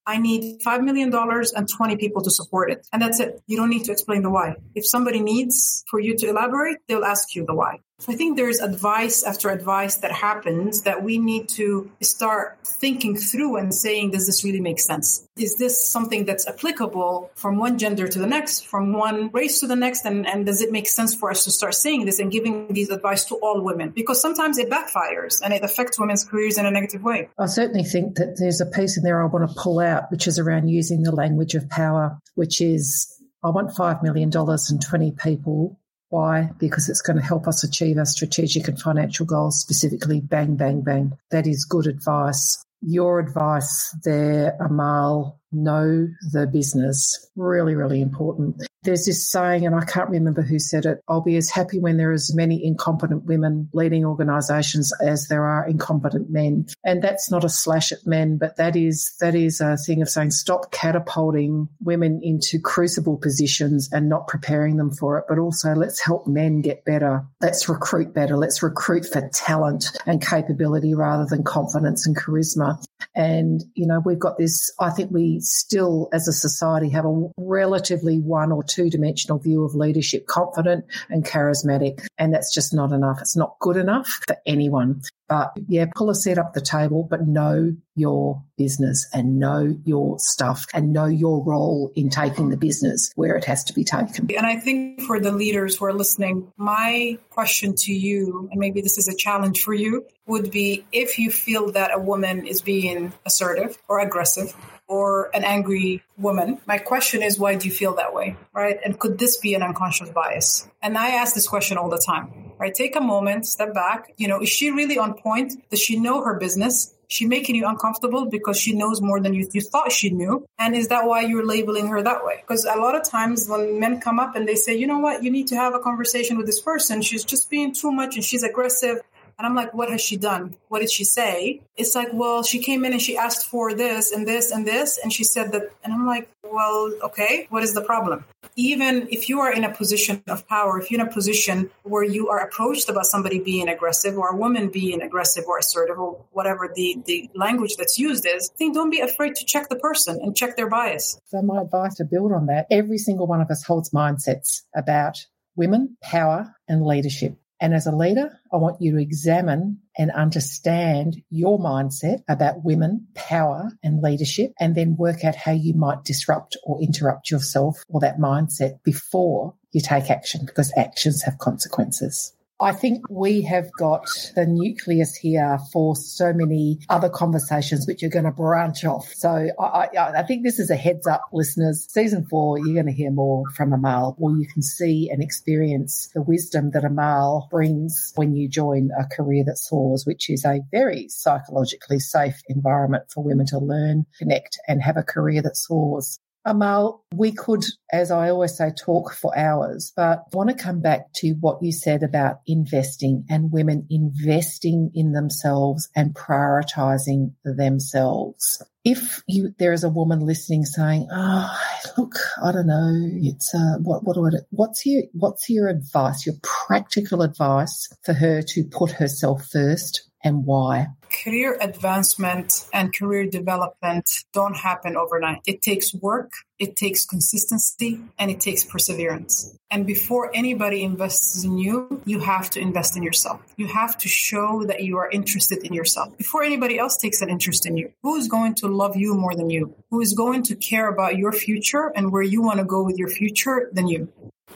I 0.07 0.18
need 0.18 0.61
$5 0.66 0.82
million 0.82 1.14
and 1.14 1.68
20 1.68 1.97
people 1.97 2.22
to 2.22 2.30
support 2.30 2.72
it. 2.72 2.84
And 2.93 3.01
that's 3.01 3.20
it. 3.20 3.41
You 3.47 3.57
don't 3.57 3.70
need 3.70 3.84
to 3.84 3.93
explain 3.93 4.22
the 4.22 4.30
why. 4.30 4.57
If 4.74 4.84
somebody 4.84 5.20
needs 5.20 5.84
for 5.88 6.01
you 6.01 6.16
to 6.16 6.26
elaborate, 6.26 6.78
they'll 6.88 7.05
ask 7.05 7.36
you 7.36 7.45
the 7.47 7.55
why. 7.55 7.78
I 8.09 8.14
think 8.14 8.36
there's 8.36 8.61
advice 8.61 9.22
after 9.22 9.51
advice 9.51 9.96
that 9.96 10.12
happens 10.12 10.82
that 10.82 11.03
we 11.03 11.18
need 11.18 11.48
to 11.51 11.90
start 12.01 12.59
thinking 12.64 13.16
through 13.16 13.57
and 13.57 13.74
saying, 13.74 14.12
does 14.12 14.26
this 14.26 14.42
really 14.44 14.61
make 14.61 14.80
sense? 14.80 15.26
Is 15.36 15.59
this 15.59 15.86
something 15.86 16.24
that's 16.24 16.46
applicable 16.46 17.30
from 17.34 17.59
one 17.59 17.78
gender 17.78 18.09
to 18.09 18.18
the 18.18 18.26
next, 18.26 18.66
from 18.66 18.92
one 18.92 19.30
race 19.32 19.61
to 19.61 19.66
the 19.66 19.76
next? 19.76 20.05
And, 20.05 20.26
and 20.26 20.46
does 20.46 20.62
it 20.62 20.72
make 20.72 20.88
sense 20.88 21.14
for 21.14 21.30
us 21.30 21.44
to 21.44 21.51
start 21.51 21.74
saying 21.74 22.07
this 22.07 22.18
and 22.18 22.32
giving 22.32 22.72
these 22.72 22.90
advice 22.90 23.24
to 23.26 23.34
all 23.36 23.62
women? 23.62 23.90
Because 23.90 24.20
sometimes 24.20 24.59
it 24.59 24.70
backfires 24.70 25.40
and 25.42 25.53
it 25.53 25.62
affects 25.62 25.98
women's 25.98 26.24
careers 26.24 26.59
in 26.59 26.66
a 26.66 26.70
negative 26.70 27.03
way. 27.03 27.28
I 27.38 27.46
certainly 27.46 27.84
think 27.84 28.16
that 28.16 28.36
there's 28.38 28.61
a 28.61 28.66
piece 28.66 28.96
in 28.96 29.03
there 29.03 29.22
I 29.22 29.26
want 29.26 29.48
to 29.48 29.55
pull 29.55 29.78
out, 29.78 30.11
which 30.11 30.26
is 30.26 30.38
around 30.38 30.68
using 30.68 31.03
the 31.03 31.12
language 31.12 31.55
of 31.55 31.68
power, 31.68 32.18
which 32.34 32.61
is 32.61 33.14
I 33.42 33.51
want 33.51 33.70
$5 33.70 34.03
million 34.03 34.30
and 34.34 34.82
20 34.82 35.12
people 35.12 35.80
why? 36.11 36.50
Because 36.58 36.88
it's 36.88 37.00
going 37.00 37.16
to 37.16 37.24
help 37.24 37.48
us 37.48 37.64
achieve 37.64 37.96
our 37.96 38.04
strategic 38.04 38.68
and 38.68 38.80
financial 38.80 39.24
goals, 39.24 39.61
specifically 39.61 40.20
bang, 40.20 40.56
bang, 40.56 40.82
bang. 40.82 41.12
That 41.30 41.46
is 41.46 41.64
good 41.64 41.86
advice. 41.86 42.64
Your 42.82 43.20
advice 43.20 43.96
there, 44.04 44.56
Amal, 44.61 45.39
know 45.53 46.09
the 46.32 46.46
business. 46.46 47.30
Really, 47.36 47.74
really 47.74 48.01
important. 48.01 48.62
There's 48.82 49.05
this 49.05 49.30
saying, 49.30 49.66
and 49.66 49.74
I 49.74 49.84
can't 49.84 50.09
remember 50.09 50.40
who 50.40 50.59
said 50.59 50.86
it 50.86 51.01
I'll 51.07 51.20
be 51.20 51.36
as 51.36 51.51
happy 51.51 51.78
when 51.78 51.98
there 51.98 52.11
are 52.11 52.14
as 52.14 52.34
many 52.34 52.64
incompetent 52.64 53.24
women 53.24 53.68
leading 53.74 54.07
organizations 54.07 54.92
as 55.03 55.28
there 55.28 55.44
are 55.44 55.66
incompetent 55.66 56.30
men. 56.30 56.66
And 56.82 57.03
that's 57.03 57.30
not 57.30 57.44
a 57.44 57.48
slash 57.48 57.92
at 57.92 58.07
men, 58.07 58.38
but 58.38 58.57
that 58.57 58.76
is 58.76 59.14
that 59.20 59.34
is 59.34 59.61
a 59.61 59.76
thing 59.76 60.01
of 60.01 60.09
saying 60.09 60.30
stop 60.30 60.72
catapulting 60.72 61.68
women 61.80 62.20
into 62.22 62.59
crucible 62.59 63.18
positions 63.18 63.90
and 63.92 64.09
not 64.09 64.28
preparing 64.28 64.76
them 64.76 64.92
for 64.92 65.18
it, 65.18 65.24
but 65.28 65.38
also 65.38 65.74
let's 65.74 66.03
help 66.03 66.26
men 66.26 66.62
get 66.62 66.84
better. 66.84 67.26
Let's 67.42 67.68
recruit 67.68 68.14
better. 68.14 68.36
Let's 68.36 68.62
recruit 68.62 69.05
for 69.05 69.28
talent 69.34 69.92
and 70.07 70.24
capability 70.24 70.94
rather 70.94 71.26
than 71.26 71.44
confidence 71.44 72.07
and 72.07 72.16
charisma. 72.16 72.82
And, 73.14 73.62
you 73.74 73.86
know, 73.86 74.01
we've 74.05 74.18
got 74.18 74.38
this, 74.38 74.72
I 74.78 74.90
think 74.90 75.11
we 75.11 75.39
still 75.41 76.09
as 76.12 76.28
a 76.28 76.32
society 76.32 76.91
have 76.91 77.05
a 77.05 77.28
relatively 77.36 78.18
one 78.18 78.53
or 78.53 78.62
two 78.62 78.91
dimensional 78.91 79.38
view 79.38 79.64
of 79.64 79.74
leadership, 79.74 80.26
confident 80.26 80.84
and 81.09 81.24
charismatic. 81.24 82.07
And 82.18 82.32
that's 82.32 82.53
just 82.53 82.74
not 82.74 82.93
enough. 82.93 83.20
It's 83.20 83.36
not 83.36 83.59
good 83.61 83.76
enough 83.76 84.20
for 84.26 84.36
anyone. 84.47 85.03
But 85.28 85.53
yeah, 85.68 85.86
pull 85.95 86.11
a 86.11 86.14
seat 86.14 86.38
up 86.38 86.55
the 86.55 86.61
table, 86.61 87.07
but 87.09 87.26
know 87.26 87.72
your 87.95 88.43
business 88.59 89.09
and 89.14 89.38
know 89.38 89.76
your 89.84 90.18
stuff 90.18 90.66
and 90.74 90.93
know 90.93 91.07
your 91.07 91.45
role 91.45 91.93
in 91.95 92.11
taking 92.11 92.49
the 92.49 92.57
business 92.57 93.12
where 93.14 93.36
it 93.36 93.45
has 93.45 93.62
to 93.64 93.72
be 93.72 93.84
taken. 93.84 94.28
And 94.36 94.45
I 94.45 94.57
think 94.57 95.03
for 95.03 95.20
the 95.20 95.30
leaders 95.30 95.76
who 95.76 95.84
are 95.84 95.93
listening, 95.93 96.53
my 96.57 97.16
question 97.30 97.76
to 97.76 97.93
you, 97.93 98.49
and 98.51 98.59
maybe 98.59 98.80
this 98.80 98.99
is 98.99 99.07
a 99.07 99.14
challenge 99.14 99.62
for 99.62 99.72
you, 99.72 100.05
would 100.26 100.51
be 100.51 100.84
if 100.91 101.18
you 101.18 101.30
feel 101.30 101.70
that 101.72 101.93
a 101.95 101.99
woman 102.01 102.47
is 102.47 102.61
being 102.61 103.12
assertive 103.24 103.78
or 103.88 104.01
aggressive 104.01 104.55
or 104.91 105.30
an 105.32 105.45
angry 105.45 106.03
woman. 106.18 106.59
My 106.66 106.76
question 106.76 107.22
is, 107.22 107.38
why 107.38 107.55
do 107.55 107.68
you 107.68 107.72
feel 107.72 107.95
that 107.95 108.12
way? 108.12 108.36
Right. 108.53 108.76
And 108.84 108.99
could 108.99 109.18
this 109.20 109.36
be 109.36 109.55
an 109.55 109.62
unconscious 109.62 110.11
bias? 110.11 110.68
And 110.82 110.99
I 110.99 111.11
ask 111.11 111.32
this 111.32 111.47
question 111.47 111.78
all 111.78 111.88
the 111.88 112.03
time, 112.05 112.51
right? 112.59 112.74
Take 112.74 112.97
a 112.97 113.01
moment, 113.01 113.47
step 113.47 113.72
back. 113.72 114.12
You 114.16 114.26
know, 114.26 114.43
is 114.43 114.49
she 114.49 114.72
really 114.72 114.99
on 114.99 115.14
point? 115.14 115.55
Does 115.70 115.80
she 115.80 115.97
know 115.97 116.24
her 116.24 116.34
business? 116.41 116.93
She 117.07 117.24
making 117.24 117.55
you 117.55 117.68
uncomfortable 117.68 118.26
because 118.26 118.59
she 118.59 118.74
knows 118.74 119.01
more 119.01 119.20
than 119.20 119.32
you, 119.32 119.49
you 119.53 119.61
thought 119.61 119.93
she 119.93 120.11
knew. 120.11 120.45
And 120.59 120.74
is 120.74 120.88
that 120.88 121.07
why 121.07 121.20
you're 121.20 121.47
labeling 121.47 121.86
her 121.86 122.03
that 122.03 122.24
way? 122.24 122.38
Because 122.41 122.64
a 122.64 122.74
lot 122.74 122.97
of 122.97 123.09
times 123.09 123.49
when 123.49 123.78
men 123.78 124.01
come 124.01 124.18
up 124.18 124.34
and 124.34 124.49
they 124.49 124.57
say, 124.57 124.76
you 124.76 124.88
know 124.88 124.99
what, 124.99 125.22
you 125.22 125.30
need 125.30 125.47
to 125.49 125.57
have 125.57 125.72
a 125.72 125.78
conversation 125.78 126.36
with 126.36 126.47
this 126.47 126.61
person. 126.61 127.01
She's 127.01 127.24
just 127.24 127.49
being 127.49 127.72
too 127.72 127.93
much 127.93 128.16
and 128.16 128.24
she's 128.24 128.43
aggressive 128.43 128.99
and 129.41 129.47
I'm 129.47 129.55
like, 129.55 129.72
what 129.72 129.88
has 129.88 130.03
she 130.03 130.18
done? 130.18 130.55
What 130.68 130.80
did 130.80 130.91
she 130.91 131.03
say? 131.03 131.62
It's 131.74 131.95
like, 131.95 132.09
well, 132.12 132.43
she 132.43 132.59
came 132.59 132.84
in 132.84 132.93
and 132.93 133.01
she 133.01 133.16
asked 133.16 133.47
for 133.47 133.72
this 133.72 134.12
and 134.12 134.28
this 134.28 134.51
and 134.51 134.66
this. 134.66 134.99
And 135.03 135.11
she 135.11 135.24
said 135.24 135.53
that. 135.53 135.70
And 135.82 135.95
I'm 135.95 136.07
like, 136.07 136.28
well, 136.45 136.93
okay, 137.05 137.47
what 137.49 137.62
is 137.62 137.72
the 137.72 137.80
problem? 137.80 138.26
Even 138.57 139.09
if 139.11 139.30
you 139.30 139.41
are 139.41 139.51
in 139.51 139.64
a 139.64 139.72
position 139.72 140.22
of 140.28 140.47
power, 140.47 140.78
if 140.78 140.91
you're 140.91 141.01
in 141.01 141.07
a 141.07 141.11
position 141.11 141.70
where 141.84 142.05
you 142.05 142.28
are 142.28 142.41
approached 142.41 142.91
about 142.91 143.07
somebody 143.07 143.41
being 143.41 143.66
aggressive 143.66 144.18
or 144.18 144.28
a 144.28 144.36
woman 144.36 144.68
being 144.68 145.01
aggressive 145.01 145.45
or 145.49 145.57
assertive 145.57 145.99
or 145.99 146.22
whatever 146.32 146.70
the, 146.74 146.99
the 147.07 147.30
language 147.34 147.76
that's 147.76 147.99
used 147.99 148.26
is, 148.26 148.51
I 148.55 148.57
think 148.59 148.74
don't 148.74 148.91
be 148.91 149.01
afraid 149.01 149.36
to 149.36 149.47
check 149.47 149.70
the 149.70 149.76
person 149.76 150.20
and 150.22 150.36
check 150.36 150.59
their 150.59 150.68
bias. 150.68 151.18
So, 151.28 151.41
my 151.41 151.62
advice 151.62 151.95
to 151.95 152.05
build 152.05 152.32
on 152.32 152.45
that 152.47 152.66
every 152.70 152.99
single 152.99 153.26
one 153.26 153.41
of 153.41 153.51
us 153.51 153.64
holds 153.64 153.88
mindsets 153.88 154.64
about 154.76 155.24
women, 155.57 155.97
power, 156.03 156.55
and 156.68 156.84
leadership. 156.84 157.39
And 157.61 157.74
as 157.74 157.86
a 157.86 157.94
leader, 157.94 158.40
I 158.52 158.56
want 158.56 158.80
you 158.80 158.92
to 158.92 159.02
examine 159.02 159.80
and 159.98 160.11
understand 160.12 161.22
your 161.28 161.58
mindset 161.58 162.22
about 162.28 162.64
women, 162.64 163.06
power 163.14 163.70
and 163.82 164.02
leadership, 164.02 164.52
and 164.58 164.74
then 164.74 164.96
work 164.96 165.24
out 165.24 165.36
how 165.36 165.52
you 165.52 165.74
might 165.74 166.04
disrupt 166.04 166.56
or 166.64 166.80
interrupt 166.80 167.30
yourself 167.30 167.84
or 167.88 168.00
that 168.00 168.18
mindset 168.18 168.82
before 168.82 169.54
you 169.72 169.80
take 169.80 170.11
action 170.11 170.46
because 170.46 170.72
actions 170.76 171.22
have 171.22 171.38
consequences. 171.38 172.32
I 172.61 172.72
think 172.72 173.08
we 173.08 173.40
have 173.42 173.70
got 173.78 174.06
the 174.34 174.46
nucleus 174.46 175.16
here 175.16 175.58
for 175.72 175.96
so 175.96 176.32
many 176.32 176.78
other 176.90 177.08
conversations 177.08 177.86
which 177.86 178.02
are 178.02 178.08
going 178.08 178.26
to 178.26 178.30
branch 178.30 178.84
off. 178.84 179.11
So 179.14 179.48
I, 179.58 179.88
I, 179.96 180.20
I, 180.20 180.22
think 180.24 180.42
this 180.42 180.58
is 180.58 180.70
a 180.70 180.76
heads 180.76 181.06
up, 181.06 181.22
listeners. 181.32 181.86
Season 181.88 182.26
four, 182.26 182.58
you're 182.58 182.74
going 182.74 182.86
to 182.86 182.92
hear 182.92 183.11
more 183.11 183.44
from 183.56 183.72
Amal, 183.72 184.14
or 184.18 184.32
you 184.32 184.46
can 184.46 184.62
see 184.62 185.08
and 185.11 185.22
experience 185.22 186.11
the 186.14 186.22
wisdom 186.22 186.70
that 186.72 186.84
Amal 186.84 187.48
brings 187.50 188.12
when 188.16 188.36
you 188.36 188.48
join 188.48 188.90
a 188.98 189.06
career 189.06 189.42
that 189.46 189.56
soars, 189.56 190.04
which 190.04 190.28
is 190.28 190.44
a 190.44 190.61
very 190.70 191.08
psychologically 191.08 191.98
safe 191.98 192.40
environment 192.48 193.04
for 193.12 193.24
women 193.24 193.46
to 193.46 193.58
learn, 193.58 194.04
connect, 194.18 194.58
and 194.68 194.82
have 194.82 194.98
a 194.98 195.02
career 195.02 195.40
that 195.40 195.56
soars. 195.56 196.18
Amal, 196.45 197.05
we 197.14 197.32
could, 197.32 197.64
as 197.93 198.11
I 198.11 198.30
always 198.30 198.57
say, 198.57 198.70
talk 198.70 199.12
for 199.12 199.36
hours, 199.36 199.93
but 199.95 200.24
I 200.32 200.36
want 200.36 200.49
to 200.49 200.57
come 200.57 200.80
back 200.80 201.12
to 201.16 201.32
what 201.41 201.62
you 201.62 201.70
said 201.70 202.03
about 202.03 202.41
investing 202.47 203.26
and 203.28 203.53
women 203.53 203.86
investing 203.91 204.91
in 204.95 205.12
themselves 205.12 205.88
and 205.95 206.14
prioritizing 206.14 207.34
themselves. 207.45 208.62
If 208.84 209.22
you, 209.28 209.55
there 209.59 209.74
is 209.74 209.84
a 209.84 209.91
woman 209.91 210.20
listening 210.20 210.64
saying, 210.64 211.09
"Oh, 211.12 211.59
look, 211.99 212.14
I 212.43 212.53
don't 212.53 212.66
know, 212.66 212.95
it's 213.22 213.55
uh, 213.55 213.76
what 213.82 214.05
what 214.05 214.14
do 214.14 214.26
I, 214.26 214.41
what's 214.49 214.86
your 214.86 215.03
what's 215.12 215.51
your 215.51 215.68
advice, 215.68 216.24
your 216.24 216.36
practical 216.43 217.20
advice 217.20 217.88
for 218.03 218.14
her 218.14 218.41
to 218.41 218.64
put 218.64 218.93
herself 218.93 219.47
first 219.53 220.09
and 220.22 220.44
why? 220.44 220.88
Career 221.24 221.56
advancement 221.60 222.66
and 222.72 222.94
career 222.94 223.26
development 223.26 224.08
don't 224.32 224.56
happen 224.56 224.96
overnight. 224.96 225.40
It 225.46 225.60
takes 225.60 225.92
work, 225.92 226.30
it 226.58 226.76
takes 226.76 227.04
consistency, 227.04 228.00
and 228.18 228.30
it 228.30 228.40
takes 228.40 228.62
perseverance. 228.64 229.56
And 229.70 229.86
before 229.86 230.30
anybody 230.34 230.82
invests 230.82 231.44
in 231.44 231.58
you, 231.58 232.00
you 232.04 232.20
have 232.20 232.50
to 232.50 232.60
invest 232.60 232.96
in 232.96 233.02
yourself. 233.02 233.40
You 233.56 233.66
have 233.66 233.98
to 233.98 234.08
show 234.08 234.64
that 234.66 234.84
you 234.84 234.98
are 234.98 235.10
interested 235.10 235.64
in 235.64 235.72
yourself 235.72 236.16
before 236.16 236.44
anybody 236.44 236.78
else 236.78 236.96
takes 236.96 237.22
an 237.22 237.30
interest 237.30 237.66
in 237.66 237.76
you. 237.76 237.92
Who 238.02 238.16
is 238.16 238.28
going 238.28 238.54
to 238.56 238.68
love 238.68 238.96
you 238.96 239.14
more 239.14 239.34
than 239.34 239.50
you? 239.50 239.74
Who 239.90 240.00
is 240.00 240.12
going 240.12 240.44
to 240.44 240.54
care 240.54 240.88
about 240.88 241.16
your 241.16 241.32
future 241.32 241.92
and 241.96 242.12
where 242.12 242.22
you 242.22 242.42
want 242.42 242.58
to 242.58 242.64
go 242.64 242.82
with 242.82 242.98
your 242.98 243.08
future 243.08 243.68
than 243.72 243.88
you? 243.88 244.12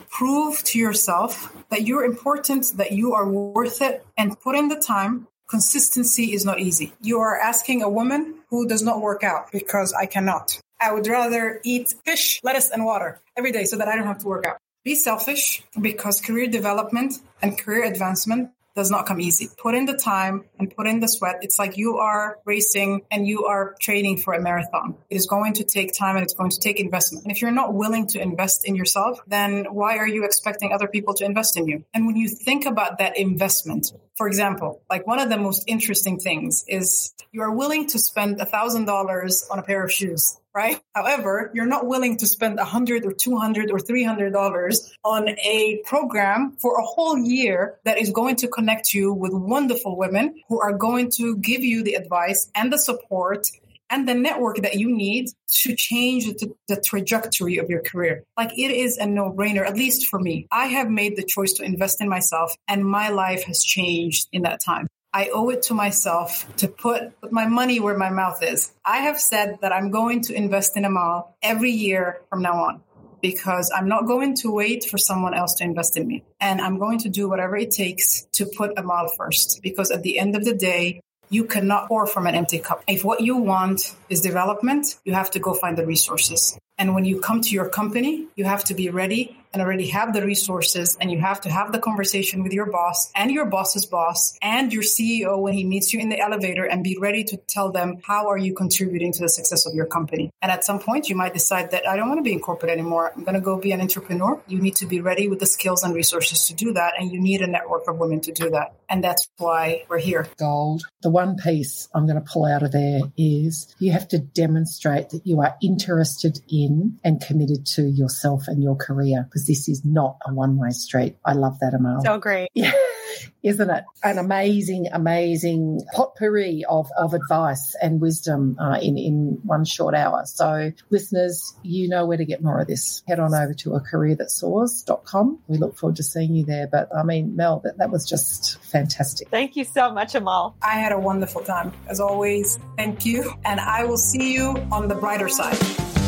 Prove 0.09 0.63
to 0.63 0.79
yourself 0.79 1.53
that 1.69 1.85
you're 1.85 2.03
important, 2.03 2.73
that 2.77 2.91
you 2.91 3.13
are 3.13 3.27
worth 3.27 3.81
it, 3.81 4.05
and 4.17 4.39
put 4.39 4.55
in 4.55 4.69
the 4.69 4.75
time 4.75 5.27
Consistency 5.47 6.33
is 6.33 6.43
not 6.43 6.59
easy. 6.59 6.93
You 7.01 7.19
are 7.19 7.37
asking 7.37 7.83
a 7.83 7.89
woman 7.89 8.35
who 8.49 8.67
does 8.67 8.81
not 8.81 9.01
work 9.01 9.23
out 9.23 9.51
because 9.51 9.93
I 9.93 10.07
cannot. 10.07 10.59
I 10.81 10.91
would 10.91 11.07
rather 11.07 11.61
eat 11.63 11.93
fish, 12.03 12.41
lettuce, 12.43 12.71
and 12.71 12.83
water 12.83 13.21
every 13.37 13.51
day 13.51 13.65
so 13.65 13.77
that 13.77 13.87
I 13.87 13.95
don't 13.95 14.07
have 14.07 14.19
to 14.19 14.27
work 14.27 14.45
out. 14.45 14.57
Be 14.83 14.95
selfish 14.95 15.63
because 15.79 16.19
career 16.21 16.47
development 16.47 17.19
and 17.41 17.57
career 17.57 17.85
advancement 17.85 18.51
does 18.75 18.91
not 18.91 19.05
come 19.05 19.21
easy. 19.21 19.49
Put 19.57 19.73
in 19.73 19.85
the 19.85 19.93
time 19.97 20.45
and 20.59 20.75
put 20.75 20.87
in 20.87 20.99
the 20.99 21.07
sweat. 21.07 21.37
It's 21.41 21.57
like 21.57 21.77
you 21.77 21.97
are 21.97 22.39
racing 22.45 23.03
and 23.09 23.25
you 23.27 23.45
are 23.45 23.75
training 23.79 24.17
for 24.17 24.33
a 24.33 24.41
marathon. 24.41 24.95
It 25.09 25.15
is 25.15 25.27
going 25.27 25.53
to 25.53 25.63
take 25.63 25.93
time 25.93 26.15
and 26.15 26.23
it's 26.23 26.33
going 26.33 26.51
to 26.51 26.59
take 26.59 26.79
investment. 26.79 27.25
And 27.25 27.31
if 27.31 27.41
you're 27.41 27.51
not 27.51 27.73
willing 27.73 28.07
to 28.07 28.21
invest 28.21 28.67
in 28.67 28.75
yourself, 28.75 29.19
then 29.27 29.65
why 29.71 29.97
are 29.97 30.07
you 30.07 30.25
expecting 30.25 30.73
other 30.73 30.87
people 30.87 31.13
to 31.15 31.25
invest 31.25 31.57
in 31.57 31.67
you? 31.67 31.85
And 31.93 32.05
when 32.05 32.17
you 32.17 32.27
think 32.27 32.65
about 32.65 32.99
that 32.99 33.17
investment, 33.17 33.91
for 34.17 34.27
example, 34.27 34.81
like 34.89 35.07
one 35.07 35.19
of 35.19 35.29
the 35.29 35.37
most 35.37 35.63
interesting 35.67 36.19
things 36.19 36.65
is 36.67 37.13
you 37.31 37.41
are 37.41 37.51
willing 37.51 37.87
to 37.87 37.99
spend 37.99 38.39
a 38.41 38.45
thousand 38.45 38.85
dollars 38.85 39.47
on 39.49 39.59
a 39.59 39.63
pair 39.63 39.83
of 39.83 39.91
shoes 39.91 40.37
right? 40.55 40.79
However, 40.95 41.51
you're 41.53 41.65
not 41.65 41.85
willing 41.85 42.17
to 42.17 42.25
spend 42.25 42.59
a 42.59 42.63
hundred 42.63 43.05
or 43.05 43.11
two 43.11 43.37
hundred 43.37 43.69
or 43.69 43.79
three 43.79 44.03
hundred 44.03 44.31
dollars 44.31 44.95
on 45.03 45.27
a 45.27 45.81
program 45.85 46.55
for 46.59 46.79
a 46.79 46.83
whole 46.83 47.17
year 47.17 47.75
that 47.83 47.97
is 47.97 48.09
going 48.11 48.37
to 48.37 48.47
connect 48.47 48.93
you 48.93 49.13
with 49.13 49.33
wonderful 49.33 49.97
women 49.97 50.41
who 50.47 50.61
are 50.61 50.77
going 50.77 51.11
to 51.11 51.35
give 51.37 51.61
you 51.61 51.83
the 51.83 51.95
advice 51.95 52.49
and 52.55 52.71
the 52.71 52.79
support 52.79 53.47
and 53.89 54.07
the 54.07 54.15
network 54.15 54.57
that 54.57 54.75
you 54.75 54.95
need 54.95 55.29
to 55.47 55.75
change 55.75 56.25
the, 56.25 56.53
the, 56.67 56.81
trajectory 56.81 57.57
of 57.57 57.69
your 57.69 57.81
career. 57.81 58.23
Like 58.35 58.51
it 58.57 58.71
is 58.71 58.97
a 58.97 59.05
no 59.05 59.31
brainer, 59.31 59.65
at 59.65 59.75
least 59.75 60.07
for 60.07 60.19
me. 60.19 60.47
I 60.51 60.65
have 60.67 60.89
made 60.89 61.15
the 61.15 61.23
choice 61.23 61.53
to 61.53 61.63
invest 61.63 62.01
in 62.01 62.09
myself 62.09 62.55
and 62.67 62.83
my 62.83 63.09
life 63.09 63.43
has 63.43 63.63
changed 63.63 64.27
in 64.31 64.41
that 64.41 64.59
time. 64.59 64.87
I 65.15 65.29
owe 65.33 65.49
it 65.49 65.61
to 65.69 65.73
myself 65.73 66.45
to 66.57 66.67
put 66.67 67.13
my 67.31 67.47
money 67.47 67.79
where 67.79 67.97
my 67.97 68.09
mouth 68.09 68.43
is. 68.43 68.73
I 68.83 68.97
have 68.97 69.17
said 69.17 69.59
that 69.61 69.71
I'm 69.71 69.89
going 69.89 70.23
to 70.23 70.33
invest 70.35 70.75
in 70.75 70.83
Amal 70.83 71.37
every 71.41 71.71
year 71.71 72.19
from 72.29 72.41
now 72.41 72.65
on 72.65 72.81
because 73.21 73.71
I'm 73.73 73.87
not 73.87 74.07
going 74.07 74.35
to 74.43 74.51
wait 74.51 74.83
for 74.83 74.97
someone 74.97 75.33
else 75.33 75.53
to 75.55 75.63
invest 75.63 75.95
in 75.95 76.05
me. 76.05 76.25
And 76.41 76.59
I'm 76.59 76.79
going 76.79 76.99
to 76.99 77.09
do 77.09 77.29
whatever 77.29 77.55
it 77.55 77.71
takes 77.71 78.27
to 78.33 78.45
put 78.45 78.77
Amal 78.77 79.07
first 79.17 79.61
because 79.63 79.89
at 79.89 80.03
the 80.03 80.19
end 80.19 80.35
of 80.35 80.43
the 80.43 80.53
day, 80.53 80.99
you 81.29 81.45
cannot 81.45 81.87
pour 81.87 82.07
from 82.07 82.27
an 82.27 82.35
empty 82.35 82.59
cup. 82.59 82.83
If 82.85 83.05
what 83.05 83.21
you 83.21 83.37
want 83.37 83.95
is 84.09 84.19
development, 84.19 84.97
you 85.05 85.13
have 85.13 85.31
to 85.31 85.39
go 85.39 85.53
find 85.53 85.77
the 85.77 85.85
resources. 85.85 86.59
And 86.77 86.93
when 86.93 87.05
you 87.05 87.19
come 87.19 87.41
to 87.41 87.49
your 87.49 87.69
company, 87.69 88.27
you 88.35 88.45
have 88.45 88.63
to 88.65 88.73
be 88.73 88.89
ready 88.89 89.37
and 89.55 89.61
already 89.61 89.87
have 89.87 90.13
the 90.13 90.21
resources 90.21 90.97
and 90.99 91.09
you 91.09 91.17
have 91.17 91.39
to 91.39 91.49
have 91.49 91.71
the 91.71 91.79
conversation 91.79 92.43
with 92.43 92.51
your 92.51 92.65
boss 92.65 93.09
and 93.15 93.31
your 93.31 93.45
boss's 93.45 93.85
boss 93.85 94.37
and 94.41 94.73
your 94.73 94.83
CEO 94.83 95.39
when 95.39 95.53
he 95.53 95.63
meets 95.63 95.93
you 95.93 95.99
in 96.01 96.09
the 96.09 96.19
elevator 96.19 96.65
and 96.65 96.83
be 96.83 96.97
ready 96.99 97.23
to 97.23 97.37
tell 97.37 97.71
them 97.71 97.95
how 98.03 98.27
are 98.27 98.37
you 98.37 98.53
contributing 98.53 99.13
to 99.13 99.21
the 99.21 99.29
success 99.29 99.65
of 99.65 99.73
your 99.73 99.85
company. 99.85 100.29
And 100.41 100.51
at 100.51 100.65
some 100.65 100.79
point 100.79 101.07
you 101.07 101.15
might 101.15 101.33
decide 101.33 101.71
that 101.71 101.87
I 101.87 101.95
don't 101.95 102.09
want 102.09 102.19
to 102.19 102.23
be 102.23 102.33
in 102.33 102.41
corporate 102.41 102.69
anymore. 102.69 103.13
I'm 103.15 103.23
going 103.23 103.35
to 103.35 103.39
go 103.39 103.57
be 103.57 103.71
an 103.71 103.79
entrepreneur. 103.79 104.41
You 104.45 104.59
need 104.59 104.75
to 104.75 104.85
be 104.85 104.99
ready 104.99 105.29
with 105.29 105.39
the 105.39 105.45
skills 105.45 105.83
and 105.83 105.95
resources 105.95 106.47
to 106.47 106.53
do 106.53 106.73
that 106.73 106.95
and 106.99 107.09
you 107.09 107.21
need 107.21 107.39
a 107.39 107.47
network 107.47 107.87
of 107.87 107.97
women 107.97 108.19
to 108.21 108.33
do 108.33 108.49
that. 108.49 108.75
And 108.89 109.01
that's 109.01 109.25
why 109.37 109.85
we're 109.87 109.99
here. 109.99 110.27
Gold. 110.37 110.83
The 111.01 111.09
one 111.09 111.37
piece 111.37 111.87
I'm 111.95 112.05
going 112.05 112.21
to 112.21 112.29
pull 112.29 112.43
out 112.43 112.61
of 112.61 112.73
there 112.73 113.03
is 113.15 113.73
you 113.79 113.93
have 113.93 114.09
to 114.09 114.19
demonstrate 114.19 115.11
that 115.11 115.25
you 115.25 115.39
are 115.39 115.55
interested 115.61 116.39
in 116.65 116.99
and 117.03 117.21
committed 117.21 117.65
to 117.65 117.83
yourself 117.83 118.47
and 118.47 118.61
your 118.61 118.75
career 118.75 119.23
because 119.23 119.45
this 119.45 119.67
is 119.69 119.83
not 119.85 120.17
a 120.25 120.33
one 120.33 120.57
way 120.57 120.71
street. 120.71 121.17
I 121.25 121.33
love 121.33 121.59
that, 121.59 121.73
Amal. 121.73 122.03
So 122.03 122.17
great. 122.17 122.49
Yeah. 122.53 122.71
Isn't 123.43 123.69
it? 123.69 123.83
An 124.03 124.17
amazing, 124.17 124.87
amazing 124.91 125.81
potpourri 125.93 126.63
of, 126.67 126.89
of 126.97 127.13
advice 127.13 127.75
and 127.81 128.01
wisdom 128.01 128.57
uh, 128.59 128.79
in, 128.81 128.97
in 128.97 129.39
one 129.43 129.65
short 129.65 129.93
hour. 129.93 130.23
So, 130.25 130.71
listeners, 130.89 131.53
you 131.61 131.87
know 131.87 132.05
where 132.05 132.17
to 132.17 132.25
get 132.25 132.43
more 132.43 132.59
of 132.59 132.67
this. 132.67 133.03
Head 133.07 133.19
on 133.19 133.33
over 133.33 133.53
to 133.53 133.75
a 133.75 133.79
career 133.79 134.15
that 134.15 134.31
soars.com. 134.31 135.39
We 135.47 135.57
look 135.57 135.77
forward 135.77 135.97
to 135.97 136.03
seeing 136.03 136.33
you 136.33 136.45
there. 136.45 136.67
But 136.67 136.89
I 136.95 137.03
mean, 137.03 137.35
Mel, 137.35 137.61
that, 137.63 137.77
that 137.77 137.91
was 137.91 138.09
just 138.09 138.61
fantastic. 138.63 139.29
Thank 139.29 139.55
you 139.55 139.63
so 139.63 139.91
much, 139.91 140.15
Amal. 140.15 140.57
I 140.61 140.79
had 140.79 140.91
a 140.91 140.99
wonderful 140.99 141.41
time. 141.41 141.71
As 141.87 141.99
always, 141.99 142.57
thank 142.77 143.05
you. 143.05 143.31
And 143.45 143.59
I 143.59 143.85
will 143.85 143.97
see 143.97 144.33
you 144.33 144.57
on 144.71 144.87
the 144.87 144.95
brighter 144.95 145.29
side. 145.29 146.04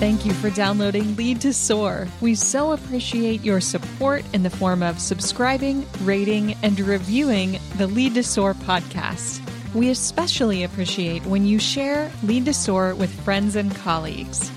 Thank 0.00 0.24
you 0.24 0.32
for 0.32 0.48
downloading 0.48 1.14
Lead 1.16 1.42
to 1.42 1.52
Soar. 1.52 2.08
We 2.22 2.34
so 2.34 2.72
appreciate 2.72 3.44
your 3.44 3.60
support 3.60 4.24
in 4.32 4.42
the 4.42 4.48
form 4.48 4.82
of 4.82 4.98
subscribing, 4.98 5.86
rating, 6.04 6.54
and 6.62 6.80
reviewing 6.80 7.58
the 7.76 7.86
Lead 7.86 8.14
to 8.14 8.22
Soar 8.22 8.54
podcast. 8.54 9.42
We 9.74 9.90
especially 9.90 10.62
appreciate 10.62 11.26
when 11.26 11.44
you 11.44 11.58
share 11.58 12.10
Lead 12.22 12.46
to 12.46 12.54
Soar 12.54 12.94
with 12.94 13.12
friends 13.24 13.56
and 13.56 13.76
colleagues. 13.76 14.50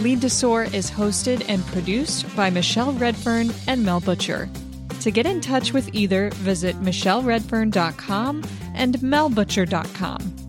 Lead 0.00 0.20
to 0.20 0.28
Soar 0.28 0.64
is 0.64 0.90
hosted 0.90 1.46
and 1.48 1.64
produced 1.68 2.36
by 2.36 2.50
Michelle 2.50 2.92
Redfern 2.92 3.54
and 3.66 3.86
Mel 3.86 4.00
Butcher. 4.00 4.50
To 5.00 5.10
get 5.10 5.24
in 5.24 5.40
touch 5.40 5.72
with 5.72 5.94
either, 5.94 6.28
visit 6.34 6.76
michelleredfern.com 6.82 8.44
and 8.74 8.96
melbutcher.com. 8.96 10.43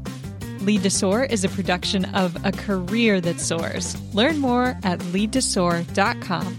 Lead 0.66 0.82
to 0.82 0.90
Soar 0.90 1.24
is 1.24 1.44
a 1.44 1.50
production 1.50 2.06
of 2.16 2.44
A 2.44 2.52
Career 2.52 3.22
That 3.22 3.40
Soars. 3.40 3.96
Learn 4.16 4.40
more 4.40 4.76
at 4.82 4.98
leadtosoar.com. 5.14 6.58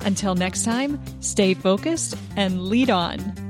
Until 0.00 0.34
next 0.34 0.64
time, 0.64 1.00
stay 1.20 1.54
focused 1.54 2.18
and 2.34 2.64
lead 2.64 2.90
on. 2.90 3.43